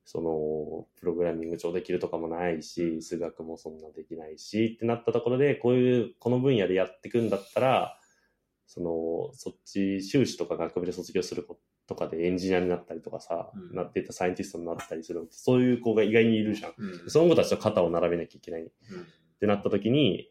[0.05, 8.01] その、プログラミング超できるとかもないし、数学もそんなできないし、ってなったところで、こういう、この分野でやっていくんだったら、
[8.67, 13.77] その、そっち、修士とか学部で卒業する子とかでエンジニアになったりとかさ、うん。
[13.77, 16.75] なっていったサイエンティストになったりする、そういう子が意外にいるじゃん。
[17.09, 18.71] その子たちと肩を並べなきゃいけない
[19.39, 20.31] っうんてなった時に、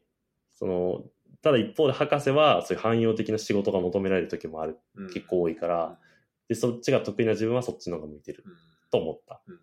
[0.54, 1.04] その、
[1.42, 5.08] ただ一方で博士はそういう汎用的な仕事が求められる時もある、うん。
[5.08, 6.00] 結構多いから、
[6.48, 8.44] で、そっちが得意な自分はそっちの方が向いてる。
[8.46, 8.54] うん。
[8.90, 9.42] と思った。
[9.48, 9.60] うん。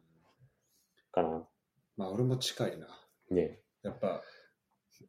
[1.13, 1.47] かな。
[1.97, 2.87] まあ俺も近いな。
[3.31, 3.61] ね。
[3.83, 4.23] やっぱ、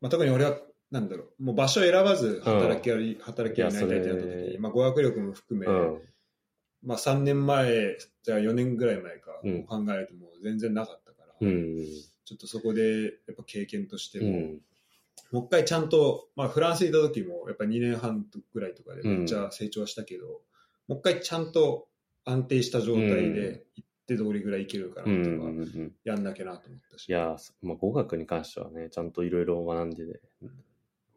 [0.02, 0.58] まあ、特に俺は、
[0.92, 6.02] なんだろう、もう場所を選ばず働きやり、働きやりになりたいってなった時に、まあ語学力も含め、うん。
[6.84, 9.64] まあ3年前、じゃあ4年ぐらい前か、うん。
[9.66, 11.76] 考えるともう全然なかったから、うん。
[12.26, 14.62] ちょっとそこでやっぱ経験としても、うん。
[15.32, 20.42] もう一回ちゃんと、まあフランスにいた時もやっぱ2年半ぐらいとかでめっちゃ成長はしたけど、
[20.88, 21.88] もう一回ちゃんと
[22.26, 25.24] 安定した状態で一手通りぐらいいけるかなうん。
[25.24, 25.94] とか、うん。
[26.04, 27.08] やんなきゃなと思ったし。
[27.08, 30.20] いや、まあ、語学に関してはね、ちゃんといろいろ学んでて、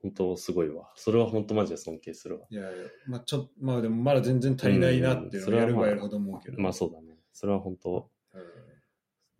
[0.02, 0.90] 本当すごいわ。
[0.94, 2.46] それは本当マジで尊敬するわ。
[2.50, 2.70] いやいや、
[3.06, 6.60] まあちょまあでもまだ全然足りないなっていうのをやればやるほど思うけど。
[6.60, 7.16] まあそうだね。
[7.32, 8.17] それは本当、うん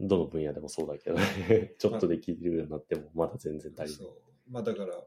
[0.00, 1.74] どの分野でもそうだけどね。
[1.78, 4.14] ちょっとできるようになっても、まだ全然足りない。
[4.48, 5.04] まあだから、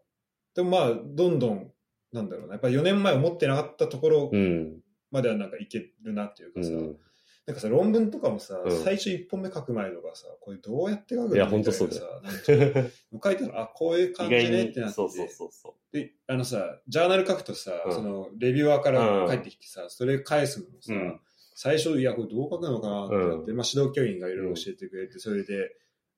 [0.54, 1.74] でもまあ、どんどん、
[2.12, 4.82] なんだろうな、やっぱ4年前思ってなかったところうん。
[5.12, 7.00] まではなんかいけるなっていうかさ、うん。
[7.46, 12.22] なんかさ、論文とかもさ、うん最初1本目書く前とかさ、これどうやって書くのいやほんとそうだよ。
[13.24, 14.96] 書いたら、あ、こういう感じねってなって。
[14.96, 21.20] そうそうそうそで、あのさ、ジャーナル書くとさ、うんその、レビュアーから帰ってきてさ、それ返すのもさ、うん
[21.64, 23.58] 最初、いや、これどう書くのかなってなって、うん。
[23.58, 25.70] まあ、指導教員がいろいろ教えてくれて、それで、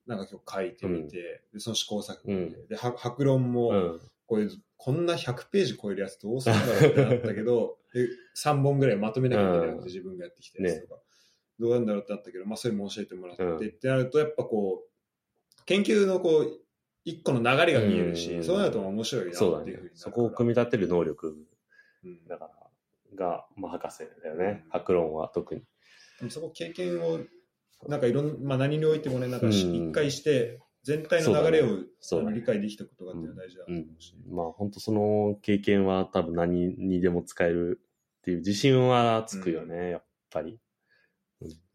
[0.06, 2.66] なんか今日書いてみて、でその試行錯誤で、うん。
[2.68, 3.72] で、は白論も、う。
[3.74, 4.00] うん。
[4.26, 4.48] これ、
[4.78, 8.08] こんな100ページ超えるやつどうするんだろうってなったけど、 で
[8.42, 9.84] 3本ぐらいまとめなきゃいけなくて、うん。
[9.84, 11.02] 自分がやってきたやつとか、
[11.58, 13.56] どうなんだろうってなったけど、まあ、それも教えてもらって、うん。
[13.58, 16.60] ってなると、やっぱこう、研究のこう、
[17.04, 18.44] 一個の流れが見えるし、うん。
[18.44, 19.78] そうなると面白いなっていうふうになる。
[19.82, 19.90] から。
[19.94, 21.36] そこを組み立てる能力
[22.02, 22.26] うん。
[22.26, 22.63] だから、
[23.16, 24.70] が、まあ、博士だよねうん。
[24.70, 25.62] 博論は特に。
[26.18, 27.20] でもそこ経験を、
[27.88, 34.14] なんかいろんまあ何においてもね、なんかしうん一回して、全体の流れをそうだねあの理解できたことがっていうのは大事だとう思うし。
[34.14, 34.34] ん。
[34.34, 37.80] まあ、本当その経験は多分何にでも使える
[38.18, 40.58] っていう自信はつくよね、やっぱり。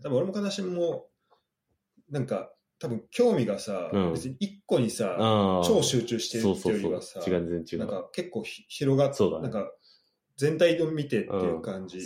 [0.03, 1.07] 多分俺も形も、
[2.09, 5.61] なんか、多分興味がさ、うん別に一個にさ。
[5.65, 7.19] 超集中してるってそうそそういううよりはさ、。
[7.19, 7.79] 違う、全然違う。
[7.79, 9.69] なんか結構ひ広がっそうだねなんか
[10.39, 12.05] 全体を見てっていう感じ。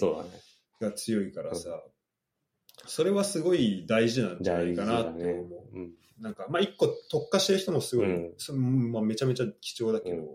[0.81, 1.81] が強いからさ、
[2.87, 5.77] それはすごい大事なんじゃないかなってね思う。。
[5.77, 5.91] うん。
[6.19, 10.27] なんか、まあ一個特化してる人もすごい、うんそまあ、めちゃめちゃ貴重だけど、うん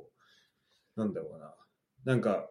[0.96, 1.54] なんだろうな。
[2.04, 2.50] なんか、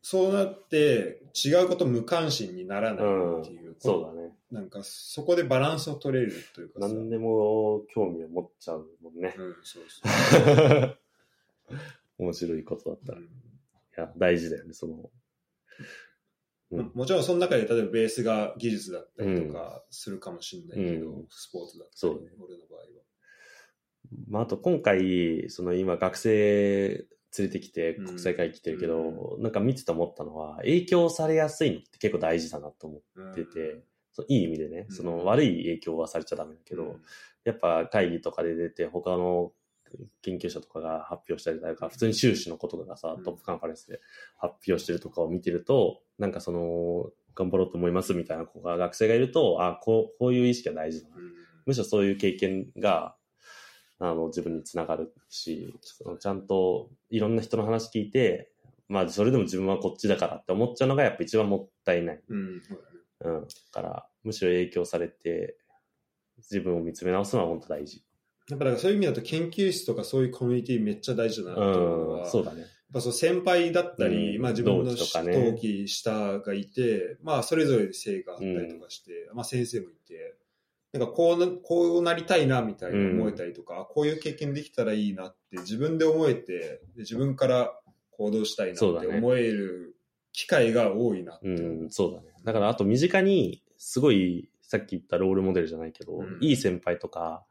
[0.00, 4.32] そうなって違うこと無関心にならないっていう、そうだね。
[4.50, 6.88] なんかそこでバランスを取れるというかさ。
[6.88, 9.34] 何でも興味を持っちゃうもんね。
[9.36, 10.98] うん、そうそう。
[12.16, 13.18] 面白いことだったら。
[13.18, 13.47] いうん
[13.98, 15.10] や、大事だよね、その。
[16.70, 16.78] うん。
[16.86, 21.26] ももちろんその中で例えばベースが技術だったりとかするかもしれないけど、うん。
[21.30, 22.30] スポーツだったり、そうね。
[22.38, 22.84] 俺の場合は。
[24.28, 27.06] まあ、あと今回、その今学生
[27.36, 28.06] 連れてきてうん。
[28.06, 34.96] 国際会議来てるけど、なんか見てて思ったのは、影響されやすいのって結構大事だなと思ってて、そういい意味でね、うん。
[34.96, 36.96] その悪い影響はされちゃダメだけど、
[37.44, 39.52] やっぱ会議とかで出て他の
[40.22, 44.00] 研究者とかが発表したりとか、普通に修士のこととかさうん、トップカンファレンスで
[44.36, 51.32] 発表してるとかを見てると、なんかその、頑張ろうと思いますみたいな子が学生がいると、あ、こう、こういう意識が大事だなうん
[51.68, 53.14] むしろそういう経験が、
[53.98, 55.78] あの、自分につながるし、
[56.18, 58.50] ちゃんといろんな人の話聞いて、
[58.88, 62.22] まあ、それでも自分はこっちだからって思っちゃうのがやっぱ一番もったいない。
[62.26, 62.62] うん。
[63.20, 63.40] うん。
[63.42, 65.58] だから、むしろ影響されて、
[66.38, 68.02] 自分を見つめ直すのは本当大事。
[68.50, 72.30] やっぱだからそういう意味だと研究室とかそういうコミュニティめっちゃ大事だなと思うのは、うん。
[72.30, 72.60] そうだね。
[72.60, 80.36] やっぱそう先輩だったり、うんまあ自分の同期同期下がいて、まあそれぞれ性があったりとかして、まあ先生もいて、
[80.92, 87.78] なんかこうな、こうなりたいなみたいな思えたりとか、こういう経験できたらいいなって自分で思えて、で自分から
[88.12, 89.96] 行動したいなって思える
[90.32, 91.86] 機会が多いなってう。
[91.86, 92.28] ん、そうだね。
[92.42, 97.44] だから、あと身近に、すごい、さっき言ったロールモデルじゃないけど、うんいい先輩とか、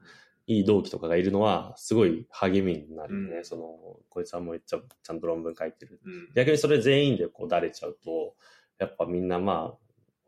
[0.47, 3.37] いい同期とかがいるのは、すごい励みになるよね。
[3.37, 5.99] うんその、こいつはもうめっちゃちゃんと論文書いてる。
[6.03, 8.33] うん逆にそれ全員でこうだれちゃうと、
[8.79, 9.77] やっぱみんなまあ、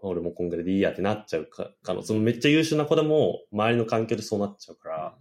[0.02, 5.18] 俺もこんぐらいでいいやってなっちゃうか、かの、そのめっちゃ優秀な子でも、周りの環境でそうなっちゃうから、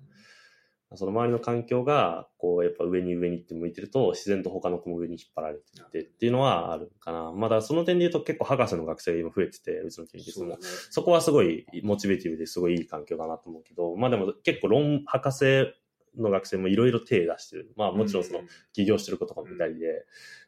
[0.95, 7.31] その周りの環境が、こう、やっぱ上に上に行って向いてると、自然と他の子も上に引っ張られていってっていうのはあるかな。
[7.33, 10.93] まだその点で言うと結構博士の学生が今増えてて、うちの研究室もそ。
[10.93, 15.75] そこはすごいモチベーティブですごいいい環境だなと思うけど、まあでも結構論、博士
[16.17, 17.73] の学生もいろいろ手出してる。
[17.77, 18.41] まあもちろんその
[18.73, 20.07] 起業してることかもいたりで、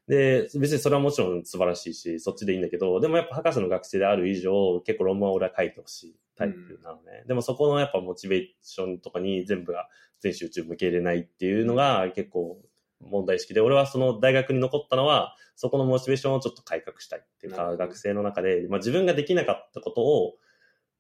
[0.09, 7.25] で、別にそれはもちろん素晴らしいし、そっちでいいんだけど、でもやっぱ博士の学生である以上、結構論文は俺は書いてほしいタイプなのね。
[7.27, 9.89] でもそこのやっぱモチベーションとかに全部が
[10.21, 12.61] 全集中向けれないっていうのが結構
[13.01, 20.35] 問題意識で、俺はその大学に残ったのは、そこのモチベーションをちょっと改革したいっていうか、学生の中で、まあ自分ができなかったことを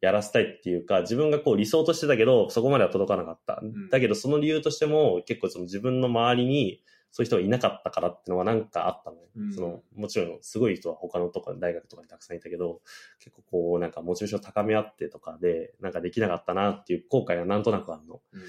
[0.01, 3.61] やらせたいっていうか、自分がこう理想としてたけど、そこまでは届かなかった。
[3.63, 9.23] んだけどその理由としても、結構その自分の周りに、そういう人がいなかったからっていうのはなんかあったのね。
[9.37, 12.81] うんその、もちろんすごい人は他のとか大学とかにたくさんいたけど、
[13.19, 18.21] 結構こうなんかモチベーション高め合ってとかで、なんかできなかったなっていう後悔がなんとなくあるの。
[18.33, 18.41] うん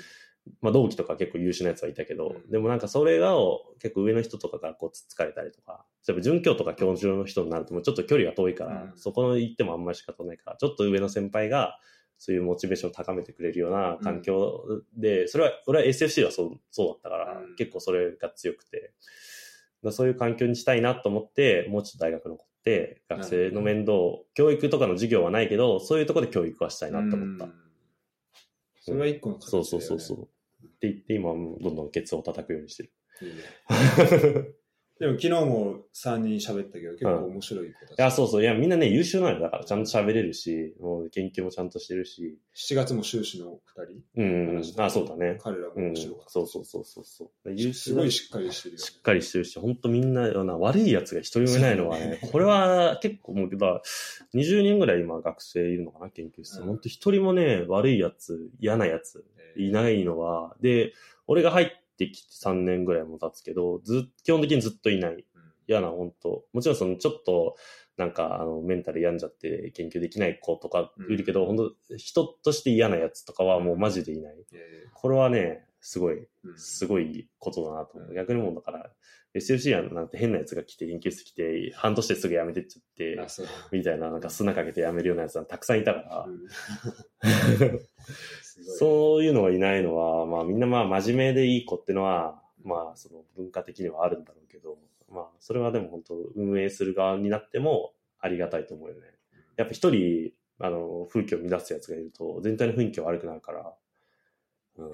[0.60, 3.36] まあ同期とか結構優秀なやつはいたけど、うんでもなんかそれが
[3.80, 11.78] 結構上の人とかからこうつっつかれたりとか、例えば准教とか教授の人になるともうちょっと距離が遠いから、うんそこの行ってもあんまり仕方ないから、ちょっと上の先輩が
[12.24, 18.94] そういうモチベーションを高めてくれるような環境で、それは、俺は SFC はそうそうだったから、うん結構それが強くて、
[19.90, 23.94] そういう環境にしたいなと思って、もうちょっと大学残って、学生の面倒、
[24.36, 27.46] 教育とかの授業はないけど、そういうところで教育はしたいなと思った。
[27.46, 27.54] うん
[28.84, 30.66] それは一個の形だよねそうそうそうそう。
[30.66, 32.92] って言って、今はどんどんケツを叩くようにしてる。
[33.22, 33.44] いいね
[35.02, 37.98] でも昨日も3人喋ったけど、結構面白い子たち。
[37.98, 38.44] いや、そうそう。
[38.44, 42.38] いや、みんなね、優秀なのよだから、ちゃんと喋れるし、もう研究もちゃんとしてるし。
[42.56, 44.22] 7月も修士の2人。
[44.22, 45.40] うんあ、そうだね。
[45.42, 46.24] 彼らもうん面白かっ。
[46.26, 46.30] た。
[46.30, 47.52] そうそうそうそうそう。
[47.52, 48.86] 優秀すごいしっかりしてるよね。
[48.86, 53.82] しっかりしてるし、本当みんなような悪い奴が一人もいないのはね、これは結構もう、だから
[54.36, 56.60] 20人ぐらい今学生いるのかな、研究室。
[56.60, 59.26] うん本当一人もね、悪い奴、嫌な奴
[59.56, 60.94] えーいないのは、で、
[61.28, 61.68] 俺が入っ
[62.08, 65.14] てきて3年ぐらいも経つけど、ずっ、基本的にずっといない。
[65.14, 65.22] うん
[65.68, 67.56] 嫌な、本当もちろんそのちょっと、
[67.96, 74.36] なんか、あの、メンタル病んじゃって研究できない子とかいるけど、うん本当人として嫌なやつとかはもうマジでいない。
[74.54, 78.10] えこれはね、すごい、すごいことだなと思う。
[78.10, 78.92] うん逆にもうだから、
[79.34, 83.18] SFC なんて変なやつが来て研究室来て、半年ですぐ辞めてっちゃって。
[83.72, 86.42] みたいな、なんか砂かけて辞めるようなやつがたくさんいたから、うん
[88.78, 94.78] そういうのがいないのは、まあみんなまあ真面目でいい子ってのは、まあその文化的にはあるんだろうけど、
[95.10, 99.02] まあそれはでも本当運営する側になってもありがたいと思うよね。
[99.58, 103.74] やっぱ一人、あの、風紀を乱すやつがいると全体の雰囲気が悪くなるから、
[104.78, 104.92] うん。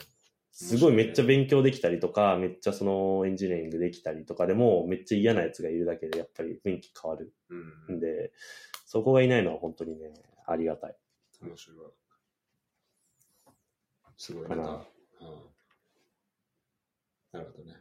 [0.51, 8.31] すごいめっちゃ勉強できたりとか、めっちゃそのエンジニアリングできたりとかでも、めっちゃ嫌なやつがいるだけでやっぱり雰囲気変わるうんんで、
[8.85, 10.13] そこがいないのは本当にね、
[10.47, 10.95] ありがたい。
[11.43, 11.77] 面白い。
[14.17, 14.87] すごいかななんか、
[15.21, 15.37] うん
[17.33, 17.75] なるほどね。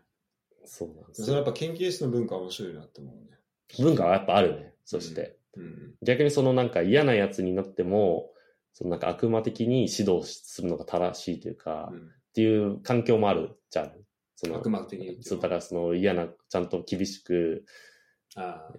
[0.64, 1.42] そうなんですそれやよ。
[1.44, 3.38] っぱ研究室の文化は面白いなって思うね。
[3.78, 4.74] 文化はやっぱあるね。
[4.84, 5.38] そして。
[5.56, 5.94] うん。
[6.02, 8.30] 逆にそのなんか嫌なやつになっても、
[8.72, 13.92] そのなんか悪魔的に指導するのが正しいというか、うんっていう環境もあるじゃん。
[14.34, 17.64] その悪魔的にそうだからその嫌な、ちゃんと厳しく。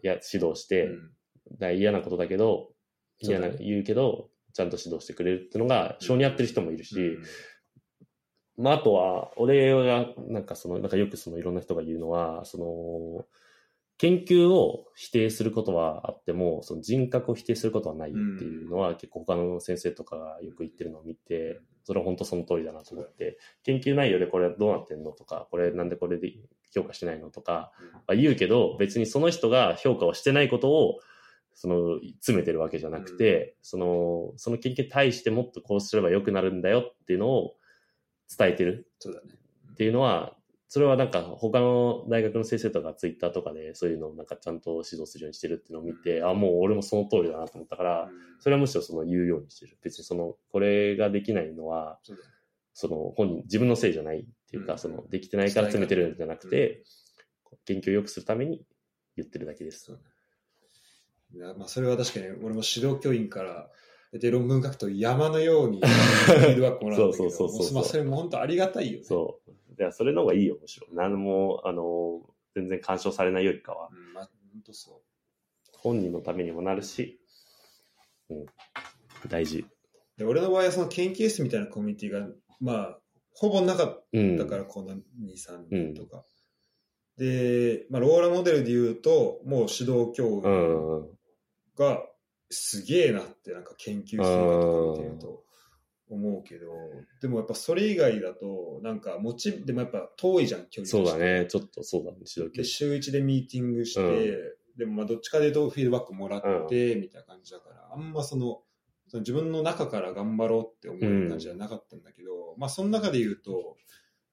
[0.03, 1.11] や指導して、うん
[1.57, 2.73] だ嫌なことだけど、
[3.19, 8.63] 嫌な言うけど、ちゃんと指導してくれるっていうのが、性に合ってる人もいるし、うん。
[8.63, 13.25] まあ、あとは、俺が、なんかその、なんかよくそのいろんな人が言うのは、その、
[13.99, 26.33] 研究を否定することはあっても、その人格を否定することはないっていうのは、結構他の先生とかがよく言ってるのを見て、それは本当その通りだなと思って、研究内容でこれどうなってんのとか、これなんでこれで
[26.73, 27.71] 評価してないのとか、
[28.07, 30.99] は言うけど、別にその人が評価をしてないことを、
[31.59, 37.55] その、詰めてるわけじゃなくて、その、その研究に対してもっとこうすれば良くなるんだよっていうのを
[38.37, 38.91] 伝えてる。
[38.99, 39.33] そうだね。
[39.71, 48.09] っていうのは、それはなんか他の大学の先生とかツイッターとかでそういうのをなんかちゃんと指導するようにしてるっていうのを見て、あ、もう俺もその通りだなと思ったから、
[48.39, 49.79] それはむしろその言うようにしてる。
[49.81, 51.99] 別にその、これができないのは、
[52.75, 54.79] その本人、自分のせいじゃないっていうか、うん。
[54.79, 56.83] その、できてないから詰めてるんじゃなくて、
[57.65, 58.63] 研究を良くするために
[59.15, 59.97] 言ってるだけです。
[61.35, 63.69] まあ、それは確かに俺も指導教員から
[64.13, 69.03] で論文書くと山のようにフィードバックもらうんだけど そうそうそうそうまあ、それも本当ありがたいよね。
[69.03, 69.51] そう。
[69.79, 70.87] いや、それの方がいいよ、むしろ。
[70.93, 72.21] 何も、あの、
[72.55, 75.01] 全然干渉されないよりかは、うんまあ、本当そ
[75.73, 77.19] 本人のためにもなるし、
[78.29, 78.45] うん、
[79.27, 79.59] 大事。
[79.59, 79.65] う
[80.17, 82.27] で俺の場合はその研究室みたいなコミュニティが、
[82.59, 82.99] まあ、
[83.33, 84.37] ほぼなかっうん。
[84.37, 85.01] たから、この2、
[85.35, 86.25] 3年とか。
[87.17, 91.16] で、まあ、ローラモデルで言うと、もう指導教う員ん。
[91.77, 92.03] が
[92.49, 95.43] すげえなって、なんか研究するかとか見てると
[96.09, 96.71] 思うけど、
[97.21, 101.45] でもやっぱそれ以外だと、なんかモチ、でもやっぱ遠いじゃん、距離そうだね。
[101.47, 102.17] ちょっとそうだね、
[102.53, 104.77] で、週1でミーティングして、うん。
[104.77, 108.61] でもまあどっちかでいうとフィードバックもらって、みたいな感じだから、あんまその、
[109.09, 113.77] その自分の中から頑張ろうって思う感じじゃなかったんだけど、まあその中で言うと、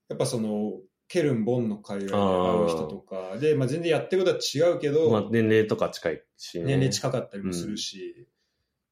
[0.09, 0.73] やっぱその、
[1.09, 2.17] ケルン・ボンの会話で会
[2.65, 3.37] う人とか。
[3.39, 6.65] で、まあ全然やってることは違うけど、まあ、年齢とか近いしね。
[6.65, 8.29] 年齢近かったりもするし、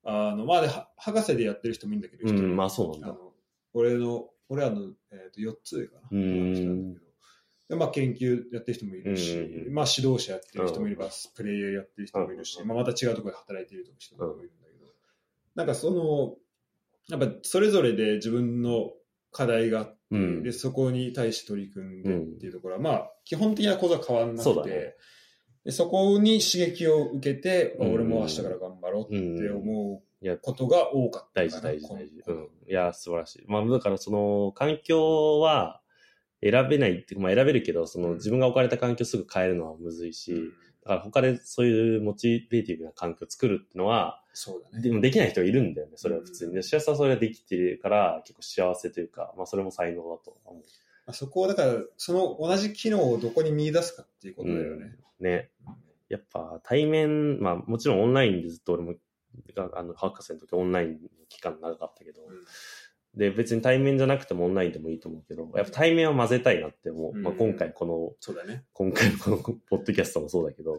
[0.04, 3.08] あの、まあで、は博士でやってる人もいいんだけど、うん、まあそうなんだ。
[3.08, 3.32] あの
[3.74, 6.00] 俺の、俺らの、えー、と4つ上かな。
[6.10, 6.94] うーん
[7.68, 9.44] でまあ研究やってる人もいるし、うん。
[9.44, 12.68] うんうんまあ指導者やってる人もいれば、プレイヤーやってる人もいるし、うん。
[12.68, 14.86] まあまた違うところで働いてる人もいるんだけど、
[15.54, 16.36] なんかその、
[17.08, 18.92] やっぱそれぞれで自分の
[19.30, 24.94] 課題があって、うんで、そこに対して取り組んでっていうところは、まあ基本的な構造は変わんなくて、ね
[25.64, 31.62] でそこに刺激を受けて、あうん俺も明日から頑張ろうって思うことが多かった大事。
[31.62, 32.22] 大事、大事。
[32.26, 32.48] うん。
[32.68, 33.44] いや、素晴らしい。
[33.46, 35.80] まあ、だからその、環境は
[36.42, 40.34] 選べないっていうか、まあ選べるけど、その自分が置かれた環境すぐ変えるのはむずいし、
[40.82, 44.82] だから他でそういうモチベーティブな環境を作るっていうのは、そうだね。
[44.82, 46.50] でもできない人がいるんだよね、それは普通に。
[46.50, 50.62] うんで、幸せはそれができてるから、結構幸せというか、まあそれも才能だと思う。
[51.04, 54.96] まあそこをだから、その同じ機能をどこに見出すかっていうことだよね。
[55.20, 55.50] ね。
[56.08, 58.94] やっぱ対面、まあもちろんオンラインでずっと俺も、
[59.54, 60.98] があの、博士の時オンラインの
[61.28, 62.44] 期間長かったけど、うん
[63.14, 67.12] で、別に対面じゃなくてもオンラインでもいいと思うけど、やっぱ対面は混ぜたいなって思う。
[67.14, 68.64] うんまあ今回この、そうだね。
[68.72, 70.78] 今回のこのポッドキャストもそうだけど。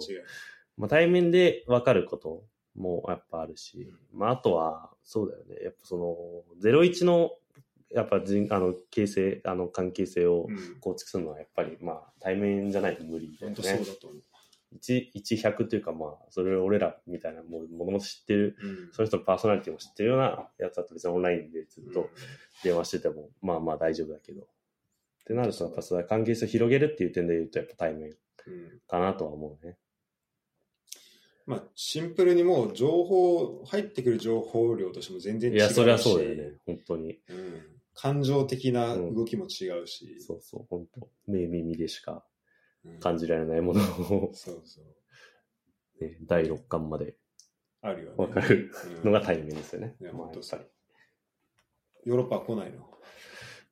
[0.77, 2.43] まあ対面で分かること
[2.75, 5.63] もやっぱあるし、まああとは、そうだよね。
[5.63, 7.31] やっぱその、01の、
[7.91, 10.79] やっぱ人、あの、形成、あの、関係性をうん。
[10.79, 13.85] 構築するのはやっぱり、まあ対面じゃないと無理だよ本当そうね。
[13.85, 14.23] だと思う。
[14.81, 22.09] 1、100というかまあ、それ俺らみたいなものも知ってる、うんその人のパーソナリティも知ってるようなやつだと別にオンラインでずっと
[22.63, 24.41] 電話してても、まあまあ大丈夫だけど。
[24.41, 24.45] っ
[25.25, 28.09] てなると、やっぱそれは関係性を広げるっていう点で言うと、やっぱ対面
[28.47, 29.77] うんかなとは思うね。
[31.45, 35.61] まあ、シンプルにもう情報、入ってくる情報量としても全然違うし。
[35.61, 36.57] いや、それはそうだよね。
[36.65, 37.19] 本当に。
[37.29, 37.61] うん。
[37.95, 40.19] 感情的な動きも違うし。
[40.19, 42.25] そうそう、本当目耳でしか
[42.85, 46.03] うん感じられないものを、そうそう。
[46.03, 47.15] ね、第6巻まで
[47.81, 48.15] あるよね。
[48.17, 49.95] わかるうんのが対面ですよね。
[50.01, 50.73] いやまあ本当そうやっぱ
[52.05, 52.89] りヨーロッパは来ないの？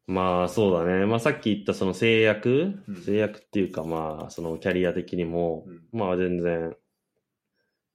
[0.06, 1.06] まあそうだね。
[1.08, 6.76] まあさっき言ったその制約、うん制約っていうかまあそのキャリア的にも、うんまあ全然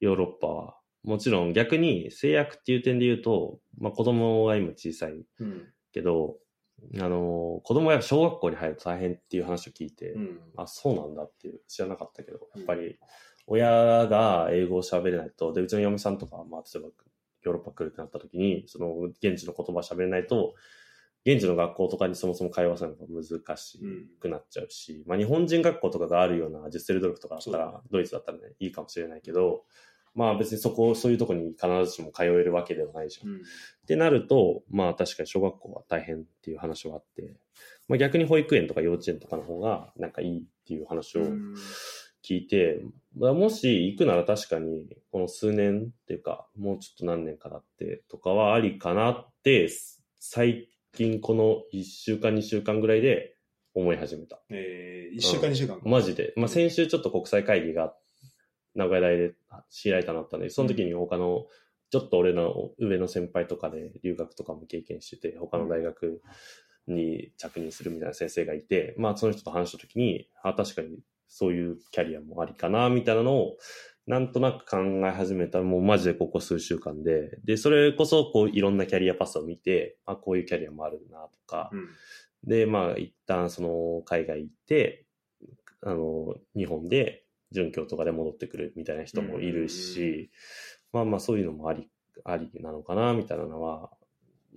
[0.01, 5.69] ヨーロッパは、もちろん逆に制約っていう点で言うと、まあ子供が今小さいうん。
[5.93, 6.37] けど、
[7.01, 10.41] あの、子供が小学校に入ると大変っていう話を聞いて、うん。
[10.57, 12.99] あ、そうなんだっていう、知らなかったけど、やっぱり、
[13.47, 16.91] 親が英語を喋れないと、で、うちの嫁さんとか、まあ、例えば、
[17.43, 20.55] ヨーロッパ来るってなった時に、その、現地の言葉喋れないと、
[21.27, 23.81] 現地の学校とかにそもそも会話するのが難し
[24.21, 29.65] くなっちゃうし、まあ、日本人学校とかがあるような、ジュッセルドルフとかだったら、ドイツだったらね、いいかもしれないけど、
[30.15, 33.29] まあ別にそこ、そういうとこに必ずしも通えるわけではないじゃん。
[33.29, 33.37] うん。
[33.37, 33.41] っ
[33.87, 37.37] てなると、まあ確かに小学校は大変っていう話はあって、
[37.89, 41.23] まあ、逆に保育園とか幼稚園とかの方がなんかいいっていう話を
[42.25, 42.83] 聞いて、
[43.17, 49.69] まあ、もし行くなら確かにこの数年っていうかもうちょっと何年かだってとかはありかなって
[50.19, 53.37] 最近この1週間2週間ぐらいで
[53.75, 54.41] 思い始めた。
[54.51, 56.33] えー、1週間2週間、マジで。
[56.37, 57.95] まあ、先週ちょっと国際会議が
[58.75, 59.35] 名古屋大で
[59.85, 61.47] 開いたのあったんで、その時に他の、
[61.91, 66.21] ちょっと俺の上の先輩とかで留学とかも経験してて、他の大学
[66.89, 70.99] に着任するみたいな先生がいて、まあその人と話した時に、あ、確かに
[71.29, 73.57] そういうキャリアもありかな、みたいなのを、
[74.07, 81.89] なんとなく考え始めたら、もうマジでここ数週間で、で、それこそ、こう、いろんなキャリアパスを見て、あ、こういうキャリアもあるな、とか、うん。
[82.45, 85.07] で、まあ、一旦その海外行って、
[85.83, 90.31] あの、日本で準教とかで戻ってくるみたいな人もいるし、
[90.93, 91.91] まあまあそういうのもあり、
[92.25, 93.91] ありなのかな、みたいなのは、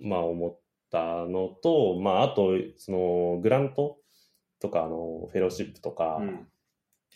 [0.00, 0.58] まあ思っ
[0.90, 3.98] たのと、まああと、その、グラント
[4.60, 6.46] とか、あの、フェローシップとか、うん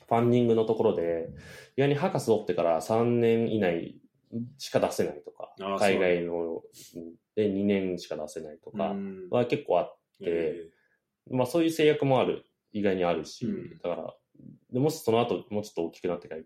[0.08, 1.30] ファンディングのところで、
[1.76, 3.96] 意外に博士取ってから3年以内
[4.58, 6.62] しか出せないとかあ、海外の
[7.36, 9.28] で2年しか出せないとかうん。
[9.30, 10.70] は結構あって、え
[11.30, 13.78] まあそういう制約もある、意外にあるし、うん。
[13.78, 14.14] だから、
[14.72, 16.42] でもしその後もうちょっと大きくなってから、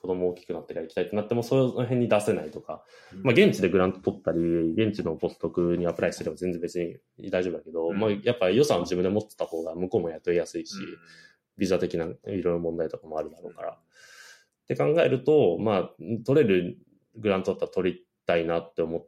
[0.00, 4.38] 子供大きくなってから行きたいってなっても、その辺に出せないとか、ーまあ現地でグラント取ったり、
[4.72, 6.96] 現地のポストクにアプライすれば全然別に
[7.30, 7.98] 大丈夫だけど、うん。
[7.98, 10.86] まあやっぱ予算を自分で持ってた方が向こうも雇いやすいし、うん
[11.56, 13.70] ビザ的ないろいろ問題とかもあるだろうから。
[13.72, 13.76] っ
[14.66, 15.90] て考えると、まあ、
[16.24, 16.78] 取れる
[17.16, 19.06] グラントだったら取りたいなって思っ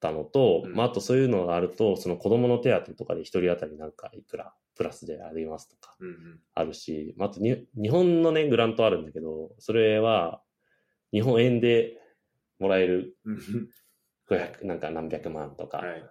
[0.00, 0.74] たのと、うん。
[0.74, 5.96] まあ、あとそういうのがあると、その子供の手当とかで一人当たりなんかいくらプラスでありますとか
[6.54, 10.42] あるし、まあ、あとに日本のね、グラントあるんだけど、それは
[11.12, 11.98] 日本円で
[12.58, 13.68] もらえるうん。
[14.28, 16.04] 500、なんか何百万とかはい。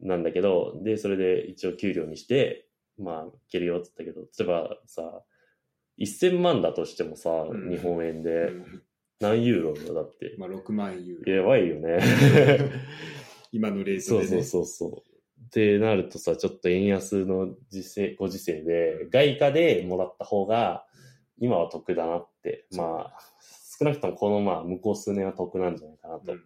[0.00, 2.68] なんだけど、で、それで一応給料にして、
[3.02, 5.22] まあ、いけるよって言ったけど、例えばさ、
[5.98, 8.82] 1000万だとしてもさ、うん日本円うでん
[9.20, 10.34] 何ユーロだだって？
[10.38, 11.98] まあ6万ユーロやばいよね。
[13.52, 15.02] 今のレートそうでねそうそうそう。
[15.44, 20.86] ってなるとさ、ちょっと円安の時世ご時世で、外貨でもらった方が、
[21.38, 22.66] 今は得だなって。
[22.74, 23.18] まあ、
[23.78, 26.40] 少なくともこのまあ、向こう数年は得なんじゃないかなとうん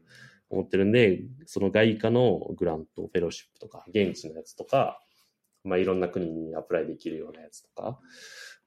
[0.48, 5.00] 思ってるんで、その外貨のグラント、フェローシップとか、現地のやつとか、
[5.66, 7.98] まあいろんな国にアプライできるようなやつとか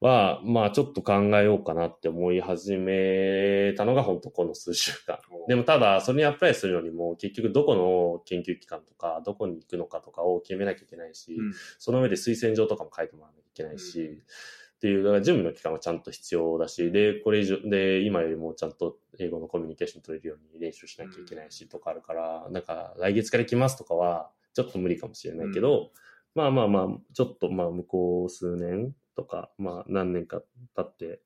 [0.02, 5.20] は、まあちょっと考えようかなって思い始めたのが本当この数週間。
[5.48, 11.54] でもただ、それにアプライするのにも結局どこの研究機関とか、どこに行くのかとかを決めなきゃいけないし、うん。
[11.78, 14.16] その上で推薦状とかも書いてもらわなきゃいけないし、うん。
[14.16, 14.20] っ
[14.80, 25.92] ていう、だから準備の期間はちゃんと必要だし、で、これ以上、で、今よりもちゃんと英語のコミュニケーション取れるように練習しなきゃいけないしとかあるから、なんか来月から来ますとかは、ちょっと無理かもしれないけど、
[26.40, 30.42] まあまあまあ、ちょっとまあ向こう数年とか、まあ何年か
[30.76, 31.22] 経って、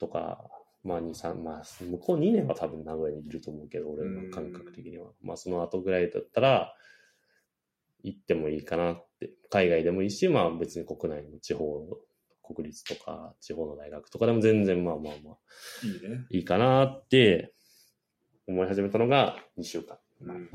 [0.00, 0.44] とか、
[0.82, 5.12] まあ2、3、まあ向こう2年は多分名古屋にいると思うけど、俺の感覚的には。
[5.22, 6.74] まあその後ぐらいだったら、
[8.02, 9.30] 行ってもいいかなって。
[9.48, 11.86] 海外でもいいし、まあ別に国内の地方、
[12.42, 15.36] 国立とか地方の大学とかでも全然まあまあまあ
[15.86, 16.26] いいね。
[16.30, 17.54] いいかなって
[18.46, 19.98] 思い始めたのが2週間。
[20.20, 20.50] うん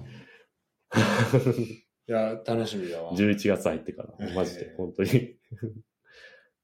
[2.09, 3.11] いや、楽しみだわ。
[3.11, 5.09] 11月入ってから、マジでえ、え本当に。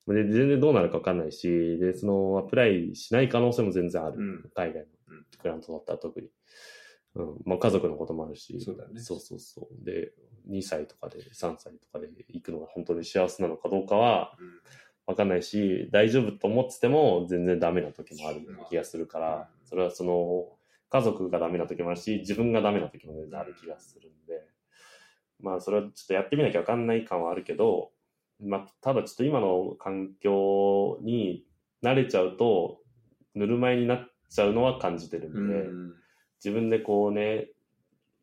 [0.07, 4.17] で、全然どうなるか分かんないし、で、その、アプライしない可能性も全然ある。
[4.17, 6.31] うん海外のうんグラントだったら特に。
[7.13, 7.37] うん。
[7.45, 8.59] まあ、家族のこともあるし。
[8.59, 9.85] そうだねそうそうそう。
[9.85, 10.13] で、
[10.49, 14.47] 2歳とかで、3歳とかで行くのが本当に幸せなのかどうかはうん
[15.07, 20.57] 分かんないし、大丈夫と思ってても全然ダメな時もあるような気がするから、うんそれはその、
[20.89, 24.43] 家族がダメな時もあるし、自分がダメな時も全然ある気がするんで、
[25.39, 27.91] まあ、それはちょっとやってみなきゃ分かんない感はあるけど、
[28.43, 31.45] まあ、ただちょっと今の環境に
[31.83, 32.79] 慣れちゃうと、
[33.33, 35.93] ぬるま湯になっちゃうのは感じてるんで、うん
[36.43, 37.47] 自分でこうね、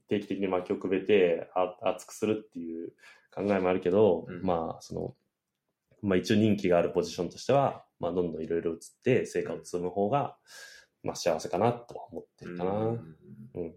[0.08, 2.92] 定期的に薪をくべてあ熱くするっていう
[3.34, 5.14] 考えもあるけど、うんまあ、その、
[6.02, 10.36] まあ一応人気があるポジションとしては、まあどんどんいろいろ移って成果を積む方が、
[11.02, 12.70] まあ幸せかなとは思ってるかな。
[12.70, 13.16] うん
[13.54, 13.74] うん。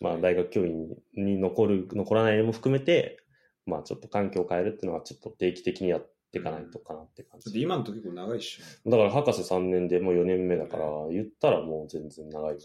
[0.00, 3.18] まあ大学教員に残る、残らないのも含めて、
[3.66, 7.46] まあちょっと環境を変えるっていうのはちょっ普定期的にやっていかないとかなって感じ。
[7.46, 8.90] だって今のと結構長いっしょ。
[8.90, 12.60] だから博士3年でもう4年目だから、言ったらもう全然長いよね。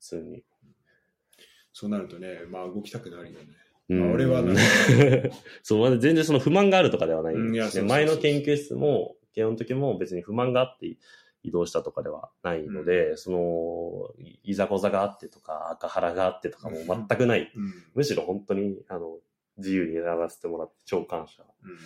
[0.00, 0.42] 普通に。
[1.72, 3.46] そうなるとね、まあ動きたくなるよね。
[3.88, 4.42] うんまあ俺は
[5.62, 7.60] そう、まだ全然その不満があるとかではないね。
[7.86, 10.96] 前の研究室も、慶応の時も別に不満があって
[11.44, 17.52] 移動したとかではないので、その、いいざこざがあってとか、赤腹があってとかも全くない。
[17.54, 17.72] うん。
[17.94, 19.18] むしろ本当に、あの、
[19.58, 21.78] 自由にやらせてもらって超感謝うん。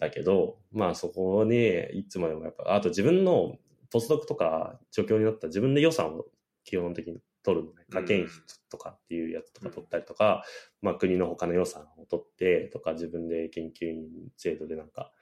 [0.00, 3.56] だけど、まあそこにいつまでもやっぱ、あと自分の
[3.90, 6.24] ポスドクとか助教になったら自分で予算を
[6.64, 7.84] 基本的に取るのね。
[7.88, 7.94] うん。
[7.94, 8.32] 科研費
[8.68, 10.44] とかっていうやつとか取ったりとか、
[10.82, 15.12] まあ国の他の予算を取ってとか自分で研究員制度でなんか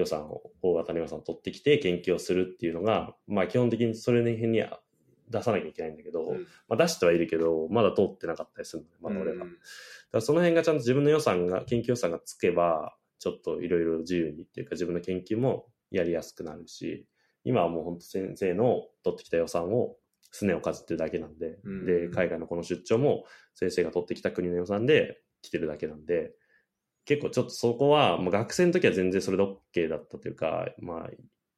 [0.00, 4.62] 予算を、大型の予算を取ってきて研究をするっていうのが、まあ基本的にそれの辺に
[5.28, 6.46] 出さなきゃいけないんだけど、うん。
[6.68, 9.44] まあ出してはいるけど、まだ通ってなかったりするのね、まだ俺が。
[9.44, 9.56] だか
[10.12, 17.06] らその辺がちゃんと自分の予算が、研究予算がつけば、ちょっといろいろ自由にっていうか自分の研究もやりやすくなるし、
[17.44, 19.96] 今はもう本当先生の取ってきた予算を
[20.32, 21.86] すねをかじってるだけなんで、うん。
[21.86, 23.24] で、海外のこの出張も
[23.54, 26.32] 先生が取ってきた国の予算で来てるだけなんで、
[27.10, 31.10] 結構ちょっとそこは、まあ、学生の時は全然それで OK だったというか、まあ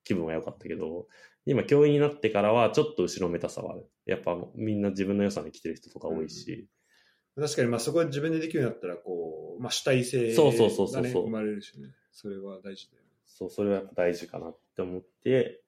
[0.02, 1.08] 気分は良かったけど、
[1.44, 3.86] 今教員になってからはちょっと後ろめたさはある。
[4.06, 6.68] やっぱみんな自分の予算で来てる人とか多いし、
[7.36, 11.88] 確かに、まあそこで自分でできるようになったら、こう、まあ主体性そうそうそうそうがね、生まれるしね。
[12.12, 13.10] それは大事だよね。
[13.26, 15.60] そう、それはやっぱ大事かなって思って、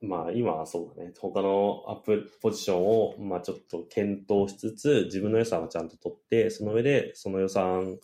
[0.00, 7.98] まあ今はそうだね、他のアップポジションをまあちょっと検討しつつ、自分の予算はちゃんと取って、その上でその予算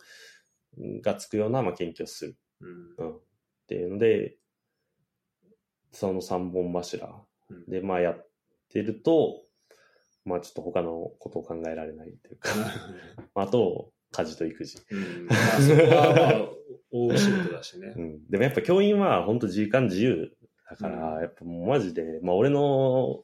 [1.01, 2.37] がつくようなまあ研究をする。
[2.61, 3.15] うんうん。
[3.15, 3.19] っ
[3.67, 4.37] ていうので、
[5.91, 7.07] その3本柱
[7.49, 8.27] うんでまあやっ
[8.69, 9.43] てると、
[10.25, 12.49] まあちょっと他のことを考えられないというか、
[13.35, 14.77] あと、家事と育児。
[14.91, 16.49] うんまあそこはまあ、
[16.91, 18.01] 大仕事だしねう。
[18.01, 20.31] ん、でもやっぱ教員は本当時間自由
[20.69, 23.23] だから、うんやっぱもうマジで、まあ俺の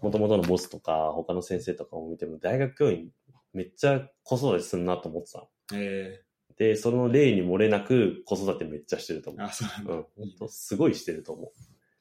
[0.00, 3.10] 元々のボスとか他の先生とかを見ても大学教員
[3.52, 5.48] めっちゃ子育てすんなと思ってたの。
[5.74, 6.22] え
[6.58, 9.46] で、その例に漏れなく子育てめっちゃしてるとえ思う。
[9.46, 9.92] あ、そうなんだ。
[9.94, 11.44] うん、本当すごいしてると思う。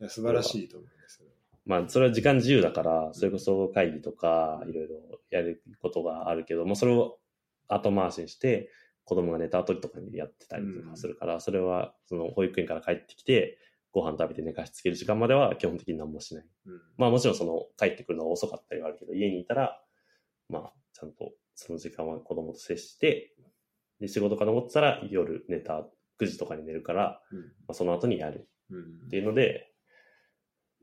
[0.01, 1.29] いや素晴らしいと思うんですよ。
[1.65, 7.17] まあそれは時間自由だから、それこそ会議とかいろいろやることがあるけども、それを
[7.67, 8.69] 後回しにして、
[9.03, 13.57] 子供が寝た後とかにやってたりとかするから、それはその保育園から帰ってきて、
[13.91, 16.45] ご飯食べて寝かしつける時間までは基本的に何もしない。
[16.65, 19.81] うんまあもちろんその帰ってくるのが遅かったりはあるけど、家にいたら、
[20.49, 23.33] まあちゃんとその時間は子供と接して、
[23.99, 25.85] で仕事が残ってたら夜寝た
[26.21, 29.71] 9時とかに寝るから、うんまあ、その後にやるうんっていうので、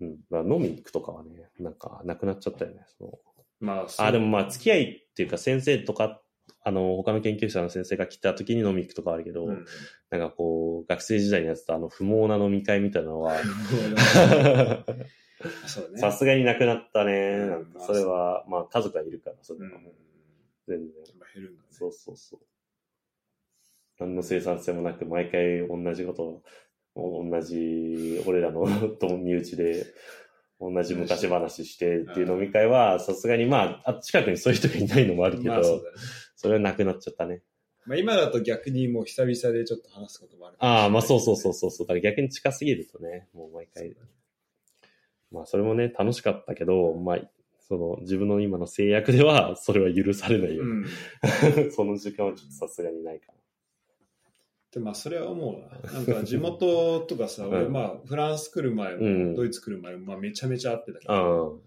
[0.01, 2.85] うん、まあ飲みに行くとかはね、なんかなくなっちゃったよね。
[2.99, 3.13] その
[3.61, 6.21] まあ、あ、でもまあ付き合いっていうか先生とか、
[6.65, 9.65] あの、他の研究者の先生が来た時に飲み行くとかあるけど、うん
[10.11, 13.37] なんかこう、学生時代にやってたあの不毛な飲み会みたいなのは、
[15.67, 15.99] そうね。
[15.99, 17.13] さすがになくなったね。
[17.13, 19.73] うんなんかそれは、まあ家族がいるから、それうん。
[19.73, 19.81] は
[20.69, 20.89] 全然。
[21.19, 21.69] ぱ減るんだね。
[21.71, 22.41] そうそうそう。
[23.98, 26.43] 何の生産性もなく、毎回同じこと
[26.94, 28.66] を、同じ、俺らの
[29.01, 29.86] と身内で、
[30.60, 35.62] 同じ昔話してっていう飲み会は、さすがにまあ、あ近くにそういう人がいないのもあるけど、まあ
[36.36, 37.43] それはなくなっちゃったね。
[37.85, 41.86] まあ今だと逆にもう久々でちょっと話すこともあるかもしれないああ、まあそうそうそうそうそう。
[41.86, 43.97] だから逆に近すぎるとね、もう毎回。
[45.32, 47.19] まあそれもね、楽しかったけど、まあ、
[47.59, 50.62] その自分の今の制約では、それは許されないよ。
[50.62, 50.86] うん。
[51.73, 53.32] その時間はちょっとさすがにないか
[54.73, 55.93] でまあそれは思うな。
[55.93, 61.19] なんか地元とかさ、ん俺まあフランス来る前も、うんドイツ来る前も、まあめちゃめちゃ会ってたけら。
[61.19, 61.61] ど、うん。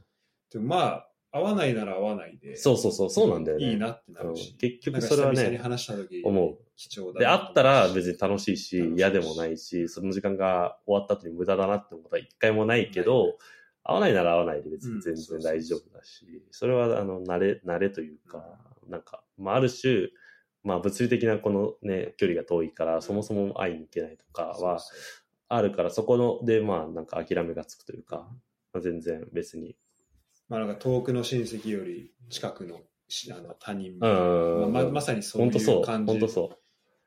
[0.51, 3.71] でもまあ会わないなら会わないで、そうそうそう、そうなんだよね。
[3.71, 6.57] いいなってなうんるし、結局なんかそれはね、久々に話した時思う。
[6.77, 13.37] 貴重だで、なあったら別に楽しいし、楽しいし嫌でもないし、その時間が終わった後に無駄だなってことは一回もないけないど、
[13.83, 18.57] 会わないなら会わないで別うんに全然大丈夫だし、それはあの、慣れ、慣れというか、
[18.87, 20.09] なんか、まあある種、
[20.65, 24.79] まあ物理的なこのね、距離が遠いから、そもそも会いに行けないとかは
[25.47, 28.27] あるから、そこの、で、まあなんか諦めがつくというか、
[28.73, 29.71] まあ、全然別に。
[29.71, 29.75] う
[30.49, 33.97] まあなんか遠くの親戚より近くのしあの他人。
[33.99, 35.81] まあままさにそういうう。
[35.83, 36.19] 感じ。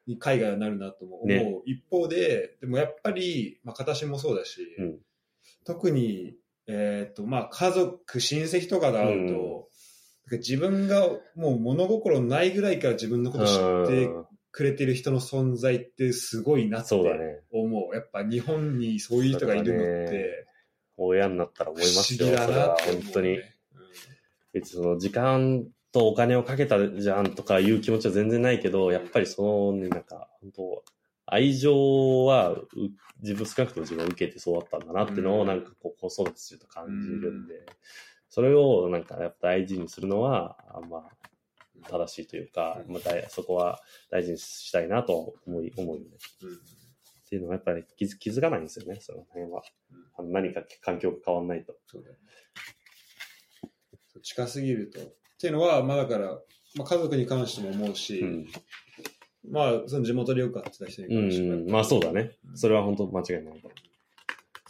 [0.07, 4.99] に海外はなるなとも思う、ね一方で、でもやっぱり、まあ、形もそうだし、うん
[5.65, 6.35] 特に、
[6.67, 9.68] えっとまあ、家族、親戚とかで会うと、
[10.37, 17.41] 自分がもう物心ないぐらいから自分のこと知ってうんくれてる人の存在ってすごいなってそうだね。
[17.53, 17.95] 思う。
[17.95, 20.47] やっぱ日本にそういう人がいるのって、
[20.97, 22.27] 親になったら思い不ますよ。
[22.27, 22.75] 思議だなね。
[23.03, 23.39] 本当に。
[24.53, 30.85] 別にその時間とお金をかけたじゃんとかいう気持ちは全然ないけど、やっぱりそのね、なんか、本当
[31.27, 32.67] 愛情はう
[33.21, 37.67] 自分少なくとも自分は受けてそうだったんだなっていうのうんをなんかこう子育てすると感じるんで、
[38.29, 43.81] それをなんかやっぱ大事にするのは、あまあ、正しいというか、まあ、大そこは
[44.11, 46.09] 大事にしたいなと思い、思うよね。
[46.43, 46.79] うん
[47.29, 49.63] っていうのはやっぱり気づ気づかないんですよね、その辺は。
[50.17, 51.75] あの何か環境が変わんないと。
[51.87, 52.17] そうだよ
[54.15, 54.99] そう近すぎると。
[54.99, 55.05] っ
[55.39, 56.41] ていうのは、まあだから、
[56.75, 58.47] まあ、家族に関しても思うし、うん。
[59.51, 61.71] まあ、その地元でよく会ってた人にうん関してはうん。
[61.71, 62.33] まあそうだね。
[62.49, 63.63] うんそれは本当間違いない。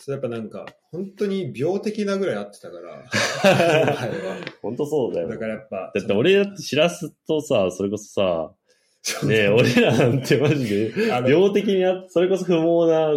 [0.09, 3.05] それやっぱなんか、本当に病的なぐらい会ってたから、
[4.63, 5.29] 本当そうだよ。
[5.29, 13.13] だからやっぱ、だって俺だってしらすとさ、それこそさ、ねえ、俺らなんてマジで、病的にあ、それこそ不毛な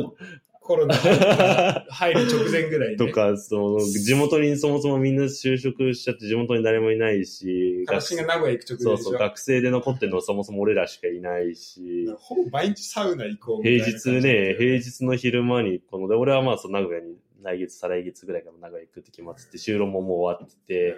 [0.72, 20.96] コロナ入る直前ぐらいに、ね、とか、その、地元にそもそもみんな就職しちゃって地元に誰もいないし、私が名古屋行く直前そうそう、学生で残ってるのはそもそも俺らしかいないし、ほぼ毎日サウナ行こう平日ね、平日の昼間に、この、で、俺はまあ、その名古屋に来月、再来月ぐらいから名古屋行くって決まってて、就労ももう終わってて、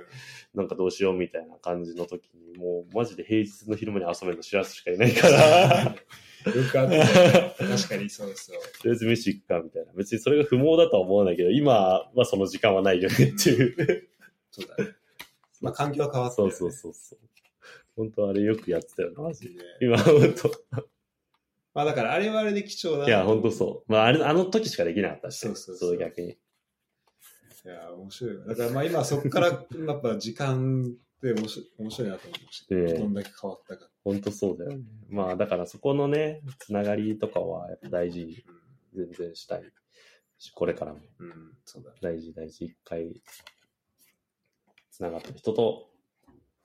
[0.54, 5.96] なんかどうしようみたいな感じの時に、もうマジで平日の昼間に遊べるの知らすしかいないから、
[6.52, 7.00] よくあって、
[7.58, 8.58] 確かにそうそう。
[8.82, 9.94] とりあえず飯行くかみたいな。
[9.94, 14.10] 別にそれが不毛だとは思わないけど、今はその時間はないよねっていう。
[14.52, 14.92] そうだね。
[15.62, 17.20] まあ環境は変わって、そうそうそうそう。
[17.96, 19.56] 本当あれよくやってたよな、マジで。
[19.56, 20.52] ね今本当。
[21.74, 23.92] まあだからあれはあれで貴重だないや、本当そう。
[23.92, 26.30] まあ、あれ、あの時しかできなかったし、そうそうそう逆に。
[26.30, 26.38] い
[27.66, 28.46] や、面白いよ。
[28.46, 29.48] だからまあ今そこから、
[29.88, 32.76] やっぱ時間って面白い面白いなと思いました。
[32.76, 33.90] ええどんだけ変わったか。
[34.04, 34.84] 本当そうだよね。
[35.10, 38.44] まあ、だからそこのね、つながりとかはやっぱ大事に
[38.94, 39.64] 全然したい
[40.38, 41.98] し、これからもうん、うん、そうだね。
[42.02, 42.66] 大事大事。
[42.66, 43.24] 一回、
[44.92, 45.90] つながった人と、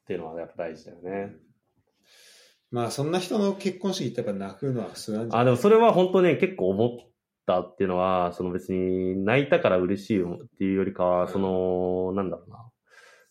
[0.02, 1.36] っていうのはやっぱ大事だよね。
[2.70, 5.44] まあそんな人の結婚式ってやっぱ泣くのは普通なんじゃあ、ない？
[5.46, 7.08] でもそれは本当ね、結構思っ
[7.46, 10.26] たっていうのは、その別に泣いたから嬉しいっ
[10.58, 12.64] ていうよりかは、うんその、なんだろうな。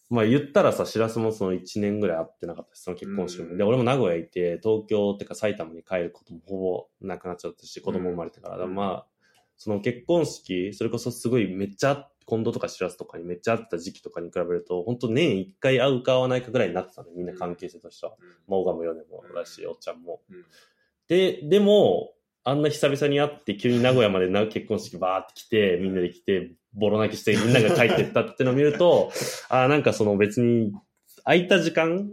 [0.09, 3.49] まあ言ったらさ、しらすもその1年ぐらい会ってなかったし、その結婚式も。
[3.49, 8.55] うんで、俺も名古屋行って、東京ってか埼玉に帰ることもほぼなくなっちゃったし、子供生まれてから。
[8.55, 9.05] うんだからまあ、
[9.57, 18.15] その結婚式、それこそすごいめっちゃ、近藤とかしらすとかにめっちゃ会ってた時期とかに比べると、本当年1回会うか会わないかぐらいになってたの、みんな関係性としては。
[18.47, 20.21] まあ、小川も米もだし、おっちゃんも。
[20.29, 20.45] うん
[21.07, 22.13] で、でも、
[22.43, 29.11] あんな久々に会って、急に名古屋までな結婚式バーって来て、みんなで来て、ボロ泣きしてみんなが帰ってったってのを見ると、
[29.49, 30.71] ああ、なんかその別に、
[31.23, 32.09] 空いた時間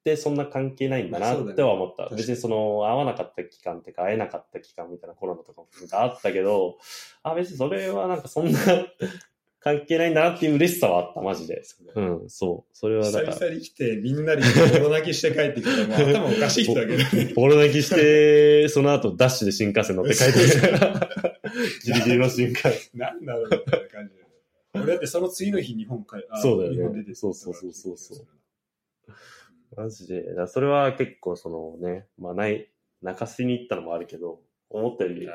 [0.00, 2.14] ってそんな関係ないんだなっては思った。
[2.14, 6.78] 別にその、会わなかった期間ってか、会えなかった期間みたいなコロナとかもあったけど、
[7.22, 8.58] あ、別にそれはなんかそんな
[9.60, 11.62] 関係ないんだなっていう嬉しさはあった、マジで。
[11.94, 12.70] うん、そう。
[12.72, 13.32] それはだから。
[13.34, 14.42] 久々に来てみんなで
[14.78, 15.98] ボロ泣きして帰ってきたらもう
[16.30, 17.32] 頭おかしい人だけどね。
[17.34, 21.10] ボロ泣きして、その後ダッシュで新幹線乗って帰ってきた。
[21.84, 22.72] ギリギリの新幹線。
[22.94, 24.20] なんだろうみたいな感じで。
[24.74, 28.26] 俺だってその次の日日本帰あそうだよね日本出てそうそうそうそうそう
[29.76, 30.34] マジで。
[30.34, 32.70] だそれは結構そのね、まあない、
[33.02, 35.28] 泣かせに行ったのもあるけど、思ったより。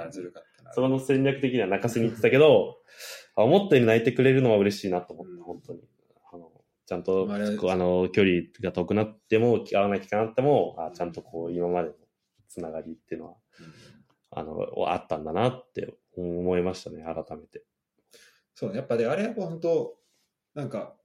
[0.73, 2.77] その戦略的には泣かせに行ってたけど、
[3.35, 5.81] あ思ったより泣いてくれるのは嬉しいなと思った、うん本当に。
[6.31, 6.51] あの
[6.85, 7.39] ちゃんと、まあ
[7.75, 11.95] の、距離が遠くなっても、会わない期間あっても、あちゃんとこう、今までの
[12.47, 13.37] つながりっていうのは、
[14.31, 17.63] あの、あったんだなって思いましたね、改めて。
[18.53, 19.97] そう、やっぱね、あれやっぱ本当、
[20.53, 20.95] なんか、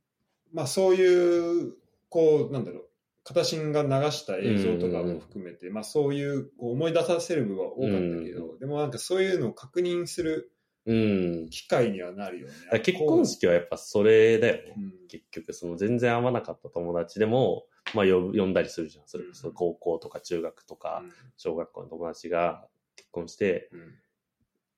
[0.52, 1.74] まあそういう、
[2.08, 2.89] こう、なんだろう、
[3.30, 10.52] 片新が流した映像とかも含めて、まあそういう思い出させる部分は多かったけど、でもなんかそういうのを確認する
[10.86, 11.50] うん。
[11.50, 14.74] 機会にはなるよね結婚式はやっぱそれだよ
[15.08, 19.04] 結局、その全然会わなかった友達でも、まあ呼んだりするじゃん。
[19.06, 21.04] それこそ高校とか中学とか
[21.36, 22.66] 小学校の友達が
[22.96, 23.70] 結婚して、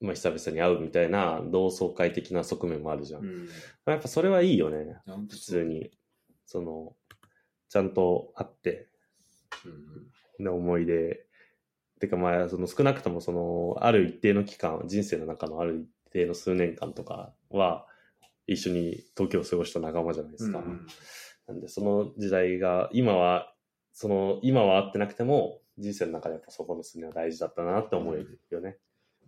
[0.01, 3.23] まあ久々に会うみたいな同窓会的な側面もあるじゃん。
[3.23, 3.53] うんま
[3.87, 4.99] あやっぱそれはいいよね。
[5.31, 5.91] 普通に。
[6.45, 6.95] その、
[7.73, 8.87] ちゃんと会って、
[9.65, 9.69] う
[10.43, 11.25] んの思い出。
[12.01, 17.87] てかまあ、その少なくともその、ある一定の期間、人生の中のある一定の数年間とかは、
[18.47, 20.59] 一緒に時を過ごした仲間じゃないですか。
[20.59, 20.87] うん
[21.47, 23.55] なんで、その時代が、今は、
[23.93, 28.77] その、今は会ってなくても、人生の中でやっぱそこの数年は大事だったなって思えるよね。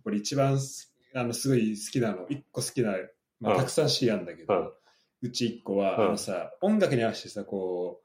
[0.05, 2.91] 俺一番すあのすごい好きなの、一個好きな、
[3.39, 4.71] まあ、うんたくさんシーンあるんだけど、うん
[5.21, 8.04] うち一個は、うんあのさ、音楽に合わせてさ、こう、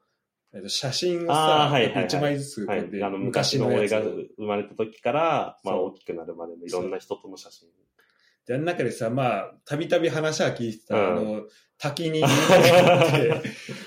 [0.67, 2.05] 写真をあさ、ーはいはいはい。
[2.05, 2.79] 一枚ずつはい。
[3.03, 7.69] あの、昔の俺が生まれた時から、まあ大きくなるまでのいろんな人との写真。
[8.47, 11.05] で、あの中でさ、まあ、たびたび話は聞いてた、うん。
[11.05, 11.41] あの、
[11.77, 13.29] 滝に行 って、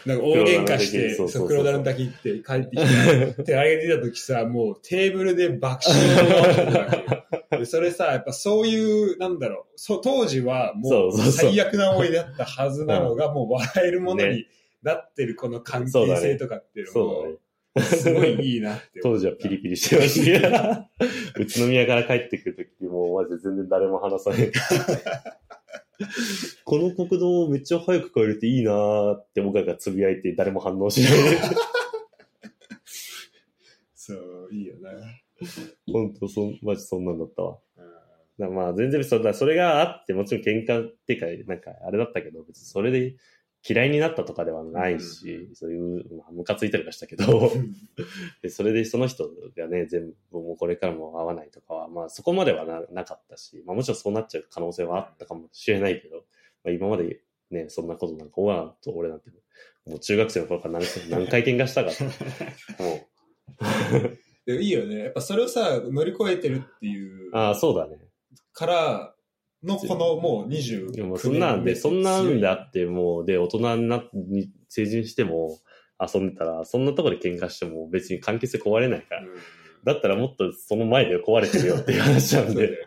[0.07, 3.43] なんか大喧嘩して、そう黒田の滝行って帰ってきた。
[3.45, 7.25] で、あれが出た時さ、もうテーブルで爆笑。
[7.59, 14.47] で、それさ、やっぱそういう、なんだろう、そ当時はもそう最悪な思い出だったはずなのが、もう笑えるものに
[14.85, 17.39] なってるこの関係性とかっていうのも、。
[17.81, 19.01] すごいいいなって。
[19.03, 20.89] 当時はピリピリしてました
[21.37, 24.53] 宇都宮から帰ってくるときもうマジで全然誰も話さない。
[26.65, 31.11] この国道めっちゃ早く帰れていいなーって僕らがつぶやいて誰も反応しない。
[33.95, 34.91] そう、いいよな。
[35.93, 37.59] 本当そん、マジそんなんだったわ。
[38.37, 43.17] まあ全然それそれがあって、もちろん喧嘩っていうか、なんかあれだったけど、別にそれで
[43.67, 47.51] 嫌いになったとかではないし、そういう、まあ、ムカついたりはしたけど、
[48.43, 56.25] でそれでその人がね、全部もうこれからも会わないとかは、まあそこまではななかったし、まあもちろんそうなっちゃう可能性はあったかもしれないけど、
[56.63, 57.21] まあ今まで
[57.51, 59.31] ね、そんなことなんか、オガと俺なんて、
[59.87, 62.05] もう中学生の頃から何何回喧嘩したかって、
[62.83, 65.05] もう、でもいいよね。
[65.05, 67.99] やっぱそれをさ、乗り越えてるっていうああ、そうだね。
[68.53, 69.14] から
[69.65, 74.03] のこのもう29でもそんなんで、そんなんであっって、もう、で、大人にな
[74.69, 75.59] 成人しても
[76.01, 79.23] 遊んでたら、そんなところで喧嘩しても別に関係性壊れないから。
[79.85, 82.79] だったらもっとその前で壊れてるよっていう話なんで。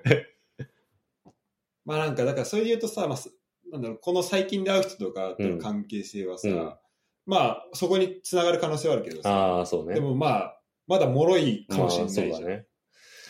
[1.86, 3.32] まあなんか、だからそれで言うとさ、まあ、す
[3.72, 6.74] なんだろう、この最近で会う人とかとの関係性はさ、うん
[7.28, 9.95] まあそこに繋がる可能性はあるけどさ、ああ、そうね。
[9.95, 12.30] でもまあ、まだ脆いかもしれないじゃん。
[12.30, 12.66] まあそうだね。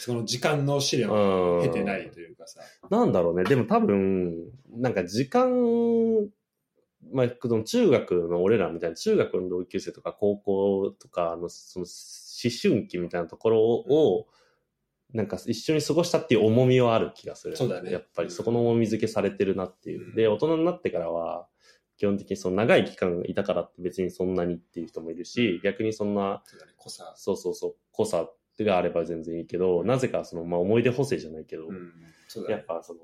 [0.07, 1.61] その時間の試練をうん。
[1.63, 2.61] 経てないというかさ。
[2.89, 3.43] なんだろうね。
[3.43, 6.29] でも多分、なんか時間、
[7.11, 14.27] まあ、中学の俺らみたいな、中学の同級生とか高校とかの、その思春期みたいなところを、
[15.13, 17.57] なんか一緒に過ごしたっていう重みはある気がする。
[17.57, 20.05] そうだねやっぱりそこの重み付けされてるなっていう。
[20.05, 21.49] うんで、大人になってからは、
[21.97, 26.43] 基本的にその長い期間いたからって別にそんなにっていう人もいるし、逆にそんな。
[27.15, 28.29] そうそうそう、濃さ
[28.63, 31.75] があれば全然いいけど、なぜかその、まあ思い出補正じゃないけど、うん。
[31.75, 31.91] ね。
[32.49, 32.99] やっぱその、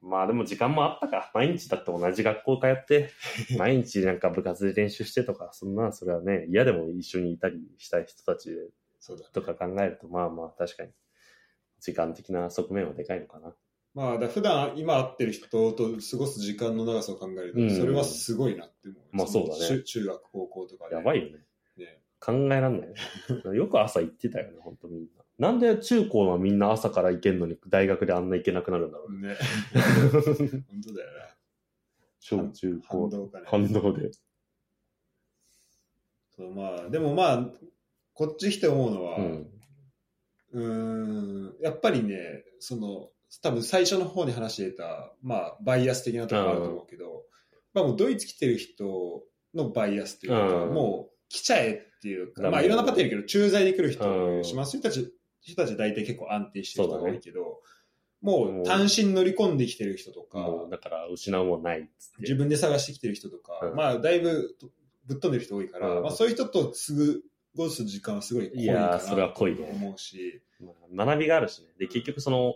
[0.00, 1.30] まあでも時間もあったか。
[1.34, 3.10] 毎日だって同じ学校通って、
[3.58, 8.70] 毎日なんか部活で練習してとか、そんな、それはね、嫌でも一緒にいたりしたい人たち。
[9.32, 10.90] とか考えると、まあまあ確かに、
[11.80, 13.54] 時間的な側面はでかいのかな。
[13.94, 19.02] まあ、だ普段今会ってる人と過ごす時間の長さを考えると、うんそれはすごいなって思う。
[19.12, 20.94] まあそうだね中学、高校とかで。
[20.94, 21.38] やばいよね。
[22.20, 22.26] ね。
[22.26, 22.94] 考えらんないよね。
[23.56, 25.24] よく朝行ってたよね、本当みんな。
[25.38, 29.28] なんで中高はみんな朝から行けんのに、大学であんな行けなくなるんだろうね。
[29.28, 29.36] ね。
[30.68, 31.36] 本当だよな。
[32.18, 33.08] 小中高。
[33.08, 33.46] 反動かね。
[33.46, 34.10] 反動で。
[36.36, 37.52] そうまあ、でもまあ、
[38.14, 39.60] こっち来て思うのは、うん。
[40.52, 43.10] うーん、やっぱりね、その、
[43.42, 47.24] 多分最初の方に話していた、まあ、バイアス的なところあると思うけど、
[47.74, 49.22] まあもうドイツ来てる人
[49.54, 54.56] のバイアスっていうか、うんもう来ちゃえっていうか、だまあいろんな方いるけど、駐在で来る人もいるし、うん。
[54.56, 57.60] まあそういう人たち、人たち大体結構安定してる人が多いけど、
[58.20, 60.38] ももうう単身乗り込んできてる人とか、
[60.70, 61.88] だから失うもんない。
[62.20, 63.76] 自分で探してきてる人とか、うん。
[63.76, 64.56] まあだいぶ
[65.06, 66.02] ぶっ飛んでる人多いから、うん。
[66.02, 66.72] まあそういう人と過
[67.56, 69.58] ごす時間はすごい濃いいかなやーそれは濃いね。
[69.58, 70.40] と思うし、
[70.94, 71.68] まあ学びがあるしね。
[71.78, 72.54] で、結局その、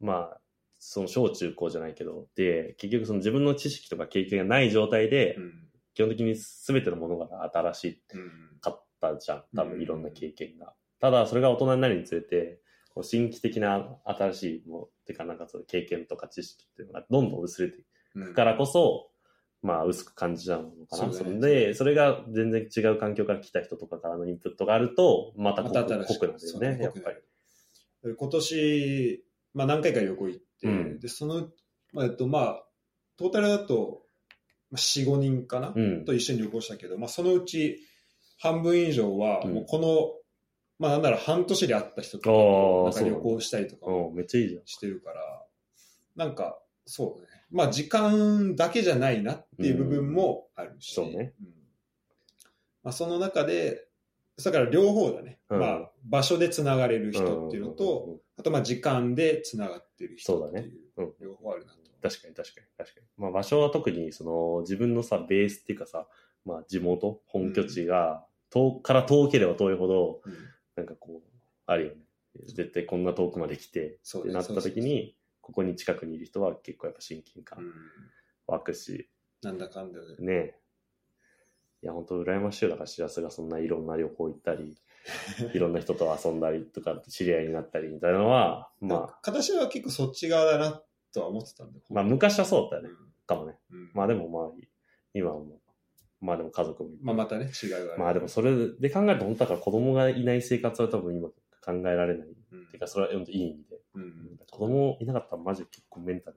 [0.00, 0.40] まあ、
[0.78, 5.69] その小中高じゃないけど、で、結局その自分の知識とか経験がない状態で、うん
[6.00, 9.44] 基本的に全てのものが新しうんかったじゃん。
[9.54, 10.72] 多うん分いろんな経験が。
[10.98, 12.60] ただ、それが大人になるにつれて、
[12.94, 19.10] こう新規的な新しいものっていうか、なんかその経験とか知識っていうのがどんどん薄れていうんくからこそ、
[19.62, 21.12] まあ薄く感じちゃうのかな。
[21.12, 27.16] そねで、それが全然違う環境から来た人とかからのインプットがあると、また濃く濃くなるよね、やっぱり。
[28.04, 31.50] で今年、まあ、何回か旅行行って、うんでその、
[31.92, 32.64] まあえっとまあ、
[33.18, 34.09] トータルだと、まあ、
[34.72, 36.04] 4、5人かな、うん。
[36.04, 37.80] と一緒に旅行したけど、まあ、そのうち
[38.38, 39.54] 半分以上は、うん。
[39.54, 40.12] もうこの、
[40.78, 44.12] まあ、なんなら半年で会った人とか旅行したりとかもう。
[44.12, 44.62] ん、めっちゃいいじゃん。
[44.66, 45.44] してるから、
[46.16, 47.28] なんか、そうね。
[47.50, 51.24] まあ、時間だけじゃないなっていう部分もあるし、うんそうね。
[51.24, 51.46] ん。
[52.82, 53.86] まあ、その中で、
[54.42, 55.38] だから両方だね。
[55.50, 55.60] うん。
[55.60, 58.04] まあ、場所でつながれる人っていうのと、うん。
[58.04, 58.12] うん。
[58.14, 58.20] うん。
[58.38, 61.79] あとまあ時間でつながってる人っていう両方あるなと。
[62.00, 63.06] 確かに確かに確かに。
[63.16, 66.06] まあ場所は特にその自分のさ、ベースっていうかさ、
[66.44, 70.34] まあ地元、本拠地が遠から遠ければ遠いほど、うん
[70.76, 71.30] なんかこう、
[71.66, 71.96] あるよね。
[72.46, 77.72] 絶対こんな遠くまで来て、そうねってなった時に、ここに近くにいる人は結構やっぱ親近感うん
[78.46, 79.10] 湧くし、
[79.42, 80.24] なんだかんだで。
[80.24, 80.54] ね
[81.82, 82.70] いや、本当羨ましいよ。
[82.70, 84.76] だから、しらすがそんないろんな旅行行ったり、
[85.54, 91.84] いろんな人と遊んだりとか、知り合いになったりみたいなのは、まあま、形は結構そっち側だなとは思ってたんだよ。
[91.90, 92.88] あ、まあ昔はそうだったよね。
[92.88, 93.54] うんかもね。
[93.70, 94.66] うんまあでもまあ、
[95.14, 95.60] 今はも
[96.20, 97.94] う、まあでも家族もいるまあまたね、違いがある。
[97.98, 101.34] まあでもそれで考えると、本当だから子供がいない生活は多分今考
[101.68, 102.28] えられない。
[102.52, 103.80] うんてか、それは本当いい意味で。
[103.94, 106.36] うん子供いなかったらマジ結構メンタル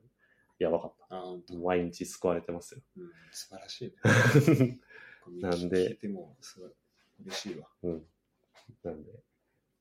[0.60, 1.56] やばかった。
[1.56, 2.82] 毎日救われてますよ。
[2.98, 4.80] うん素晴らしいね。
[5.42, 6.72] なんで聞いてもすごい
[7.26, 7.68] 嬉しいわ。
[7.84, 8.06] うん。
[8.84, 9.12] なんで、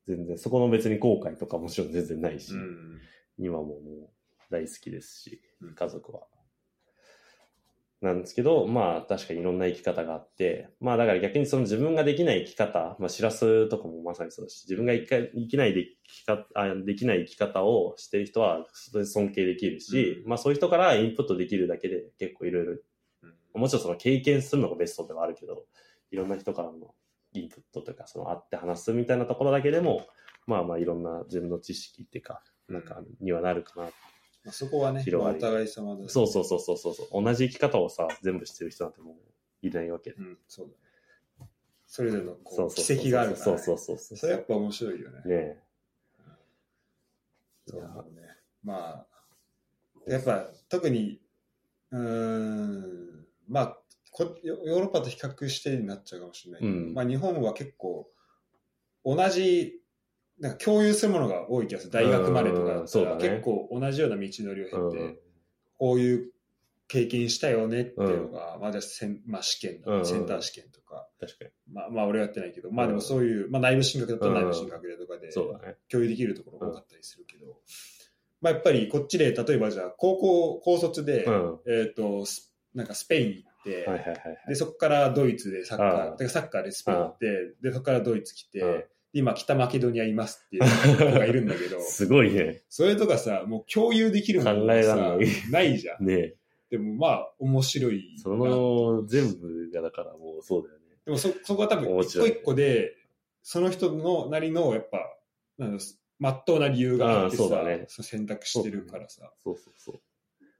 [0.06, 3.00] 全然、そこの別に後悔とかもちろん全然ないし、うん
[3.38, 4.10] 今ももう
[4.52, 6.20] 大好きですしうん、家族は。
[8.02, 20.28] なんですけど、まあ確かにいろんな生き方があって、まあだから逆にその自分ができない生き方、まあしらすとかもまさにそうだし、自分が生きか生きないで生き方あできない生き方をしてる人はそれで尊敬できるし、うん。
[20.28, 22.72] まあそういう人からインプットできるだけで結構いろいろ、
[23.54, 25.66] もちろんその経験するのがベストではあるけど、
[26.10, 26.94] いろんな人からの
[27.34, 30.04] インプットとか、その会って話すみたいなところだけでも、
[30.48, 33.90] まあまあいろんな自分の知識っていうか、なんかにはなるかなま
[34.46, 37.22] あ、そこはね、広がりまあお互い様だ、そうそうそうそうそうそう。
[37.22, 40.16] 同じ生き方をさ、全部してる人なんてもういないわけで。
[40.16, 41.48] うん、そうだね。
[41.86, 43.52] それぞれのこそう奇跡があるから、ね。
[43.52, 44.18] そうそうそうそう。
[44.18, 45.16] それやっぱ面白いよね。
[45.18, 45.62] ねえ。
[47.66, 48.02] そうだね。
[48.64, 49.06] まあ、
[50.06, 51.20] やっぱ特に、
[51.90, 53.78] うーん、まあ
[54.10, 58.10] こヨ、ヨーロッパと比較してになっちゃうかもしれないけど、うんまあ日本は結構、
[59.04, 59.81] 同じ、
[60.42, 61.92] なんか共有するものが多い気がする。
[61.92, 65.18] 大学までとかだったら、結構同じような道のりを経て、うん
[65.78, 66.30] こういう
[66.86, 71.50] 経験したよねっていうのが、まあじゃあせんまあ、試験だ、うんセンター試験とか、確かに。
[71.72, 75.30] まあ、まあ俺はやってないけど、まあでもそういう、まあ内部進学だったら内部進学でとかで。
[75.88, 77.46] 共有できるところが多かったりするけど、
[78.40, 81.26] まあやっぱりこっちで、例えばじゃあ高校、高卒で、
[81.66, 83.86] えっ、と、スなんかスペイン行って。
[84.48, 90.62] で、そこからドイツでサッカー、サッカーでスペイン行って、で、そこからドイツ来て、うん今北マケドニアいますっていう
[90.96, 92.62] 子がいるんだけど、 すごいね。
[92.68, 95.18] それとかさ、もう共有できるもの考がさ
[95.50, 96.06] ないじゃん。
[96.06, 96.36] ねえ。
[96.70, 98.22] でもまあ面白いな。
[98.22, 100.84] その全部がだからもうそうだよね。
[101.04, 102.94] でもそ、そこは多分一個一個で、
[103.42, 104.98] その人のなりの、やっぱ、
[105.58, 105.84] なんだ
[106.18, 110.00] まっとうな理由があってさ、うんそうだね選択してるからさ、そうそうそう。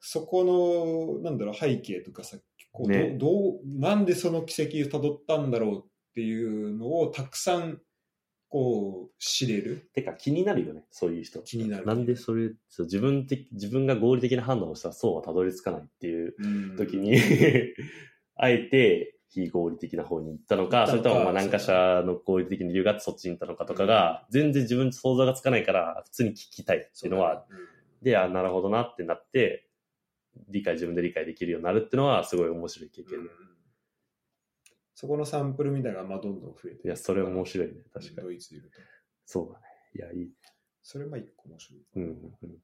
[0.00, 2.36] そこの、なんだろう、背景とかさ、
[2.72, 5.82] こうねどどう、なんでその奇跡を辿ったんだろうっ
[6.14, 7.80] ていうのをたくさん、
[8.52, 9.88] こう、知れる？
[9.94, 11.40] てか気になるよね、そういう人。
[11.40, 11.86] 気になる。
[11.86, 16.34] なんでそれ、そう自分的、自分が合理的な判断をしたらそうはたどり着かないっていう
[16.76, 17.16] 時に、
[18.36, 27.68] あえて非合理的な方に行ったのか、それともまあ何かしらの合理的な理由があってそっちに行ったのかとかが、全然自分想像がつかないから、普通に聞きたいっていうのは、そうだね。
[28.02, 29.66] で、あ、なるほどなってなって、
[30.50, 33.20] 理解、自分で理解できるようになるっていうのは、すごい面白い経験。
[33.20, 33.51] うん
[34.94, 38.28] そこのサンプルみたいなのがまあどんどん増えていや、それ面白いね、確かに。
[38.28, 38.78] ドイツいると。
[39.26, 39.66] そうだね。
[39.94, 40.32] いや、いい。
[40.82, 41.82] それは一個面白い。
[41.96, 42.10] うんうん
[42.42, 42.56] うん。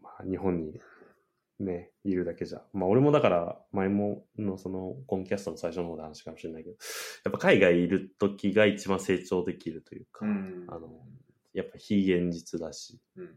[0.00, 0.80] まあ、日本に
[1.58, 2.62] ね、いるだけじゃ。
[2.72, 6.76] まあ、俺もだから、前ものその、コンキャストの最初の方で話かもしれないけど、
[7.24, 10.88] やっぱ海外いる時が一番成長できるというか、うんあの、
[11.52, 13.36] やっぱ非現実だし、うん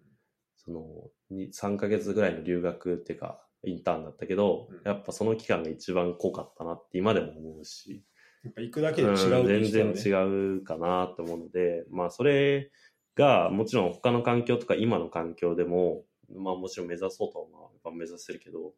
[0.66, 4.82] その、に3ヶ月ぐらいの留学っていうか、インターンだったけど、うん。
[4.84, 8.04] やっぱその期間が一番濃かったなって今でも思うし、
[8.44, 12.72] やっぱ行くだけで違ううん全然違うかなと思うので、まあそれ
[13.16, 16.04] がもちろん他の環境とか今の環境でも、
[16.36, 18.74] まあもちろん目指そうとはまあやっぱ目指せるけど、うん。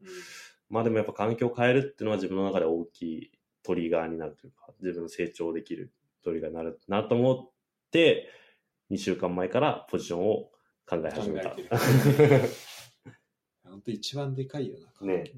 [0.70, 3.32] まあでもやっぱ環境を変えるっていうのは自分の中で大きい
[3.64, 5.92] トリガーになるというか、自分の成長できる
[6.24, 7.50] トリガーになるなと思っ
[7.92, 8.30] て、
[8.92, 10.52] 2週間前からポジションを
[10.88, 11.56] 考え始めた。
[13.76, 15.08] 考本当一番でかいよな。
[15.08, 15.32] ね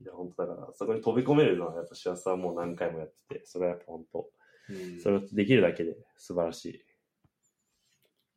[0.00, 4.18] いや、本当だから、そこに飛び込めるのは、やっぱ幸せはもう何回もやってて、それはやっぱ本当、
[4.70, 6.80] うんそれをできるだけで素晴らしい。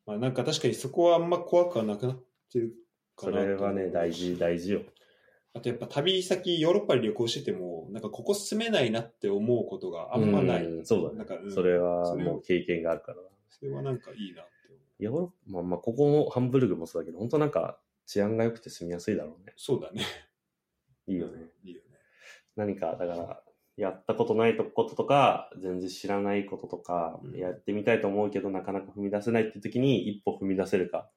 [0.06, 2.74] まあなんか確かにそこはあんま怖くはなくなってる
[3.16, 4.82] かそなとれはね、大事、大事よ。
[5.54, 10.66] あとやっぱ旅先、ヨーロッパに旅行してても、なんかここ住めないなって思うことがあんまない。
[10.66, 13.18] うんそうだねなんか、うんそれはもう経験があるから。
[13.50, 15.04] それはなんかいいなって思う。
[15.04, 19.54] ヨーロッパ、まあ、まあ、ここもハンブルグもそうだけど、本当なんか治安が良くて住みやすいだろうね。
[19.58, 20.04] そうだね。
[21.08, 21.50] いいよね。
[21.64, 21.98] いいよね。
[22.56, 23.44] 何か、だから、
[23.78, 31.10] やったことないこととか、全然知らないこととかう、んやってみたいと思うけど、なかなか踏み出せないっていう時に、一歩踏み出せるか、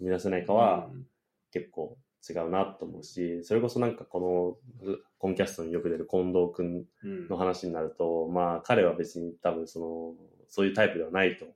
[0.00, 1.06] 踏み出せないかは、うん
[1.54, 1.96] 結構
[2.28, 10.14] 違うなと思うし、それこそなんかこの、コンキャストによく出る近藤くんうんの話になると、まあ彼は別に多分その、
[10.48, 11.46] そういうタイプではないと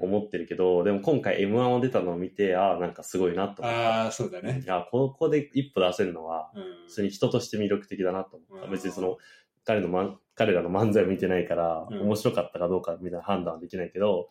[0.00, 4.02] 思ってるけど、でも今回 M1 を出たのを見て、ああ、なんかすごいなと思った。
[4.04, 4.64] ああ、そうだね。
[4.68, 8.66] あここで一歩出せるのは、うん普通に人として魅力的だなと思った。
[8.66, 9.18] うん別にその、
[9.64, 14.30] 彼の、ま、彼らの漫才を見てないから、うん面白かったかどうかみたいな判断はできないけど、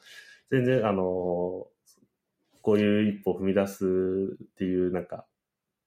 [0.49, 1.73] 全然、あのー
[2.65, 5.25] こういう一歩を踏み出すっていう、なんか、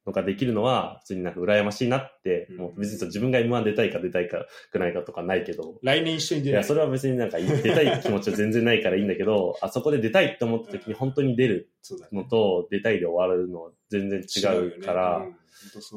[0.07, 11.70] のができるのは、普通になんか羨ましいなって、うんもう別にそう自分が M1 出たいか出たいかくないかとかないけど、来年一緒に出ないいや、それは別になんか出たい気持ちは全然ないからいいんだけど、 あそこで出たいって思った時に本当に出る
[12.12, 15.37] のと、出たいで終わるのは全然違うから、ねうん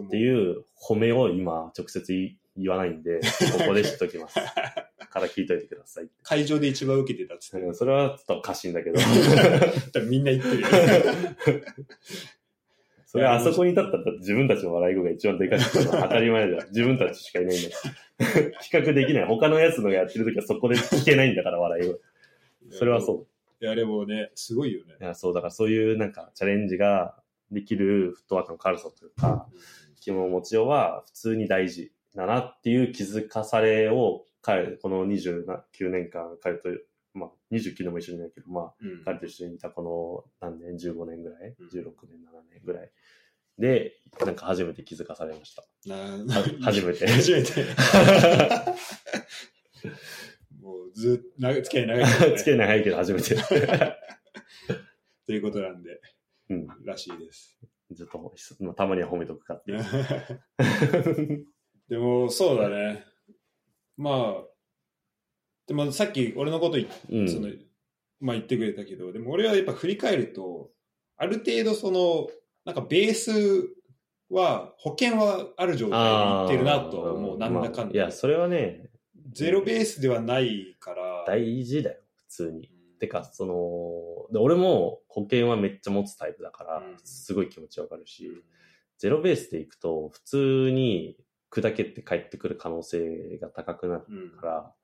[0.05, 4.39] っていう褒めを今直接言わないんで、ここで知っときます。
[5.09, 6.09] から聞いといてください。
[6.23, 7.65] 会場で一番受けてたっつって。
[7.65, 8.99] うんそれはちょっと過信だけど。
[10.07, 10.67] みんな言ってるよ。
[13.11, 16.63] それはあそこに立ったら自分たちの笑い声が一番でかい当たり前だよ。
[16.69, 17.69] 自分たちしかいないんだ。
[18.61, 19.25] 比較できない。
[19.25, 21.99] 他のやつのがやってる時はそこで聞けないんだから、笑い声。
[22.69, 23.25] それはそ
[23.59, 23.65] う。
[23.65, 24.93] いや、でもね、すごいよね。
[25.01, 27.19] いや、そう、だからそういうなんかチャレンジが
[27.49, 29.47] できるフットワークの軽さというか、
[29.99, 36.69] 気の持ちようは普通に大事だなっていう気づかされを彼、この29年間彼と、
[37.19, 41.55] まあ29年も一緒にいないけど、まあうん彼と一緒にいたこの何年、15年ぐらい？
[41.59, 42.91] うん ?16 年、7年ぐらい。
[43.57, 43.93] で、
[44.25, 45.63] なんか初めて気づかされました。
[46.61, 47.05] 初めて。
[47.07, 47.65] 初めて。
[50.61, 53.35] もうずっと長い付き合い長いけどねつけないけど初めて。
[55.25, 56.01] ということなんで、
[56.49, 56.67] うん。
[56.85, 57.57] らしいです。
[57.91, 59.79] ずっと、まあたまには褒めとくかっていう。
[61.89, 63.05] でも、そうだね。
[63.97, 64.43] まあ、
[65.69, 67.29] でもさっき俺のこと言。
[67.29, 67.47] その
[68.19, 70.71] まあ、言ってくれたけど、でも俺はやっぱ振り返ると、
[71.15, 72.27] ある程度その、
[72.65, 73.31] なんかベース
[74.29, 78.89] は、保険はある状態にいってるなとは思う、なんだかんだ、まあいや、それはね、
[79.31, 81.23] ゼロベースではないから。
[81.27, 82.69] 大事だよ、普通に。
[82.99, 88.43] てか、その、で俺も保険はめっちゃ持つタイプだからうん、すごい気持ちわかるし、うん
[88.97, 91.15] ゼロベースでいくと、普通に
[91.49, 94.75] 砕けて帰ってくる可能性が高くなるうんから、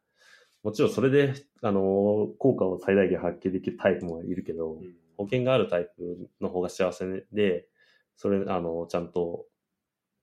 [0.65, 7.69] もちろんそれで、あの、効果を最大限発揮できるタイプもいるけど、うん保険があるタイプの方が幸せで、
[8.17, 9.45] それ、あの、ちゃんと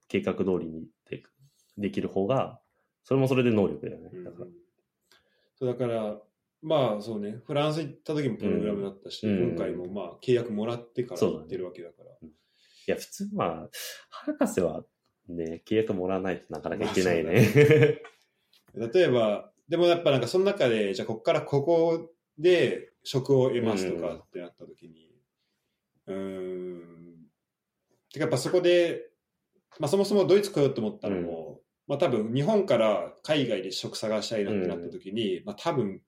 [0.07, 1.23] 計画通りにで
[1.79, 2.61] できる方が、
[3.03, 4.11] それもそれで能力だよね。
[4.23, 4.47] だから。
[5.59, 6.19] そうだから、
[6.61, 12.11] まあそうね、フランス行った時もプログラムだったし、うん今回もまあ契約もらってから行ってるわけだから。
[12.29, 12.31] い
[12.87, 13.69] や、普通、まあ、
[14.11, 14.85] 博士は
[15.27, 18.03] ね、契約もらわないとなかなかいけないね。
[18.75, 25.11] 例えば、でもやっぱなんかその中で、じゃあここからここで職を得ますとかってなった時に、
[26.07, 27.15] うーん、
[28.13, 29.03] てかやっぱそこで、
[29.79, 36.03] まあそもそもドイツ来ようと思ったのも、まあ多分日本から海外で職探したいなってなった時に、まあ多分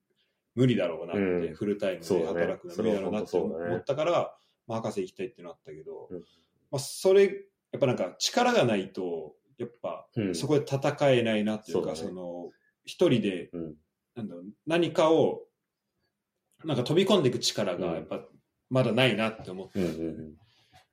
[0.55, 1.55] 無理だろうなって、うん。
[1.55, 4.37] フルタイムで働くのは無理だろうなって思ったから、
[4.67, 6.19] まあ博士行きたいってなったけど、うん。
[6.71, 10.35] まあそれ、やっぱなんか力がないと、やっぱうん。
[10.35, 12.51] そこで戦えないなっていうか、その、
[12.85, 13.75] 一人で、うん。
[14.15, 15.43] なんだろう、何かを、
[16.65, 18.21] なんか飛び込んでいく力が、やっぱ、
[18.71, 19.81] まだないなって思って、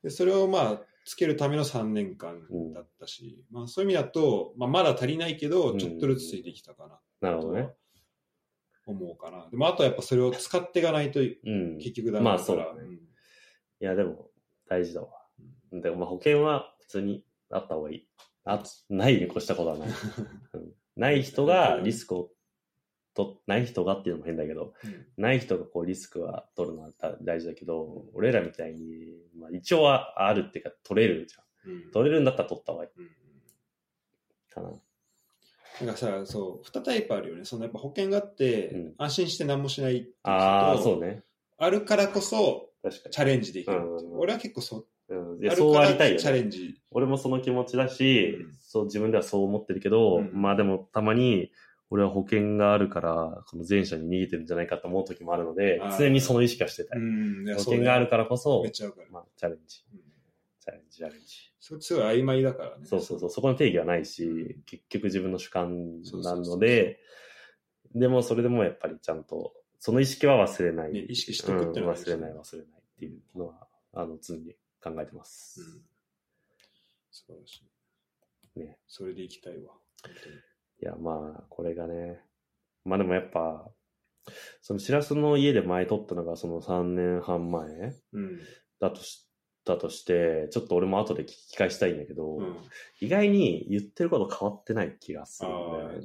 [0.02, 2.40] で、それをまあ、つけるための3年間
[2.74, 7.70] だったし、まあそういう意味だと、まあまだ足りないけど、うんちょっとずつついてきたかな、なるほどね。
[8.86, 9.48] 思うかな。
[9.50, 11.78] でもあとはやっぱそれを使っていかないと、うん。
[11.78, 12.34] 結局ダメだから。
[12.34, 12.98] まあそうだねんい
[13.80, 14.30] や、でも、
[14.68, 15.08] 大事だわ。
[15.72, 18.08] でも、まあ、保険は普通にあった方がいい。
[18.44, 19.88] あ、ないに越したことはない。
[20.54, 22.30] うんない人がリスクを
[23.14, 31.70] と、ない人がっていうのも変だけど、うんない人がこうリスクは取るのは大大事だけど、俺らみたいに、まあ一応はあるっていうか取れるじゃん。
[31.70, 33.08] うん取れるんだったら取った方がいいうん
[34.50, 34.72] かな。
[35.86, 37.44] なんかさ、そう、2タイプあるよね。
[37.44, 41.22] そのやっぱ保険があって、うん安心して何もしないっていう人とああ、そうね。
[41.58, 43.80] あるからこそチャレンジできる
[44.18, 44.86] 俺は結構そう、に。
[45.14, 46.20] うん、いやそうありたいよね。
[46.20, 46.74] チャレンジ。
[46.90, 51.50] 俺もその気持ちだし、うんそう自分ではそう思ってるけど、うんまあでもたまに
[51.90, 56.98] 俺は保険があるから、この前者に逃げてるんじゃないかと思う時もあるので常にその意識はしてたい。
[56.98, 59.08] うん、いや保険があるからこそめっ、ちゃわかる。
[59.10, 60.00] まあチャレンジ、うん
[60.62, 61.52] チャレンジ、チャレンジ。
[61.58, 62.86] それすごい曖昧だからね。
[62.86, 67.00] そうそうそう、そこの定義はないし、結局自分の主観なので、
[67.94, 70.92] でもそれでもやっぱりちゃんと、その意識は忘れない。
[70.92, 75.60] ね意識しとくっていうのはうん忘れない、忘れないっていうのは、あの、常に考えてます。
[75.60, 75.66] うん。
[77.10, 77.62] 素晴らし
[78.56, 78.60] い。
[78.60, 78.78] ね。
[78.86, 79.74] それでいきたいわ。
[80.80, 82.20] いや、まあ、これがね。
[82.84, 83.70] まあでもやっぱ、
[84.60, 88.40] そのしらすの家で前撮ったのがその3年半前うん。
[88.80, 89.28] だとし
[89.64, 92.56] だとして、ちょっと俺も後で聞き返したいんだけど、うん。
[93.00, 95.50] 意外に言ってること変わってない気がする。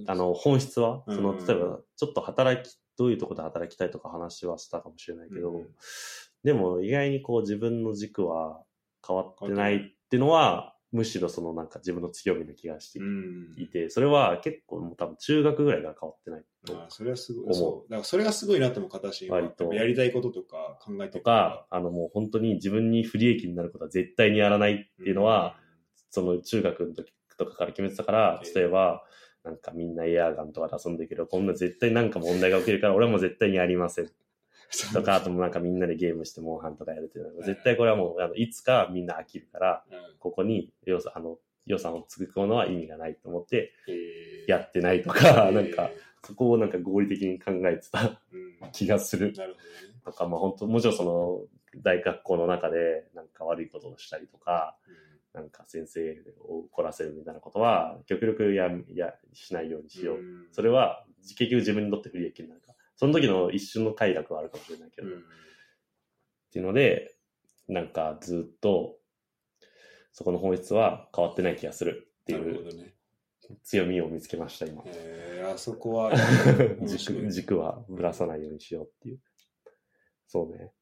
[0.08, 5.68] あの、本質は、うんその、例えば、ちょっと働き、どういうところで働きたいとか話はしたかもしれないけど、うん
[6.44, 8.62] でも意外にこう自分の軸は
[9.08, 9.80] 変わってないっ
[10.10, 13.56] ていうのは、むしろそのなんか自分の強みな気がしてうん。
[13.58, 17.54] いて、それは結構もう多分中学ぐらいから変わってないとああそれはすごい。
[17.54, 17.92] そう。
[17.92, 25.58] だからそれがすごいなっても形割とやりたいこととか考えてとか、あのもう本当に自分に不利益になることは絶対にやらないっていうのは、、
[26.10, 29.04] その中学の時とかから決めてたから、ええ例えば、
[29.44, 34.12] なんかみんなエアガンとかで遊んでるけど、こんな絶対なんか問題が起きるから、俺はもう絶対にやりません。
[34.94, 45.92] とか、あともなんかみんなでゲームしてモンハンとかやるっていうのは、絶対これはもう、あのいつかみんな飽きるから、うん、ここに予算、あの、予算をつくものは意味がないと思って、えーやってないとか、えーなんか、
[46.24, 49.34] そこをなんか合理的に考えてたうん気がする。
[49.34, 50.02] なるほどね。
[50.06, 51.46] とか、まあ本当、もちろんその、
[51.84, 54.78] 大学校の中でなんか悪いことをしたりとか、
[55.34, 56.18] なんか先生
[56.48, 60.18] を怒らせるみたいなことは、極力や、や、しないようにしよう。
[60.18, 62.77] んそれは、結局自分にとって不利益になるから。
[62.98, 65.08] その時の一瞬の快楽はあるかもしれないけど。
[65.08, 65.24] うん
[66.48, 67.16] っていうので、
[67.68, 68.98] なんかずっと、
[70.14, 72.94] そこの本質は変わってない気がするっていう。
[73.64, 74.84] 強みを見つけました、今。
[74.88, 76.12] えー、あそこは
[76.84, 79.22] 軸い、軸はぶらさないようにしようっていう。
[80.28, 80.74] そうね。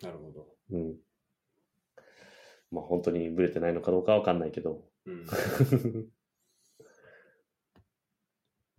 [0.00, 0.56] なるほど。
[0.70, 0.98] うん。
[2.72, 4.88] まあ本当にブレてないのかどうかわかんないけど。
[5.04, 5.26] うん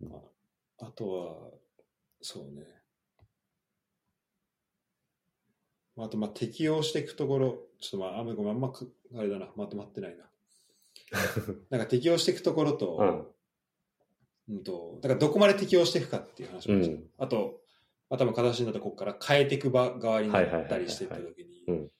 [0.00, 0.18] ま
[0.82, 1.50] あ、あとは、
[2.20, 2.66] そうね。
[5.96, 10.24] まああと、まあ、適応していくところ、ちょっとまあ、あんまごめん、あんまく、あれだな、まとまってないな。
[11.70, 12.96] なんか適応していくところと、
[14.48, 14.56] うん。
[14.56, 17.60] うんと、だからどこまで適応していくかっていう話もうんあと、
[18.10, 21.90] まあ、多分形になったらここから変えていく場側になったりしていった時にうん、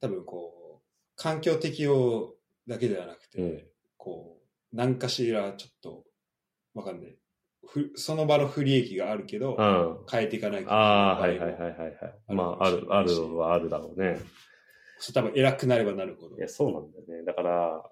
[0.00, 2.36] 多分こう、環境適応
[2.66, 4.40] だけではなくて、うんこ
[4.72, 6.04] う、何かしらちょっと、
[6.74, 7.18] わかんない。
[7.66, 9.98] ふその場の不利益があるけど、うん。
[10.10, 14.18] 変えていかないとああ、はいはいはいはいまあ、ある、あるはあるだろうね。
[14.98, 16.40] そう多分偉くなればなるほどい。
[16.40, 17.24] や、そうなんだよね。
[17.24, 17.82] だから、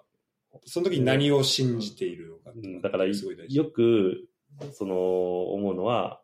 [0.64, 3.06] その時に何を信じているのかうんだから。
[3.06, 4.28] よく、
[4.72, 6.20] その、思うのは、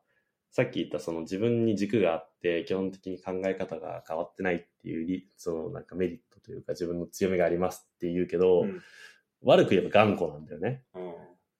[0.51, 8.83] さっき言ったその自分に軸があって、基本的に考え方が変わってないっていうリ、そのなんかメリットというか自分の強みがありますって言うけど、うん
[9.45, 10.85] 悪く言えば頑固なんだよね。
[10.95, 11.15] うん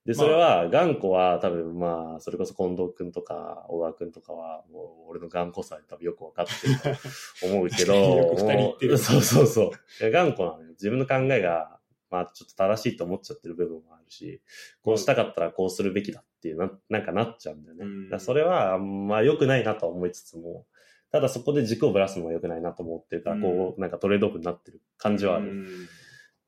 [0.05, 6.99] で、まあそれは、頑固は多分まあ、それこそ近藤くんとか、小川くんとかは、もう俺の頑固さで多分よくわかってる
[7.39, 9.71] と思うけど、 よく二人言って そうそうそう。
[10.01, 10.69] いや頑固なのよ。
[10.71, 14.41] 自分の考えが、まあちょっと正しいと思っちゃってる部分もあるし、
[14.81, 17.85] こうしたかったらこうするべきだっていうな、なんかなっちゃうんだよね。
[17.85, 20.67] うんだそれは、まあ良くないなとは思いつつも、
[21.11, 25.49] ただそこで軸をぶらすのも良くないなと思ってるから、こう、なんかトレードオフになってる感じはある。
[25.49, 25.67] うん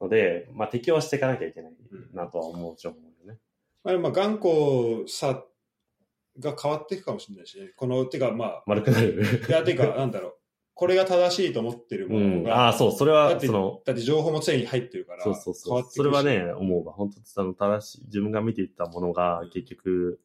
[0.01, 1.73] ので、まあ適応していかなきゃいけない
[2.13, 3.04] なとは思うちょ思うよね。
[3.85, 4.49] まあ、まあ頑固
[5.07, 5.45] さ
[6.39, 7.69] が変わっていくかもしれないしね。
[7.77, 9.23] この、てかまあ、丸くなる。
[9.47, 10.35] いや、てか、なんだろう。
[10.73, 12.43] これが正しいと思ってるもうん。
[12.43, 15.83] のが、ああ、そう、それだはっ、てその、だって情報も常に入ってるから、そうそうそう。
[15.87, 16.91] それはね、思うわ。
[16.91, 20.19] 本当あの、正しい、自分が見ていたものが、結局、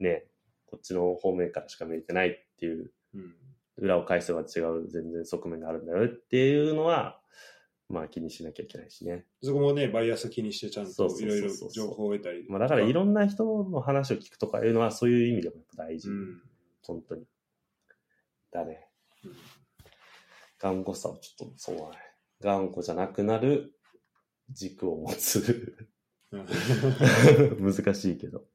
[0.00, 0.26] ね、
[0.66, 3.34] こっちの方面からしか見えてないっていう、うん
[3.76, 7.18] 裏を返せば違う全然側面があるんだよっていうのは、
[7.88, 9.26] まあ気にしなきゃいけないしね。
[9.42, 12.46] そこもね、バイアス気にしてちゃんといろいろ情報を得たり。
[12.48, 16.08] まあだからいろんな人の話を聞くとかいうのはそういう意味でもやっぱ大事。
[16.08, 16.42] うん。
[16.82, 17.24] 本当に。
[18.50, 18.88] だね。
[19.24, 19.32] うん
[20.64, 21.98] 頑固さをちょっと、そうだね。
[22.40, 23.74] 頑固じゃなくなる
[24.50, 25.76] 軸を持つ。
[26.32, 26.46] うん
[27.60, 28.46] 難しいけど。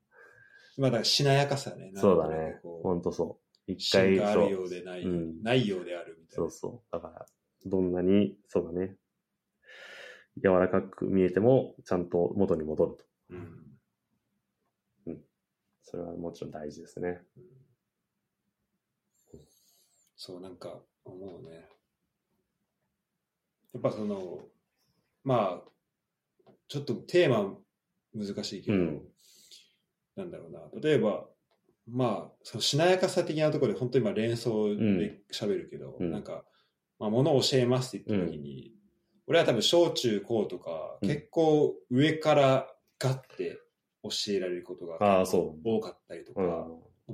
[0.78, 1.92] まあだからしなやかさね。
[1.96, 2.62] そうだねなんとなく。
[2.64, 3.72] こほんとそう。
[3.72, 4.64] う一回、芯があるよ。
[4.64, 6.44] うでない、うんないようであるみたいな。
[6.44, 6.92] そうそう。
[6.92, 7.26] だから、
[7.66, 8.98] どんなに、そうだね。
[10.38, 13.06] 柔らかく見えても、ちゃんと元に戻ると。
[13.32, 13.70] うん
[15.92, 17.20] それはもちろん大事ですね。
[20.16, 21.68] そう、なんか思うね。
[23.74, 24.40] やっぱその、
[25.24, 27.56] まあ、ちょっとテーマ
[28.14, 29.02] 難しいけど、うん
[30.16, 30.60] なんだろうな。
[30.82, 31.26] 例えば、
[31.88, 36.44] まあ、そのしなやかさ的なところで本当に今連想で喋るけど、うんなんか、
[37.00, 38.74] まあ、物を教えますって言った時に、
[39.30, 43.60] 俺は多分小中高とか、うん結構上からガッて
[44.04, 44.98] 教えられることが
[45.64, 46.48] 多かったりとか、うん。
[46.48, 46.66] ま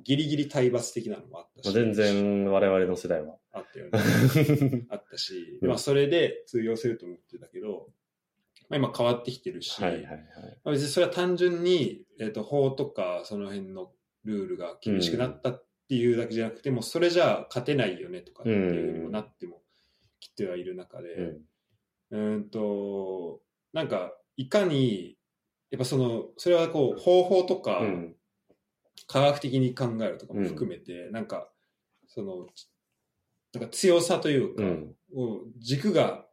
[0.04, 3.36] ギリギリ体罰的なのもあったし、あ全然我々の世代は。
[3.54, 4.86] あったよね。
[4.90, 7.90] あったし、うんまあそれで通用すると思ってたけど、
[8.70, 10.18] まあ、今変わってきてるし、はいはいはい。
[10.64, 13.92] まあ別にそれは単純に、えー、と法とかその辺の
[14.24, 19.62] ルールが厳しくなったっていうだけじゃなくて、もうそれじゃあ勝てないよねとかっていうふうにもなっても
[20.20, 21.42] きてはいる中で、うん。
[22.12, 23.42] うーんと、
[23.74, 25.18] なんか、いかに、
[25.72, 28.16] やっぱその、それはこう、方法とか、うん。
[29.08, 31.50] 科学的に考えるとかも含めて、なんか、
[32.08, 32.48] その、
[33.54, 34.96] なんか強さというか、うん。
[35.16, 36.26] を軸が、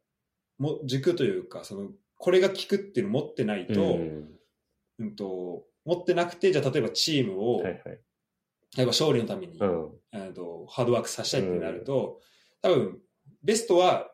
[0.58, 4.38] も軸というか、その、これが効くっていうのを持ってないと、うん
[4.98, 7.82] うんと、持ってなくて、じゃあ例えばチームを、はいはい。
[8.76, 9.90] 例えば勝利のために、うん。
[10.12, 12.20] えーとハードワークさせたいってなると、
[12.60, 13.00] 多分、
[13.42, 14.11] ベストは、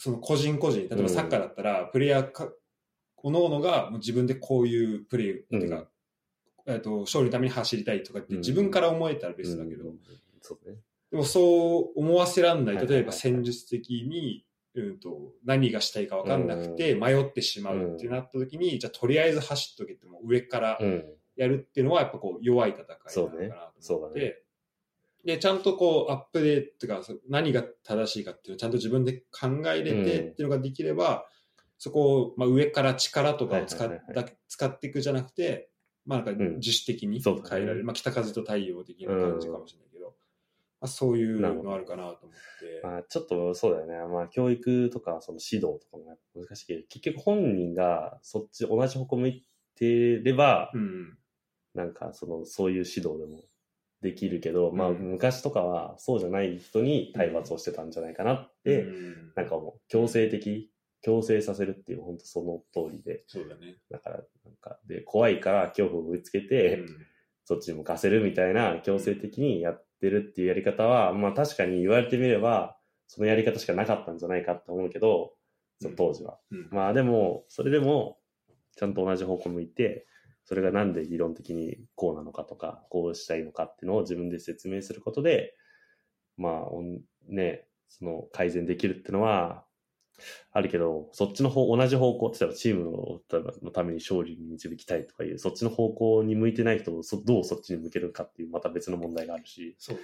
[0.00, 2.50] その個人個人、例えばサッカーだったら、プレイヤーか、
[3.22, 5.60] 各々がもう自分でこういうプレー、うん。
[5.60, 5.84] てか、
[6.66, 9.98] えーと、勝利のために走りたいとかって自分から思えたらベストだけど、うん。
[10.40, 10.78] そうね。
[11.10, 21.04] でもそう思わせらんない、はい例えば戦術的に、うんと、何がしたいか分かんなくて迷ってしまうってなった時に、じゃあとりあえず走っとけってもう上からうん。
[21.36, 23.54] やるっていうのはやっぱこう弱い戦いなのかなと思って、そうね。
[23.80, 24.34] そうだね
[25.24, 31.26] で、ちゃんとこう、アップデートが、そ何が正しいかっていうのをちゃんと自分で考えれてうんっていうのができれば、
[31.78, 33.90] そこを、まあ、上から力とかを使っ
[34.48, 35.70] 使っていくじゃなくて、
[36.06, 37.84] まあなんかうん自主的に変えられる。
[37.84, 40.14] まあ北風と太陽的な感じかもしれないけど、
[40.80, 42.80] まあ、そういうのあるかなと思って。
[42.82, 43.94] まあ、ちょっとそうだよね。
[44.12, 49.44] まあ、教育とか、その指導とかも難しいけど、結局本人がそっち、同じ方向向い
[49.74, 51.18] てれば、うん。
[51.74, 53.44] なんか、その、そういう指導でも
[54.02, 55.12] できるけど、まあ、うん。
[55.12, 59.32] 昔とかはそうじゃない人に体罰をしてたんじゃないかなって、うん。
[59.36, 60.72] なんかもう、強制的、
[61.02, 63.76] 強制させるっていう、本当その通りで、そうだね。
[63.90, 67.06] だから、なんか、で、怖いから恐怖を植え付けて、うん。
[67.44, 72.76] そっちに向かせるみたいな強制的にやってるっていうやり方は、まあ確かに言われてみれば、
[73.08, 75.32] そのやり方しかなかったんじゃないかって思うけど、
[75.80, 76.38] その当時は。
[76.52, 76.68] うん。
[76.70, 78.18] まあでも、それでも、
[78.76, 80.06] ちゃんと同じ方向向いて、
[80.44, 85.54] それがなんで理論的にこうなのかとか、こうしたいのかっていうのを自分で説明することで、
[86.36, 89.64] まあ、ね、その改善できるっていうのは、
[90.52, 93.20] あるけど、そっちの方、同じ方向、例えばチームの
[93.62, 99.98] のために勝利に導きたいとかいう、そっちの方向に向いてない人をそどうそっちに向けるかっていう、また別の問題があるし、そう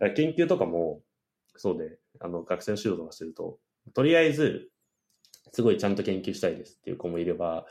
[0.14, 1.02] 研究とかも、
[1.56, 3.58] そうで、あの、学生の指導とかしてると、
[3.92, 4.70] とりあえず、
[5.52, 7.66] すごいちゃんと研究したいですっていう子もいれば、ま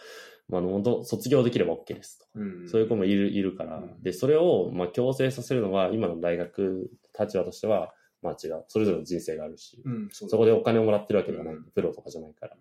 [0.58, 2.26] あ、あの、本当卒業できれば OK ですと。
[2.36, 8.64] うんそういう子もいる、いるから、うんで、それを、まあ、強制させるのは、今の大学立場としては、まあ違う。
[8.70, 11.56] それぞれの人生があるし、うん、そそこでお金をもらってるわけではない。
[11.56, 12.56] うんプロとかじゃないから。
[12.56, 12.60] っ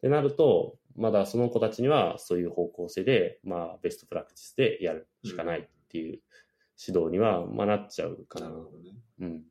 [0.00, 6.20] てなると、まだその子たちにはそういう方向性で、まあベストプラクティスでやるしかないっていう
[6.86, 8.50] 指導には、まあなっちゃうかな。
[8.50, 8.96] なるほどね。
[9.20, 9.42] うん。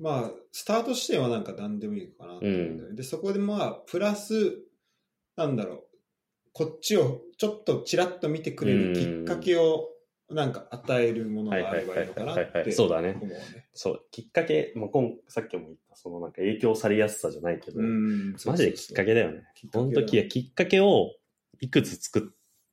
[0.00, 4.62] まあ、スタート視点はなんか何でもいいのかなと思うんだよねで、そこでまあ、プラス、
[5.36, 5.87] なんだろう、
[6.52, 9.90] こっちをちょっとちらっと見てくれるきっかけを
[10.30, 13.68] なんか与えるものがあればいいのかなってそうだね思うね。
[13.72, 19.44] そう、きっかけ、もう今さっきも言った、そのなんか影響されやすさじゃないけど、うんマジできっかけだよね。
[19.54, 21.14] きっかけだ本当ききっかけを
[21.60, 22.22] いくつ作っ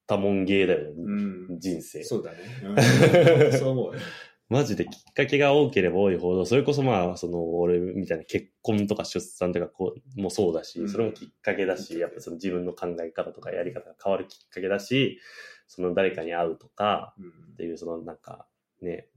[0.05, 1.59] たもん芸だよね、うん。
[1.59, 2.03] 人生。
[2.03, 2.37] そうだね。
[2.63, 4.01] うんそう思うね。
[4.47, 10.89] マジできっかけが多ければ多いほど、それこそまあ、その、俺みたいな結婚とか出産とかこうもそうだし、うん。
[10.89, 15.19] それもきっかけだし、やっぱその自分の考え方とかやり方が変わるきっかけだし、
[15.67, 17.27] その誰かに会うとかうん。
[17.53, 18.47] っていう、そのなんか
[18.81, 19.07] ね、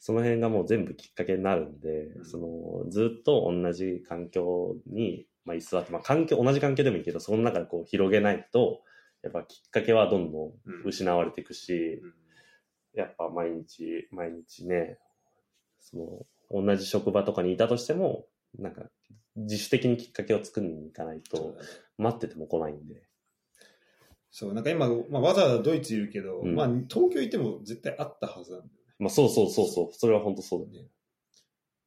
[0.00, 2.24] その辺がもう全部きっかけになるんで、うん。
[2.26, 8.82] そのずっと同じ環境に、まあ、居座って、まあ環境、同じ環境でもいいけど、その中でこう広げないと、
[9.22, 10.52] やっぱきっかけはどんどん。
[10.84, 12.21] 失われていくし、うん
[12.94, 14.98] やっぱ毎日、毎日ね、
[15.80, 15.96] そ
[16.50, 18.26] の、同じ職場とかにいたとしても、
[18.58, 18.82] なんか、
[19.36, 21.56] 自主的にきっかけを作りに行かないと、
[21.98, 23.02] 待ってても来ないんで。
[24.30, 28.94] そう、なんか今、まあ、わざわざドイツいるけど、うんまあ、東京いても絶対あったはずなんだよね。
[28.98, 30.88] まあ、そうそうそうそう、それは本当そうだね。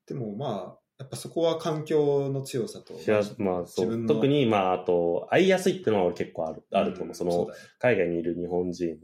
[0.08, 4.08] でもまあ、やっぱそこは環境の強さと、いやまあ、そう。
[4.08, 7.16] 特に、まあ、あと、会いやすいっていうのは俺結構ある、あると思う。
[7.16, 8.98] その、うだね海外にいる日本人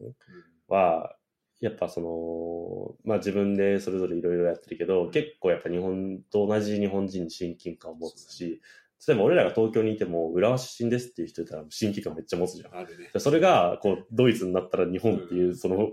[0.68, 1.15] は、
[1.62, 8.62] やっぱその、まあ自分でそれぞれいろいろやってるけど、結構やっぱ日本と同じ日本人に親近感を持つし、
[9.08, 12.76] 例えば俺らが東京にいても、浦和出身ですっていう人いたら親近感めっちゃ持つじゃん。
[12.76, 13.10] あるね。
[13.14, 15.92] でそれが、こう、ドイツになったら日本っていう、その、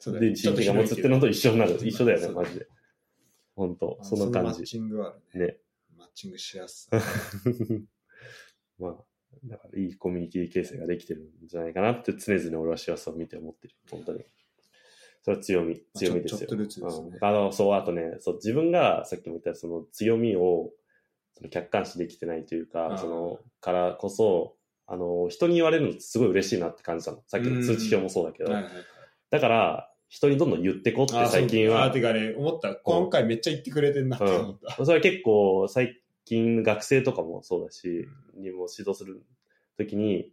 [0.00, 1.78] そうだねで、親近感持つってのと一緒になる。
[1.82, 2.66] 一緒だよね、マジで。
[3.56, 4.38] 本当あそんな感じ。
[4.40, 5.46] のマッチングはあるね。
[5.46, 5.56] ね。
[5.96, 7.00] マッチングしやすさ。
[8.78, 9.04] まあ、
[9.44, 13.74] だからいいコミュニティ形成ができてるんじゃないかなって常々俺は幸せを見て思ってる。
[13.90, 14.24] 本当に。
[15.22, 16.38] それは強み、強みですよ。
[16.38, 20.70] ちょちょっとずつですねうんあの、そう、あとね、そう、自分がさっきも言ったその強みを
[21.34, 27.22] その客観視できてないというか、うんその、からこそ、あの、人に言われるのってすごい嬉しいなって感じたの。
[27.26, 28.52] さっきの通知表もそうだけど。
[28.52, 28.82] はいはいはい
[29.30, 32.74] だから、人にどんどん言ってこってあ最近はあ、てかね、思った。
[32.74, 34.84] 今回めっちゃ言ってくれてんなって思った。
[34.84, 39.22] それは結構最近学生とかもそうだし、にも指導する
[39.76, 40.32] ときに、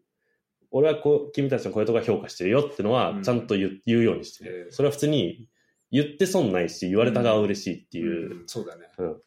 [0.78, 4.68] 俺はこう、君たちのこういうとこが評価してるよってのうんはちゃんと言,、言うようにしてえる。
[4.70, 5.48] えそれは普通に
[5.90, 8.42] 言って損ないし、言われた側は嬉しいっていう。
[8.42, 8.90] うんそうだね。
[8.98, 9.22] うん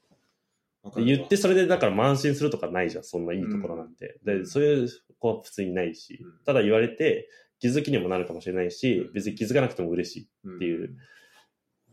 [1.05, 4.21] 言ってそれでだから慢心するとかないじゃん、そんないいところなんて。
[4.27, 4.89] うんで、そういう
[5.19, 7.31] 子は普通にないし、うんただ言われて
[7.61, 10.23] 気づきにもなるかもしれないし、うん別に気づかなくても嬉しい。
[10.25, 10.97] っっていう。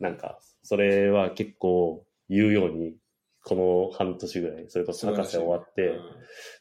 [0.02, 2.98] なんか、それは結構言うように、
[3.46, 5.98] この半年ぐらい、それこそ博士終わって、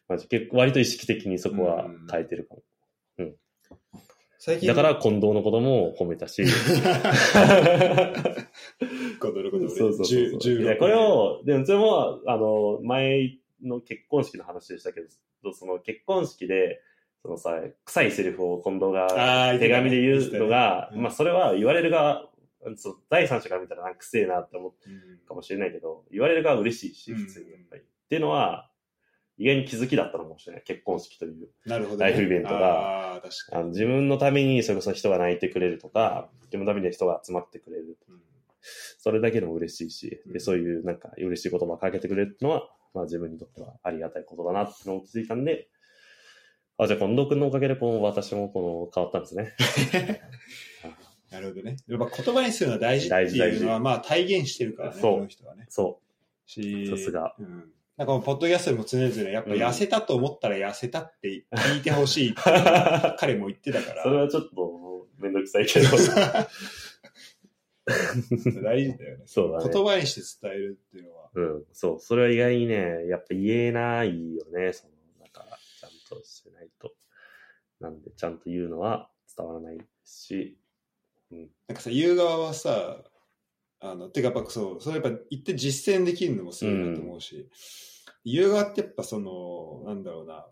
[0.07, 2.63] マジ結構割と意識的にそこは変えてるかも。
[4.45, 4.69] 最近。
[4.69, 6.45] だから近藤のことも褒めたし、
[9.19, 10.53] ことることそうそうそうそう。
[10.61, 15.01] いや、これを、でもそれも、あの、前の結婚式の話でしたけ
[15.43, 16.83] ど、その結婚式で、
[17.23, 20.89] そのさ、臭いセリフを近藤が手紙で言うのが、言ってたね。
[20.93, 22.29] うんまあそれは言われる側
[22.77, 27.19] そう第三者から見たらなんか癖えなって思ううんかもしれないけど、言われる側は嬉しいし、うん。
[27.19, 27.83] 普通にやっぱり。
[27.83, 28.71] っていうのは、
[29.37, 30.63] 意外に気づきだったのかもしれない。
[30.65, 31.49] 結婚式という。
[31.67, 37.97] なるほど、ライフイベントがあ自分のためにそれこそ人が泣いてくれるとか、自分のために人が集まってくれる。
[38.09, 38.21] うん
[38.99, 45.69] それだけでも嬉しいし、うんでそういうなんか嬉しい言葉をかけてくれるのは、まあ自分にとってはありがたいことだなってのを気づいたんで、
[46.79, 49.53] あ、じゃあ近藤君のおかげでこの私もこの変わったんですね。
[51.31, 51.77] なるほどね。
[51.89, 55.67] やっぱ言葉にするのは大事っていうの大事は、まあ体現してるからね、そうこの人はね。
[55.69, 56.01] そ
[56.47, 57.35] しさすが。
[57.39, 57.73] うん。
[57.97, 62.45] なんかもうポッドキャストでも常々、やっぱ痩せたと思ったら痩せたって聞いてほしいってう。
[63.19, 64.03] 彼も言ってたから。
[64.03, 65.87] それはちょっとめんどくさいけど。
[68.63, 69.25] 大事だよね。
[69.27, 71.31] そうだね言葉にして伝えるっていうのは。
[71.35, 72.01] うん、そう。
[72.01, 74.73] それは意外にね、やっぱ言えないよね。
[74.73, 76.95] その、だから、ちゃんとしてないと。
[77.81, 80.59] なんで、ちゃんと言うのは伝わらないし、
[81.31, 83.05] なんかさ、言う側はさ、
[83.87, 87.51] あの、てかやっぱそう、それやっぱ言って実践できるのもすごいなと思うし、
[88.25, 90.47] 言う側ってやっぱその、なんだろうな、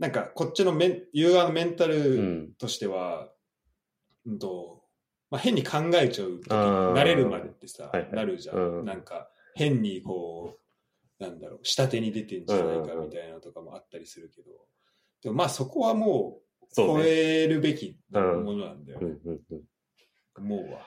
[0.00, 2.52] なんかこっちのメン、のメンタうルん。
[2.58, 3.30] としては、
[4.26, 4.82] うんと、
[5.30, 8.12] まあ、変に考えちゃう時慣れるまでってさ、はいはい。
[8.12, 8.84] なるじゃん,、うん。
[8.84, 10.58] なんか変にこ
[11.20, 14.50] うなんだろう下手に出てんじゃないかみたいなのとかもあったりするけど、
[15.22, 16.98] でもまあそこはもう超。
[17.04, 19.62] えるべきものなんだよね、うんうんうん。
[20.36, 20.80] 思うわ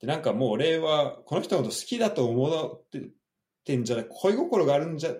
[0.00, 3.10] でなんかもう俺はこの人のこと好きだと思って
[3.68, 5.10] てんじゃない恋心があるんじゃ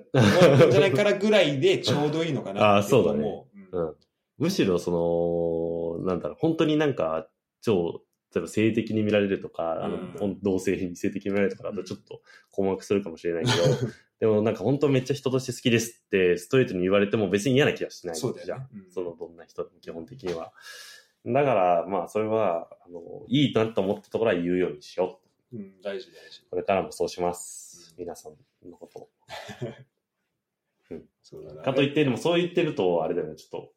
[0.71, 3.25] じゃないからぐらいでちょうどいいのかなって あーそうだね。
[3.25, 3.89] 思う、うん。
[3.89, 3.95] うん。
[4.39, 7.29] むしろ、その、なんだろう、本当になんか、
[7.61, 8.03] 超、
[8.35, 13.57] 例えば性的に見られるとか、あの、うん同性に性的に見られるとかだとちょっと困惑するかもしれないけど、
[14.21, 18.17] でもなんか本当めっちゃ人として好きですってストレートに言われても別に嫌な気がしない。
[18.17, 18.67] そうだよね。
[18.75, 18.91] うん。
[18.91, 20.53] そのどんな人でも基本的には。
[21.27, 25.21] だから、まあそれは、あの、いいなと思ったところは言うようにしよ
[25.53, 25.57] う。
[25.57, 27.67] うん、大事大事これからもそうします。
[27.67, 28.33] うん皆さん
[28.71, 29.09] のこと。
[31.23, 33.73] そうだなかといって、でもそう言ってると、あれだよね、ちょっと、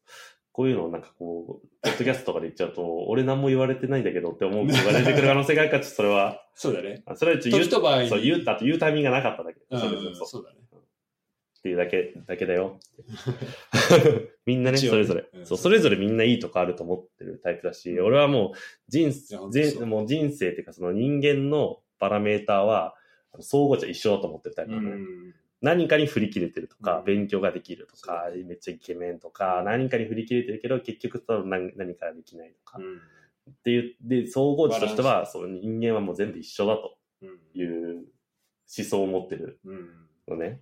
[0.53, 9.59] こういうのをなんかこう、ポッドキャストとかで言っちゃうと、俺何も言われてないんだけどって思う人が出てくる可能性があるから、ちょっとそれは、そうだねあそれはちょっと言う時と場合にそう、言う、あと言うタイミングがなかっただけ。
[9.69, 12.79] うんそれでそうそうだねっていうだけ、だけだよ。
[14.45, 18.57] みんなね、それぞれ、うんそう、それぞれみんないいとこあると思ってるタイプだし、俺はもう
[18.89, 19.77] 人いや本当そう。
[19.77, 22.95] 全もう人生っていうかその人間のパラメーターは、
[23.39, 25.35] 相互じゃ一緒だと思ってるタイプなのね、うん。
[25.61, 27.05] 何かに振り切れてるとか、うん。
[27.05, 32.97] 勉強ができるとかめっちゃイケメンとか、何かに振り切れてるけど、結局その何何かできないとか、うん。
[32.97, 37.39] っていう、で、総合値としては、そう人間はもう全部一緒だとうん。
[37.53, 39.89] いう思想を持ってるうん。
[40.27, 40.61] のね。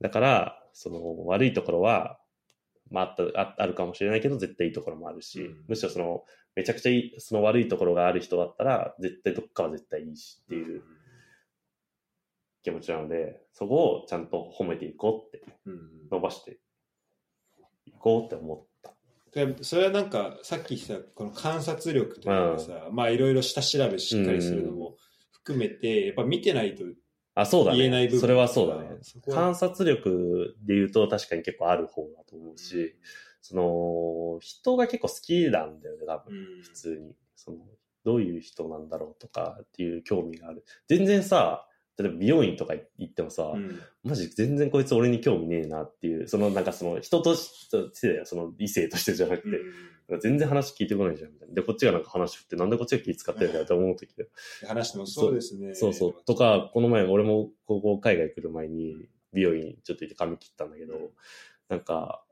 [0.00, 2.20] だから、その悪いところは、
[2.90, 5.64] まああったあ、あるかもしれないけど、絶対いいところもあるし、うん。
[5.68, 10.82] むしろその、めちゃくちゃいい、その悪いところがある人だったら、絶対どっかは絶対いいしっていう
[12.62, 15.90] 気持ちなので、そこをちゃんと褒めていこうって、うん。
[16.10, 16.58] 伸ばして
[17.86, 18.92] いこうって思った。
[19.32, 24.96] でそれはなんかさっき言ったこの観察力というかさ、まあいろいろ下調べしっかりするのも
[25.30, 26.84] 含めて、やっぱ見てないと
[27.36, 27.76] あ、そうだね。
[27.76, 28.96] 言えない部分それはそうだね。
[29.30, 32.96] 観察力で言うと確かに結構ある方だと思うし、
[33.42, 36.34] その、人が結構好きなんだよね、多分。
[36.34, 37.14] うん普通に。
[37.36, 37.58] その、
[38.04, 40.64] どういう人なんだろうとかっていう興味がある。
[40.88, 41.68] 全然さ、
[41.98, 47.68] 例えば美容院とか行ってもさ、うんマジ全然こいつ俺に興味ねえなっていう、そのなんかその人とし
[48.00, 51.54] てその異性としてじゃなくて、全然話聞いてこないじゃんみたいな。
[51.54, 54.28] で、こっちがなんか話振って、なんでこっちが気使ってんだよって思う時で。
[54.68, 56.24] 話してもそうですねそうそう。
[56.24, 60.94] とか、この前、俺も高校海外来る前に、美容院ちょっと行って髪切ったんだけど、
[61.68, 62.24] なんか、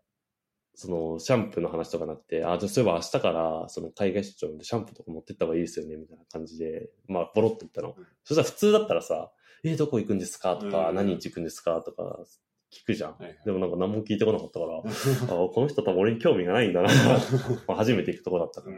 [0.76, 7.94] その、シャンプーの話とかなって、あ、じゃあそういえば明日から、その海外出張でシャンプーとか持ってった方がいいですよね、みたいな感じで、まあ、ボロッと言ったの。
[7.96, 9.32] うんそしたら普通だったらさ、
[9.64, 10.56] え、どこ行くんですか？
[10.56, 11.80] とか、うん何日行くんですか？
[11.82, 12.20] とか、
[12.72, 13.10] 聞くじゃん。
[13.12, 14.82] はいはいでもなんか何も聞いてこなかったから、 あ
[15.48, 16.88] この人多分俺に興味がないんだな。
[17.68, 18.76] まあ初めて行くとこだったから。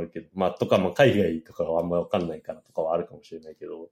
[0.00, 3.90] るけど、まあ、とか、まあ、海外とかはあんまりわかんないからとかはあるかもしれないけど、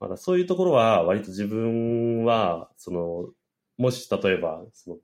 [0.00, 3.28] まだそういうところは、割と自分は、その、
[3.76, 4.96] もし、例えば、その、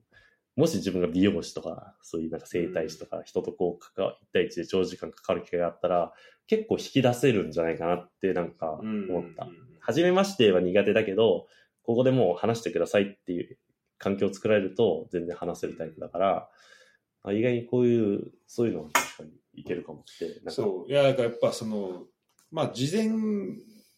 [0.55, 6.11] もし自分が美容師とか、そういうなんか整体師とか、人とこう、一対一で長時間かかる機会があったら、
[6.47, 8.79] 結構引き出せるんじゃないかなって、なんか、
[9.09, 9.47] 思った。
[9.89, 11.47] 初めましては苦手だけど、
[11.81, 13.57] ここでもう話してくださいっていう
[13.97, 16.49] 環境を作られると、全然話せるタイプだから、
[17.23, 20.27] あ意外にこういう、そういうのは確かにいけるかもって。
[20.27, 20.51] なんか。
[20.51, 20.91] そう。
[20.91, 22.03] いやだからやっぱその
[22.51, 23.09] まあ事前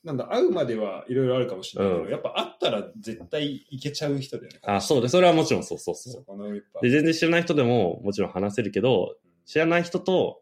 [0.04, 2.12] なんだ会うまではいろいろあるかもしれないけど、うん。
[2.12, 6.10] やっぱ会ったら絶対いけちゃう人だよねあ、そうで、それはもちろんそうそうそ。
[6.10, 6.64] そう。
[6.82, 9.16] で、全然知らない人でももちろん話せるけど、
[9.46, 10.42] 知らない人と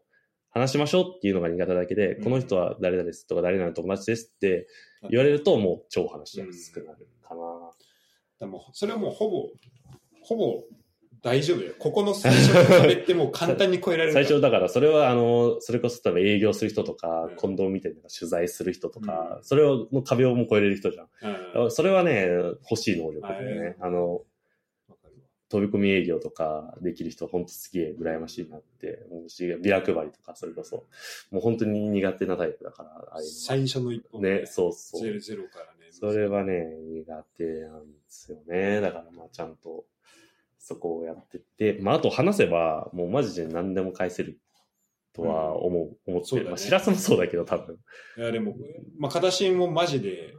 [0.50, 4.66] 話しましょうっていうのが苦手だけで、うんこの人は誰々ですとか誰々の友達ですって
[5.08, 7.40] 言われるともう超話しやすくなるかな。
[8.38, 9.48] でもそれはもうほぼ、
[10.22, 10.64] ほぼ
[11.22, 11.74] 大丈夫よ。
[11.78, 14.14] ここの最初の壁ってもう簡単に超えられる。
[14.14, 21.08] 最初だからそれはあの、それこそ多分営業する人とかうん、近藤みたいな取材する人とか、うんそれをの壁をもう超えれる人じゃん。
[21.62, 22.26] うんそれはね、
[22.70, 23.76] 欲しい能力だよね。
[23.78, 24.22] はあの、
[25.50, 30.86] 飛び込み営業とかできる人、本当すげえ羨ましいなって思うし、ビラ配りとか、それこそ、
[31.32, 35.02] もう本当に苦手なタイプだから、ああいう最初の一歩ね、そうそう。
[35.02, 35.90] ゼロゼロからね。
[35.90, 38.80] それはね、苦手なんですよね。
[38.80, 39.84] だからまあちゃんと
[40.58, 44.38] そこをやってって、まああと話せば、もうマジで何でも返せる
[45.12, 47.76] とは思う、思ってねまあしらすもそうだけど多分。
[48.16, 48.54] いやでも、
[48.98, 50.34] まあ、片新もマジで、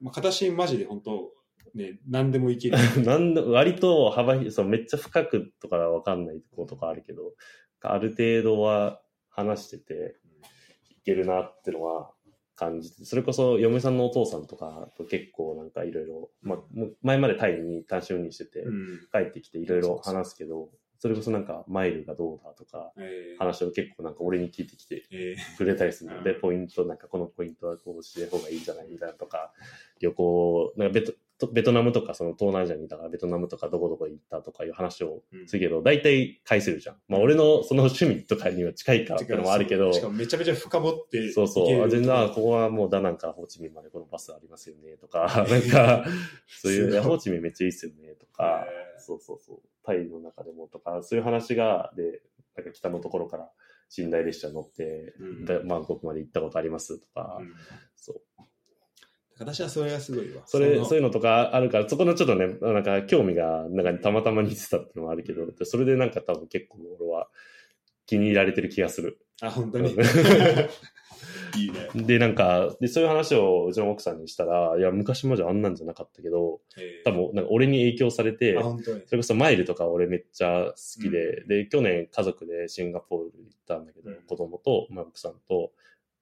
[0.00, 1.30] まあ、片新マジで本当、
[1.74, 2.76] ね、何でもいける。
[3.04, 7.32] なんだ割と幅広い、そうめっちゃ深くとかわかんないことかあるけど、
[7.82, 10.16] ある程度は話してて
[10.90, 12.10] いけるなってのは
[12.56, 16.58] 感じて、それこそ嫁さんのお父さんとかと結構なんかいろいろ、まあ、
[17.02, 18.98] 前までタイに単身赴任してて、うん。
[19.12, 20.68] 帰ってきていろいろ話すけど、
[20.98, 29.52] それこそなんかマイルがどうだとか、えー話を結構なんか俺に聞いてきてえくれたりするので、うんポイント、なんかこのポイントはこうして方がいいんじゃないみたいなとか、
[29.98, 36.96] 旅行、なんかベトとベトナムとかその東南アジアにいたからベトナムとかどこどこ行ったとかいう話をーするけど、大体返せるじゃん。
[37.08, 41.84] まあ俺のその趣味とかには近いからってのもあるけど、しかもめちゃめちゃ深掘ってそうそう。
[41.84, 46.04] あ全然、あここはもうダナンからホーチミンまでこのバスありますよね、とか、 なんか、
[46.48, 48.66] そういう、ホーチミンめっちゃいいっすよね、とか、
[48.98, 49.60] そうそうそう。
[49.84, 52.22] タイの中でもとか、そういう話が、で、
[52.56, 53.50] なんか北のところから
[53.96, 55.14] 寝台列車乗って、
[55.66, 57.52] バンコクまで行ったことありますとか、うん
[57.96, 58.42] そう。
[59.40, 60.42] 私はそれがすごいわ。
[60.46, 67.28] それ、のそういうのとかあるから、そこのちょっとね、なんか興味が、なんかたまたま似てたっていうのもあるけど、でそれでなんか多分結構俺は
[68.06, 69.18] 気に入られてる気がする。
[69.40, 69.96] あ、本当に？
[71.56, 72.04] いいね。
[72.06, 78.58] で、なんか、で、そういう話をうちの奥さんにしたら、いや、昔まであんなんじゃなかったけど、えー多分、なんか俺に影響されて。
[79.06, 85.72] それこそマイルとか俺めっちゃ好きで、うで、去年家族でシンガポール行ったんだけど、うん子供と、まあ、奥さんと、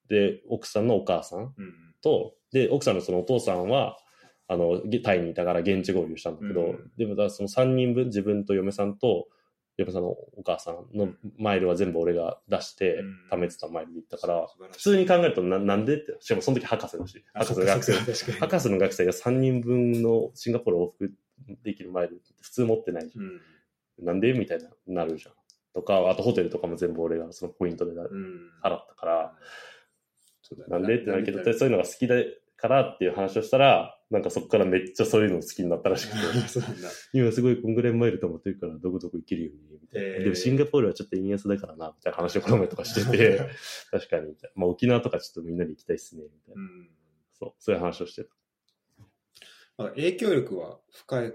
[0.07, 1.53] で、奥さんのお母さん。
[2.01, 3.97] と、で、奥さんのそのお父さんは、
[4.47, 9.27] あの、げタイにいたから現地合流したんだけど、うんでもだその3人分、自分と嫁さんと、
[9.77, 17.93] 嫁さんのお母さんのマイルは全部俺が出してうん、貯めてたマイルで行ったから、普通に考えるとななんでって、しかもその時博士だし、あ博士の学生
[18.33, 21.13] 博士の学生が3人分のシンガポール往復
[21.63, 23.25] できるマイルって普通持ってないじゃん。
[23.25, 24.05] うん。
[24.05, 25.33] なんでみたいな、なるじゃん。
[25.73, 27.91] とか、あとホテルとかも全部俺がそのポイントで。
[27.91, 29.35] 払ったから、
[30.49, 30.95] そうだねなんで？
[30.95, 32.15] ってなるけど、なそういうのが好きだ
[32.57, 36.17] からっていう話をしたら、なんかそこからめっちゃそういうの好きになったらしくて。
[37.13, 40.07] 今すごいこんぐらいマイル溜まってるからどこどこ行けるよね、みたいな。
[40.07, 43.39] へーでもシンガポールはちょっと円安だからな、みたいな話をこの前とかしてて、
[43.91, 46.61] 確かに、まあ沖縄とかちょっとみんなで行きたいっすね、みたいな。
[46.61, 46.89] うん。
[47.33, 48.35] そう、そういう話をしてた。
[49.77, 51.33] まあ、影響力は深い、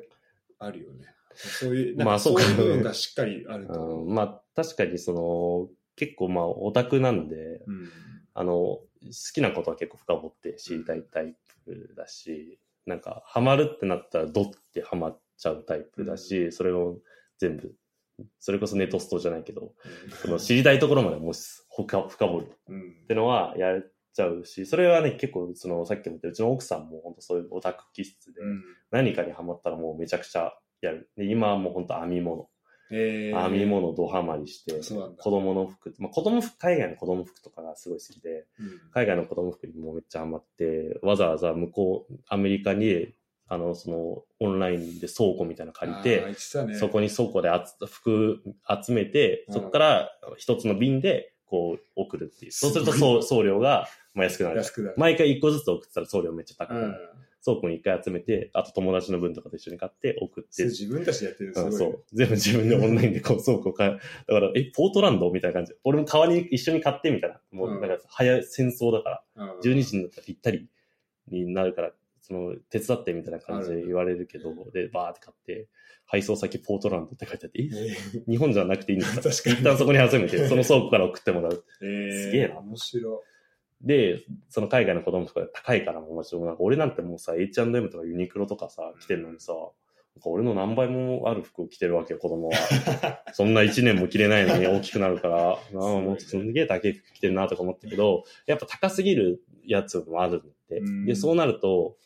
[0.58, 1.06] あるよね。
[1.34, 4.06] そういう、なんかまあそういう部分がしっかりあると思う。
[4.06, 7.88] うん、まあ確かにその、結構まあオタクなんで、うん。
[8.34, 8.86] あの、好
[9.32, 16.98] きなことは結構深掘って知りたいタイプだし、なんか、ハマるってなったらドってハマっちゃうタイプだし、それを
[17.38, 17.74] 全部、
[18.38, 19.74] それこそネトストじゃないけど、
[20.22, 23.06] その知りたいところまでもし深深掘るっうん。
[23.08, 28.62] てのはやっちゃうし、それはね、結構そのさっきも言ったうちの奥さんも本当そういうオタク気質で、うん。
[28.90, 31.10] 何かにハマったらもうめちゃくちゃやる。
[31.16, 32.48] で、今はもう本当編み物。
[32.90, 34.80] えー編み物ドハマりして、
[35.18, 43.14] 子供の服、まあ子供服、海外の子供服とかがすごい好きで、うん海外の子供服にもめっちゃハマって、わざわざ向こう、アメリカに、
[43.46, 46.20] あの、その、オンラインで倉庫みたいなの借りて、
[46.66, 47.50] ねそこに倉庫で
[47.86, 48.42] 服
[48.84, 52.52] 集めて、うんそこから一つの瓶で、こう、送るっていう。
[52.52, 54.56] そうすると送送料が、まあ、安くなる。
[54.96, 56.86] 毎回一個ずつ送ってたら送料めっちゃ高くなる。
[56.86, 56.90] う
[57.20, 57.23] ん。
[57.44, 61.54] 倉庫に一回集めて、あと友達の分とかと一緒に買って送って自分たちでやってるの？
[61.54, 61.86] すごいね。
[61.86, 62.04] うんそう。
[62.12, 63.90] 全部自分でオンラインでこう 倉庫買う。
[63.92, 63.98] だ
[64.34, 65.30] から、え、ポートランド？
[65.30, 65.74] みたいな感じ。
[65.84, 67.40] 俺も川に一緒に買ってみたいな。
[67.50, 69.44] もう、うんなんか、早い戦争だから。
[69.46, 70.68] うん12時になったらぴったり
[71.28, 75.68] になるから、その、手伝ってみたいな感じで言われるけど、で、バーって買って、
[76.06, 79.22] 配送先ポートランドって書いてあって、え、え日本じゃなくていいんですか？
[79.30, 81.64] 確かに一旦そこに集めて、その倉庫から送ってもらう。
[81.82, 83.22] ーえーすげえな面白
[83.84, 92.54] で、その海外の子供とか高いからもうちろんなんか俺なんてもうさ、H&M とかユニクロとかさ、着てるのにさ、なんか俺の何倍もある服を着てるわけよ、子供は。
[93.34, 101.96] そんな1年も着れないのに大きくなるから、ああ、もうすんげえ高い服着てるなとか思ったけど、やっぱ高すぎるやつもあるんでうん、で、そうなると、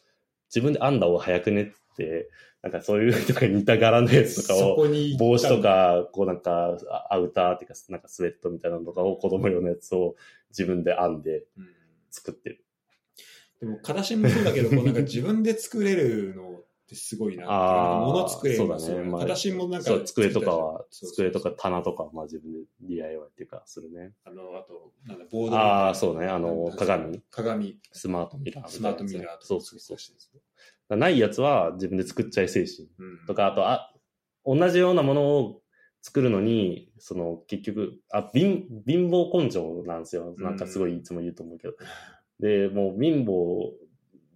[0.49, 2.31] 自分で編んだ方が早くねって、
[2.63, 4.89] なんかそういうとか似た柄のやつとかを、
[5.19, 10.17] 帽子とか、こうなんか、あアウターっていうか、なんかスウェットみたいなのとかを子供用のやつを
[10.51, 11.69] 自分で編んでうん
[12.11, 12.65] 作ってる。
[13.61, 17.45] でも、形しもそうだけど、こうなんか 自分で作れるのってすごいな。
[17.49, 24.15] あー物作れるのがそうだねまあ形もなんかそう、机とかは、机とか棚とかはまあ自分で DIY っていうかするね。
[24.25, 26.27] あの、あと、なんだ、ボードああ、そうね。
[26.27, 27.21] あの、鏡。
[27.31, 27.79] 鏡。
[27.93, 30.97] スマートミラーみたいスマートミラーとかそうそうそう。
[30.97, 32.89] ないやつは自分で作っちゃい精神。
[32.99, 33.95] うんとか、あと、あ、
[34.47, 35.63] 同じようなものを
[36.01, 40.35] 作るのに、その、結局、あ、貧、貧乏根性なんですよ。
[40.39, 41.75] なんかすごいいつも言うと思うけど。
[42.41, 43.73] で、もう貧乏、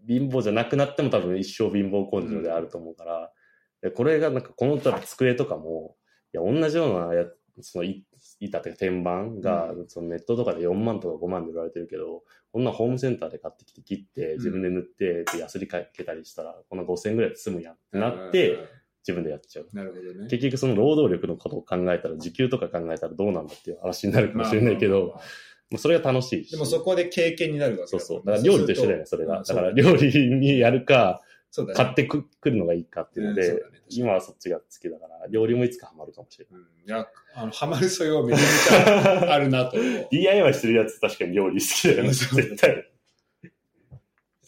[0.06, 3.32] 貧乏じゃなくなっても多分一生貧乏根性であると思うから、
[3.80, 5.96] でこれがなんかこの多分机とかも、
[6.34, 7.26] いや、同じようなや
[7.60, 8.04] そのい
[8.40, 12.22] 板というか天板が、そのネットとかで4万とか5万で売られてるけど、
[12.52, 18.58] こんなホームセンターで買ってきて切って、自分で塗って、で、ヤスリかけたりしたら、こんな5000円ぐらいで済むやんってなって、
[19.06, 19.68] 自分でやっちゃう。
[19.72, 20.28] なるほどね。
[20.30, 25.24] 結局その労働力のことを考えたら、時給とか考えたらどうなんだっていう話になるかもしれないけど、まあまあまあまあ
[25.72, 26.50] もうそれが楽しいし。
[26.50, 28.22] でもそこで経験になるわけそうそう。
[28.26, 29.38] だから料理と一緒だよね、それが。
[29.38, 31.76] うんだから料理にやるか、そうだね。
[31.76, 36.60] 買ってくくるのがいいかっていうのでうんね、今はそっちが好きだから、料理もいつかハマるかもしれない。
[36.60, 38.86] うんいや、あの、ハマる素養めちゃめ
[39.24, 39.78] ちゃあるなと。
[40.12, 42.91] DIY してるやつ確かに料理好きだよね、絶対。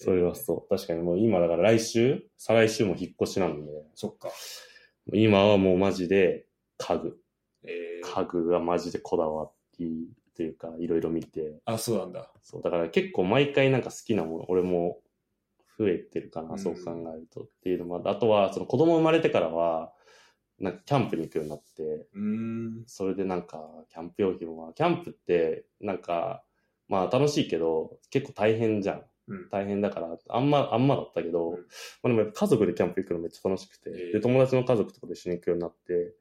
[0.04, 0.68] それはそう。
[0.68, 4.30] 確かにもう今だから来週、再来週も引っ越しなんで、そっか。
[5.12, 6.46] 今はもうマジで
[6.78, 7.18] 家具。
[7.62, 11.60] えー、家具がマジでこだわりというか、いろいろ見て。
[11.64, 12.30] あ、そうなんだ。
[12.42, 15.00] そう、だから結構毎回なんか好きなもの、俺も
[15.78, 17.44] 増えてるかな、うんそう考えると。
[17.44, 19.92] っていうのもあとは、その子供生まれてからは、
[20.58, 22.84] なんかキャンプに行くようになって、うーん。
[22.86, 23.58] それでなんか、
[23.90, 26.44] キャンプ用品は、キャンプって、なんか、
[26.88, 29.02] まあ楽しいけど、結構大変じゃん。
[29.28, 29.48] うん。
[29.50, 31.60] 大変だから、あんま、あんまだったけど、うんま
[32.04, 36.14] あ、でもやっぱ家族でキャンプ行くのめっちゃ楽しくて、えーで、友達の家族とかで一緒に行くようになって、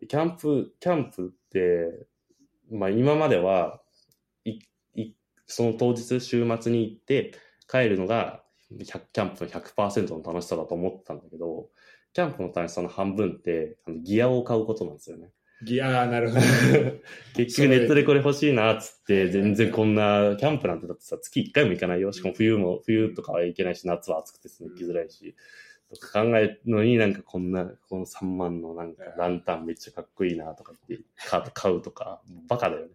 [0.00, 2.06] でキャンプ、キャンプって、
[2.70, 3.80] まあ今までは、
[4.44, 4.58] い、
[4.94, 5.14] い、
[5.46, 7.32] その当日、週末に行って
[7.68, 11.68] 帰るのが、100キャンプの100%の楽しさだと思ってたんだけど、
[12.12, 15.30] キャンプの楽しさの半分って、あのギアを買うことなんですよね。
[15.64, 17.00] ギア ー、なるほどね。
[17.34, 22.12] 結局ネットでこれ欲しいなっつって、全然こんな、キャンプなんてだってさ、月1回も行かないよ。
[22.12, 25.34] しかも冬も、冬とかは行けないし、夏は暑くて行きづらいし。
[25.94, 31.06] とか考えるのになんかこんな、この3万のなんかランタンめっちゃかっこいいなとか言って
[31.52, 32.92] 買うとか、バカだよね。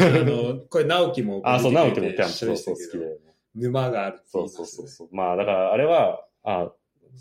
[0.00, 1.42] あの、これ、直樹も。
[1.44, 3.26] あ、そう、直樹もキャンプそそうそう好きだよね。
[3.54, 5.08] 沼があるそうそうそうそう。
[5.12, 6.72] まあだからあれは、あ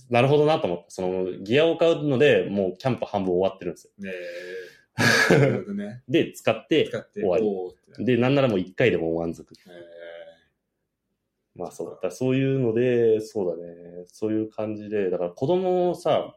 [0.09, 3.91] なるほどなと思って、そのギアを買うので、もうキャンプ半分終わってるんですよ。
[3.97, 4.11] ね
[5.75, 6.03] ね。
[6.07, 8.05] で、使って終わり。
[8.05, 9.53] で、なんならもう1回でも満足。
[9.67, 9.95] え
[11.55, 11.99] まあそう。
[12.01, 14.05] だそういうので、そうだね。
[14.07, 16.35] そういう感じで、だから子供をさ、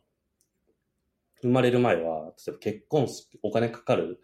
[1.42, 4.20] 生まれる前は、例えば結婚式、お金かかる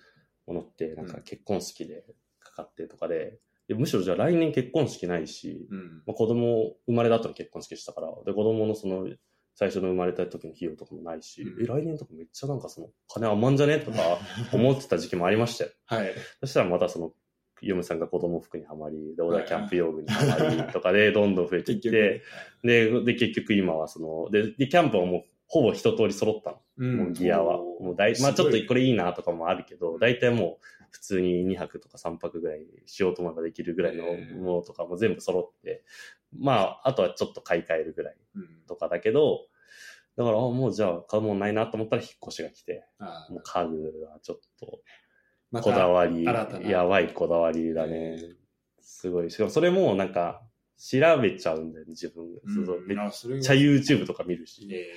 [0.47, 2.05] ものって、なんか結婚式で
[2.41, 6.03] かかってとかで、でむしろじゃあ来年結婚式ないし、ーうん。
[6.07, 9.09] まあ、子供生まれた後に結婚式したから、で、子供のその、
[9.55, 14.19] 最初の生まれた時の費用とかもないし、うんえ、来年とかめっちゃなんかその、金余んじゃねとか
[14.53, 15.71] 思ってた時期もありましたよ。
[15.87, 16.13] はい。
[16.41, 17.13] そしたらまたその、
[17.61, 22.23] 嫁さんが子供服にはまり、で、俺はキャンプ用具にはまりとかで、どんどん増えていっ結て
[22.63, 23.05] 局、。
[23.05, 26.61] で、で、結局今はその、で、でキャンプはもう、ほぼ一通り揃ったの。
[26.79, 27.59] うんもうギアは。
[27.59, 34.05] もう大、まあちょっとこれいいなとかもあるけど、大体もう、普通に2泊とか3泊ぐらいしようと思えばできるぐらいの
[34.41, 35.83] ものとかも全部揃って、
[36.39, 36.53] ま
[36.85, 38.49] あ、あとはちょっと買い替えるぐらいうん。
[38.69, 39.49] とかだけど、
[40.17, 44.81] だから、あもうじゃあ買うもんないなと思ったら引っ越しが来て、あもう家具はちょっと、
[45.61, 48.19] こだわり、やばいこだわりだね。
[48.21, 48.37] え。
[48.79, 49.33] すごい。
[49.33, 50.47] しかもそれもなんか、
[50.79, 52.81] 調べちゃうんだよね、自分うそう。
[52.87, 54.93] めっちゃ YouTube とか見るし、え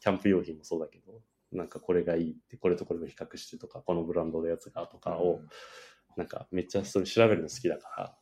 [0.00, 1.20] キャンプ用品もそうだけど、
[1.52, 5.40] なんかこれがいいって、これとこれを比較してとか、このブランドのやつがとーかを、
[6.16, 8.16] なんかめっちゃそれ調べるの好きだか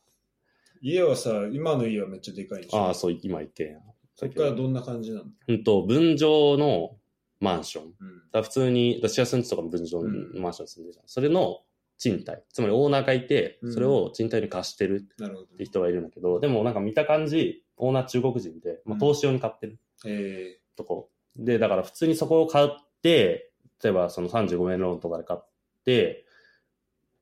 [0.81, 2.85] 家はさ、今の家はめっちゃでかいんでしら、ょ？
[2.87, 3.79] ああ、そう、今言ってんや。
[4.15, 5.25] そっからどんな感じなの？
[5.47, 6.97] うんと、分譲の
[7.39, 7.85] マンション。
[7.85, 7.93] うん。
[8.31, 11.05] ら普通に、だからシェアスンチとかも分譲のマンションに住んでるじゃん。
[11.07, 11.59] それの
[11.97, 12.41] 賃貸。
[12.51, 15.63] つまりオーナーがいてう、んそれを賃貸に貸してるって。
[15.63, 21.11] 人がいるんだけど、でもなんか見た感じ、オーナー中国人で、まあ、うん投資用に買ってるえとこ。
[21.35, 25.45] で、だから普通にそこを買って、例えばその35円ローンとかで買っ
[25.85, 26.25] て、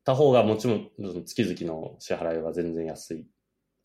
[0.03, 0.89] た方がもちろん
[1.25, 3.27] 月々の支払いは全然安い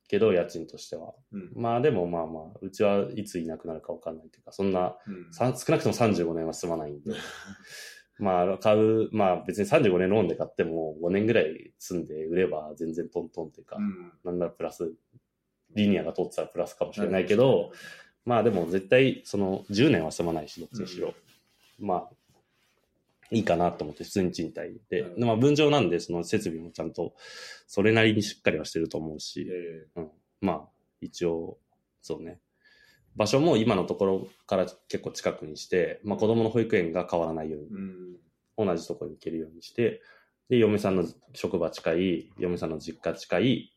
[0.08, 1.12] けど、家賃としては。
[1.32, 1.52] ーうん。
[1.55, 7.12] まあでもまあまあ、うちはいついなくなるかわかんないというか、そんな、うんさ少なくとも35年は済まないんで。
[8.18, 14.12] まあ、買う、まあ別に35年ローンで買っても5年ぐらい住んで売れば全然トントンっていうか、うん。
[14.24, 14.94] なんならプラス、
[15.74, 17.73] リニアが通ってたらプラスかもしれないけど、
[18.24, 21.12] まあでも絶対、その、10年は済まないし、どっちにしろ。
[21.84, 22.10] まあ、
[23.30, 25.06] いいかなと思って、普通に賃貸で。
[25.18, 27.14] まあ、分譲なんで、その設備もちゃんと、
[27.66, 30.68] それなりにしっかりはしてると思うし、えうん、まあ、
[31.00, 31.58] 一応、
[32.00, 32.40] そうね。
[33.16, 38.66] 場所も今のところから結構近くにして、まあ子供の保育園が変わらないようにえ、うん。
[38.66, 40.02] 同じところに行けるようにして、
[40.48, 43.72] で、嫁さんの職場近い、嫁さんの実家近い、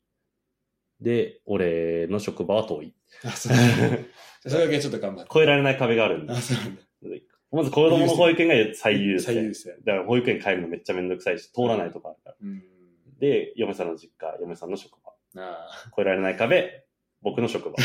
[1.00, 2.94] で、俺の職場は遠い。
[3.24, 3.54] あ、そう。
[4.50, 5.30] それだけちょっと頑張って。
[5.32, 6.42] 越えられない壁があるんだあ、。
[6.42, 6.82] そうなんだ。
[7.52, 9.36] まず子供の保育園が最優先。
[9.36, 9.72] 最優先。
[9.86, 12.36] だから保育園帰るのめっちゃめんどくさいし、通らないとこあるから。
[12.42, 12.64] うん。
[13.20, 15.14] で、嫁さんの実家、嫁さんの職場。
[15.42, 16.84] あ越えられない壁、
[17.22, 17.76] 僕の職場。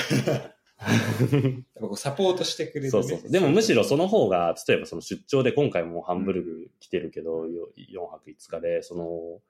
[1.97, 2.91] サポートしてくれる、ね。
[2.91, 3.31] そうそう。
[3.31, 9.41] でもむしろその方が、例えばその出張で今回もハンブルグ来てるけど、よ4泊5日で、その、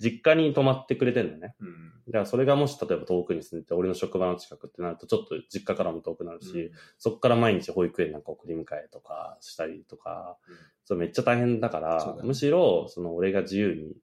[0.00, 1.54] 実家に泊まってくれてるのね。
[1.60, 1.92] うん。
[2.06, 10.56] だからそれがもし例えば遠くに住んでて、俺の職場の近くってなると、ちょっと実家からも遠くなるし、そこから毎日保育園なんか送り迎えとかしたりとか、うん
[10.90, 13.94] それめっちゃ大変だから、ねむしろ、その俺が自由に、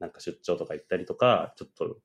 [0.00, 1.98] なんか出張とか行ったりとか、ちょっと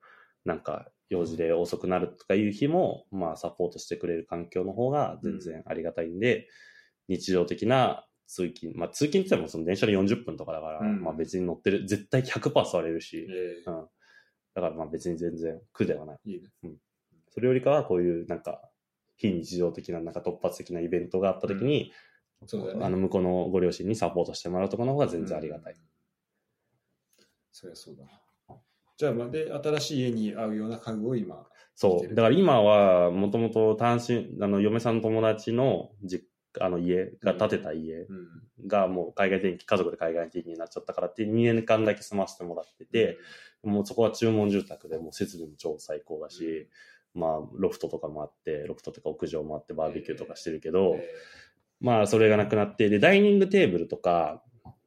[0.46, 6.48] なんか用事で遅くなるとかいう日も、まあサポートしてくれる環境の方が全然ありがたいんで、
[7.08, 13.88] 日常的な通勤、まあ通勤って言ってもその電車で40分とかだから、うんまあ別に乗ってる、絶対100%座れるし、ええうん。
[14.56, 16.20] だからまあ別に全然苦ではない。
[16.26, 16.50] いいね。
[17.32, 18.62] それよりかはこういうなんか、
[19.16, 21.92] 非日常的ななんか突発的なイベントがあった時に、
[22.46, 22.86] そうだね。
[22.86, 25.74] あの向こうのご両親にサポートしてもらうとかの方が全然ありがたい。
[25.74, 25.80] うん。
[27.52, 28.24] そりゃそうだな。
[28.98, 31.48] じゃあ、まあ、で、新しい家に合うような家具を今。
[31.76, 32.16] そう。
[32.16, 36.28] だから今は、もともと単身、あの、嫁さんの友達の実
[36.60, 38.68] あの家が建てた家うん。
[38.68, 43.18] がもう海外転勤、家族で海外転勤になっちゃったからって2年間だけ住ませてもらってて、
[43.64, 46.70] もうそこは注文住宅でもう設備も超最高だし、
[47.14, 51.10] まあ、ロフトとかもあって、ロフトとか屋上もあってバーベキューとかしてるけど、え
[51.80, 54.42] まあ、それがなくなって、で、ダイニングテーブルとか、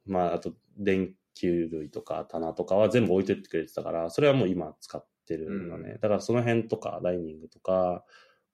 [0.05, 5.95] まあ、あと、電球類とか棚とかは全部置いてってくれてたから、それはもう今使ってるのね。
[5.97, 8.03] うだからその辺とか、ダイニングとか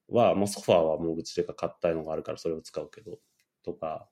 [0.10, 3.18] は、もうソファーはもううちで買ったのがあるからそれを使うけど、
[3.64, 4.08] とか、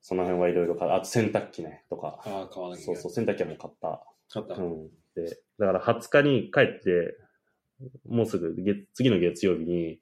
[0.00, 0.92] その辺はいろいろ買う。
[0.92, 2.20] あと洗濯機ね、とか。
[2.24, 2.82] ーああ、買わなきゃ。
[2.82, 4.04] そうそう、洗濯機はもう買った。
[4.32, 4.54] 買った。
[4.54, 4.88] うん。
[5.14, 7.16] で、だから20日に帰って、
[8.08, 10.00] もうすぐ月、次の月曜日に、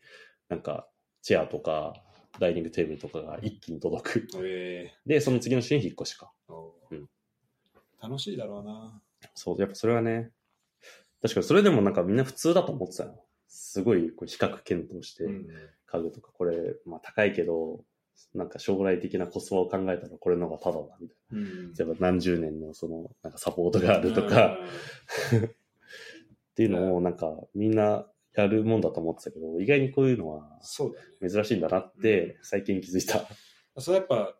[0.48, 0.88] なんか、
[1.22, 1.94] チェアとか、
[2.38, 4.28] ダイニングテーブルとかが一気に届く。
[4.42, 6.32] えで、その次の週に引っ越しか。
[6.48, 7.08] うん
[8.02, 9.02] 楽しいだろうな。
[9.34, 10.30] そう、やっぱそれはね、
[11.20, 13.22] 確かにそれでもなんかみんな普通だと思ってたよ。
[13.50, 15.46] すごいこう比較検討して、うん
[15.92, 17.80] 家具とかこれ、まあ高いけど、
[18.32, 21.76] なんか将来的なコスパを考えたらこれの方がタダだ、みたいうんな。
[21.76, 24.56] 例えば何十年のその、なんかサポートがあるとか、
[25.40, 28.06] っていうのをなんかみんな
[28.36, 30.60] やるもんだと思ってたけど、意外にこういうのは。
[31.20, 33.26] 珍しいんだなって最近気づいた。
[33.80, 34.36] それやっぱ、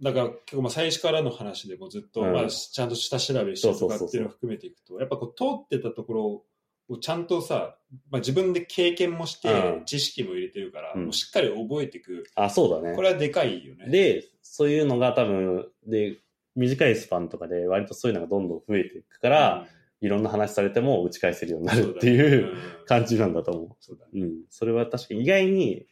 [0.00, 6.44] だから結構まあ最初からの話でもずっと、うんまあ、ちゃんと下調べしてとかっていうのを含めていくと、やっぱこう通ってたところ
[6.88, 7.76] をちゃんとさ、
[8.10, 12.24] まあ、自分で経験もしてうん知識も入れてるから、うんもうしっかり覚えていく。
[12.34, 12.94] あ、そうだね。
[12.94, 13.88] これはでかいよね。
[13.88, 16.18] で、そういうのが多分、で、
[16.54, 19.66] 短いスパンとかで割とそういうのがどんどん増えていくから、
[20.00, 22.54] いろんな話されても打ち返せるようになるっていう
[22.86, 24.10] 感じなんだと思そうだね。
[24.14, 24.24] う。
[24.24, 24.34] うん。
[24.50, 25.86] それは確かに意外に、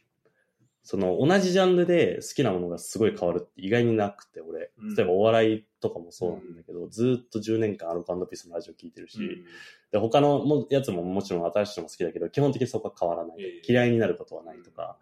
[0.83, 4.95] その同じジャンルで好きなものがすごい変わるって意外になくて、俺うん。
[4.95, 9.45] 例えばお笑いとかもそうなんだけど、ずーっと10年間アルコピースのラジオ聞いてるし、うん
[9.91, 13.37] で他のもやつももちろん新しいのも好きだけど、基本的にそこは変わらない。
[13.39, 14.97] ええ嫌いになることはないとか、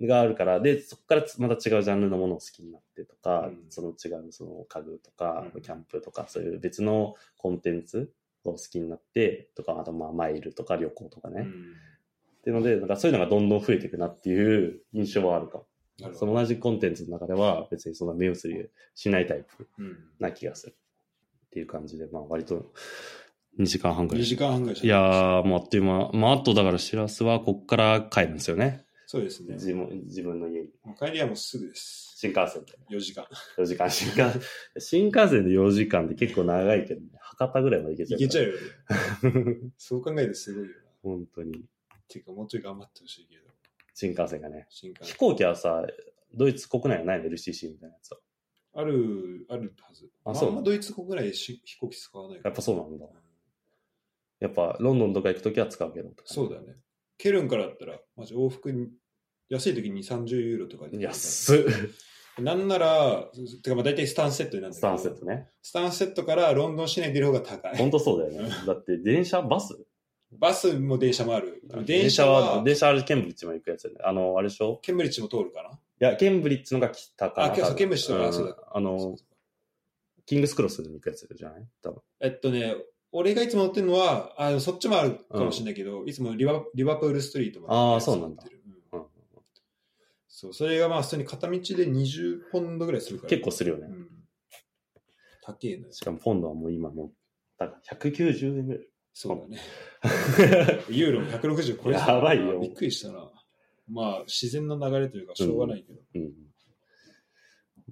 [0.00, 8.12] があるから、で、そこからまた違うジャンルのものを好きになってとか、うんその違うその家具とか、うんキャンプとか、そういう別のコンテンツ
[8.44, 11.42] を好きになって、とか、あとまあマイルとか旅行とかね。
[11.42, 11.72] うん
[12.38, 15.66] っていうので、なんかそういうのがどんどん増えていくなっていう印象はあるかも。
[16.14, 20.76] その同じコンテンツの中では別にそんな目移りしないタイプうんな気がする。
[21.46, 22.72] っていう感じで、まあ割と
[23.58, 24.26] 2時間半ぐら2い。
[24.26, 26.10] 時間半ぐらいいやー、もうあっという間。
[26.12, 28.84] まああとだからしらすはこっから帰るんですよね。
[29.06, 29.54] そうですね。
[29.54, 30.68] 自分自分の家に。
[30.98, 32.14] 帰りはもうすぐです。
[32.16, 32.72] 新幹線で。
[32.90, 33.24] 4時間。
[33.56, 33.90] 4時間。
[33.90, 34.38] 新幹
[34.78, 37.06] 新幹線で4時間って結構長いけどね。
[37.20, 38.20] 博多ぐらいまで行けちゃう。
[38.20, 38.44] いけちゃう。
[38.44, 39.70] うよね。
[39.78, 40.74] そう考えるとすごいよな。
[41.02, 41.64] 本当に。
[42.08, 43.45] ていうか、もうちょい頑張ってほしいけど。
[43.96, 44.66] 新幹線がね。
[44.68, 45.14] 新幹線。
[45.14, 45.82] 飛行機はさ、
[46.34, 48.18] ドイツ国内はないの ?LCC みたいなやつは。
[48.74, 50.10] ある、あるはず。
[50.22, 53.08] あそうあんまドイツ国ぐらいし飛行機使わないからやっぱそうなんだん。
[54.38, 56.10] やっぱロンドンとか行くときは使うけど。
[56.26, 56.76] そうだね。
[57.16, 58.90] ケルンからだったら、マジ往復に、
[59.48, 61.00] 安い時に30ユーロとかで。
[61.00, 62.42] 安っ。
[62.42, 63.30] なんなら、
[63.62, 65.48] てかまあ大体スタンセットになるんだスけどタンセットね。
[65.62, 67.76] スタンセットからロンドン市内に出る方が高い。
[67.78, 68.50] 本当そうだよね。
[68.66, 69.85] だって電車、バス
[70.38, 71.62] バスも電車もある。
[71.64, 73.96] 電電車は電車あれケンブリッジも行くやつやね。
[74.04, 74.78] あの、あれでしょ？
[74.82, 75.70] ケンブリッジも通るかな？
[75.70, 77.46] いや、ケンブリッジのが北かな。
[77.52, 79.16] あケンブリッジとかんそうだあの、
[80.26, 81.66] キングスクロスに行くやつじゃない？
[81.82, 82.00] 多分。
[82.20, 82.74] えっとね、
[83.12, 88.42] 俺がいつも乗ってるのは、あのそっちもあるかもしれないけど、いつもリバリバプールストリートまであーそうなんだ
[90.28, 93.30] そう、それがまあ普通に片道で20ポンドぐらいするから。
[93.30, 93.86] 結構するよね。
[93.88, 94.08] うん。
[95.42, 95.92] 高えのよ。
[95.92, 97.10] しかもポンドはもう今もう、
[97.58, 98.86] だから190円ぐらい。
[99.18, 99.58] そうだね。
[100.90, 103.32] ユーロも160超えてたやばいよびっくりしたな。
[103.88, 106.02] まあ、自然な流れというか、しょうがないけど。
[106.16, 106.34] うん。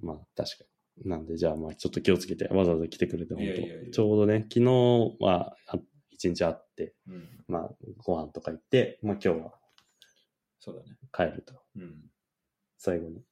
[0.03, 0.65] まあ、確か
[1.03, 1.09] に。
[1.09, 5.79] なんで、じゃあ、まあ、ちょっと気をつけて、わざわざ来てくれて、本当いやいやいやちょうどね、昨日は、あ
[6.11, 7.43] 一日会って、うん。
[7.47, 9.59] まあ、ご飯とか行って、まあ、今日は
[10.59, 10.95] そうだね。
[11.11, 11.55] 帰ると。
[11.75, 12.11] うん。
[12.77, 13.23] 最後に。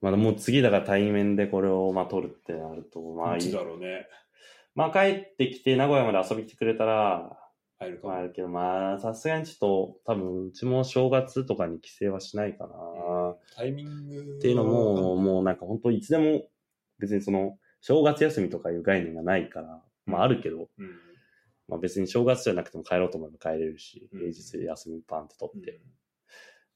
[0.00, 3.62] まだもう次だから対面でこれをまあ取るってなると、まあいいいつだ。
[3.62, 4.06] ろうね。
[4.76, 7.36] まあ帰ってきて名古屋まで遊びに来てくれたら、
[7.78, 8.12] 入るかも。
[8.12, 12.74] まああるけど、まあさすがにちょっと多分うちも正月とかに帰省はしないかな。
[13.56, 14.36] タイミング。
[14.38, 16.46] っていうのも、もうなんか本当いつでも
[16.98, 20.90] 別にその正月休みとかいう概念がないから、まああるけど、うん。
[21.68, 25.80] まあ別に正月じゃなくても帰ろうと思えば帰れるし、うん平日休みパンって取うんって。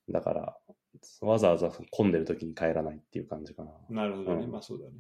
[0.09, 0.57] だから、
[1.21, 3.71] わざわざ混んでる時に帰らないっていう感じかな。
[3.91, 4.45] なるほどね。
[4.45, 4.93] うんまあそうだね。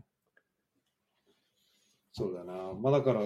[2.13, 2.73] そうだな。
[2.81, 3.21] まあだから、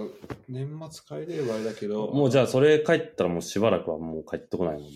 [0.48, 2.12] 年末帰れればあれだけど。
[2.12, 4.90] もうじゃあそれ帰ったらもうしばらくはもう帰ってこないもんね。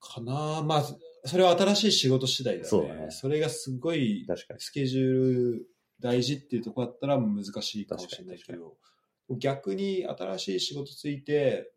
[0.00, 0.84] かなまあ、
[1.24, 2.68] それは新しい仕事次第だね。
[2.68, 4.60] そうだねそれがすごい確かに。
[4.60, 5.66] スケジュール
[6.00, 8.76] 大事っていうところだったら難しいかもしれないけど、
[9.38, 11.70] 逆に新しい仕事ついて、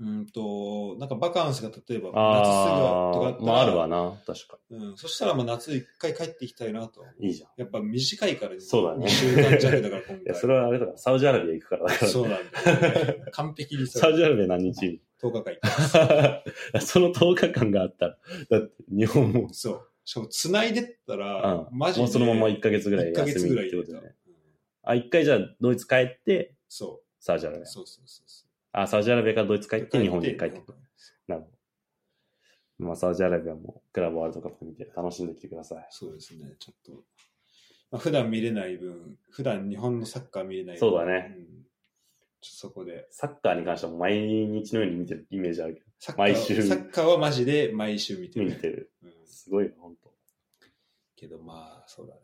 [0.00, 2.78] うんと、なんかバカンスが例えば夏すぐ
[3.14, 7.04] とかだあまああるわな、確かうん、そしたらまあ夏一回帰ってきたいなと。
[7.18, 7.50] いいじゃん。
[7.56, 10.40] やっぱ短いから、そうだね2週間弱だから今いや、回。
[10.40, 13.24] それはあれだから、サウジアラビア行くからだから、そうなんだよね。
[13.32, 13.86] 完璧に。
[13.88, 14.86] サウジアラビア何日？
[14.86, 16.80] に10日間行った。
[16.80, 18.18] その10日間があったら、
[18.50, 19.88] だって日本も、そう。
[20.04, 22.02] しかも繋いでったら、うんマジで。
[22.02, 24.14] もうそのまま1ヶ月ぐらい1ヶ休み月ぐらったってことでね。
[24.82, 27.66] あ、1回じゃあドイツ帰って、そサウジアラビう。
[27.66, 28.47] そうそうそうそア。
[28.82, 29.82] あ、サウジアラビアからドイツ帰う。
[29.82, 30.78] って日本に帰ってくる
[31.26, 31.48] なるほ
[32.78, 32.86] ど。
[32.86, 35.86] まあ、サウジアラビアもクラブワールドカップ見て楽しんできてください。
[35.90, 36.92] そうですね、ちょっと。
[37.90, 41.58] まあ、普段見れない分、普段日本のサッカー見れない分そうだねん
[42.40, 43.08] ちょっとそこで。
[43.10, 48.46] サッカーに関しては毎日のように見てるイメージあるけど、サッカー毎週サッカーはマジで毎週見てる。
[48.46, 48.92] 見てる。
[49.02, 50.12] うんすごいよ、本当。
[51.16, 52.20] けどまあ、そうだね。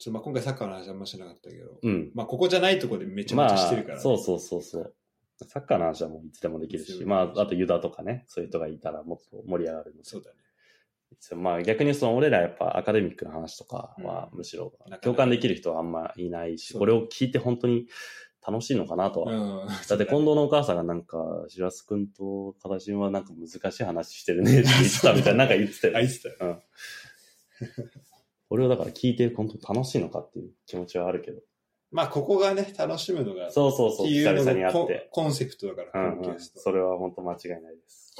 [0.00, 2.10] ちょっとまあ今回サッカーの話あんましなかったけど、うん。
[2.14, 4.94] まあここじゃないとこでめちゃめまあ、ちゃしてるから、ねそうそうそうそう。
[5.46, 10.36] サッカーの話はもういつでもできるし、まあ、あとユダとかね、そういう人がいたらもっと盛り上がるのでそうだね。
[11.36, 14.72] まあ逆にその俺らやっぱアカデミックな話とかはうんむしろ
[15.02, 17.86] 共感できる人はあんまいないし、これを聞いて本当に
[18.46, 19.32] 楽しいのかなとは。
[19.34, 19.66] うん。
[19.86, 26.36] だって近藤のお母さんがなんか、しらすくんとかたしんはなんか難しい話してるねって言ってたみたいな、なんか言ってたよ あ、ねいつだよ。
[26.40, 26.62] うん。
[28.50, 31.40] 俺はだから聞いて本当楽しいのかっていう気持ちはあるけど。
[31.92, 35.08] まあここがね、楽しむのが、っそうそうそう、ていうのがコンに会って。
[35.10, 36.36] コンセプトだから、うんうん。
[36.38, 38.14] それは本当間違いないです。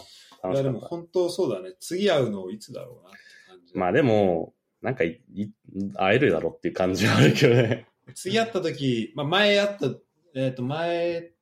[0.45, 0.71] いやで。
[0.71, 1.75] も本当そうだね。
[1.81, 3.19] 次会うのいつだろうなって
[3.49, 3.77] 感じ。
[3.77, 5.53] まあでも、なんかいい
[5.95, 7.87] 会えるだろっていう感じはあるけどね。
[8.15, 9.95] 次会った時、まあ前会った、
[10.35, 11.33] えっ、と前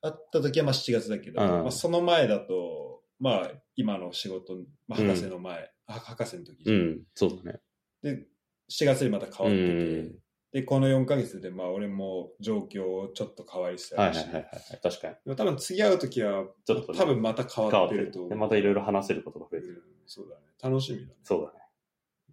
[0.00, 4.56] 会った時はまあ7月だけど、うんまあその前だと、まあ今の仕事、
[4.86, 7.60] まあ博士の前、あ博士の時、うん、そうだね。
[8.02, 8.26] で、
[8.70, 10.18] 7月にまた変わってて、うん
[10.52, 14.44] で、この4ヶ月でまあ俺も状況ちょっと変わりしてはいはいはいはい。
[14.82, 15.36] 確かに。
[15.36, 18.30] 多分次会う時は、ちょっとね多分また変わってると思う。
[18.30, 19.84] で、またいろいろ話せることが増えてうんる。
[20.06, 20.42] そうだね。
[20.62, 21.12] 楽しみだね。
[21.22, 21.58] そうだね。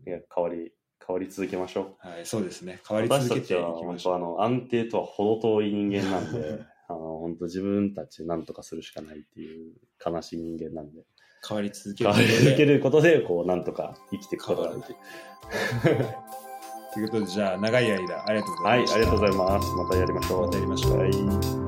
[0.08, 0.72] いや、変わり、
[1.06, 2.80] 変わり続けましょはい、そうですね。
[2.88, 3.06] 変わう。
[3.06, 4.16] り私続けていきましょう。
[4.16, 11.04] あの、安定とは程遠い人間なんで、 あの、本当自分たちなんとかするしかないっていう悲しい人間なんで、
[11.48, 14.96] 変わり続け変ることで続けることで、こう、なんとか生きていくことができる。
[16.94, 18.96] ということで、じゃあ、長い間、ありがとうござはいい、ました。
[18.96, 19.72] ありがとうございます。
[19.74, 20.42] またやりましょう。
[20.42, 21.65] またやりましょうはい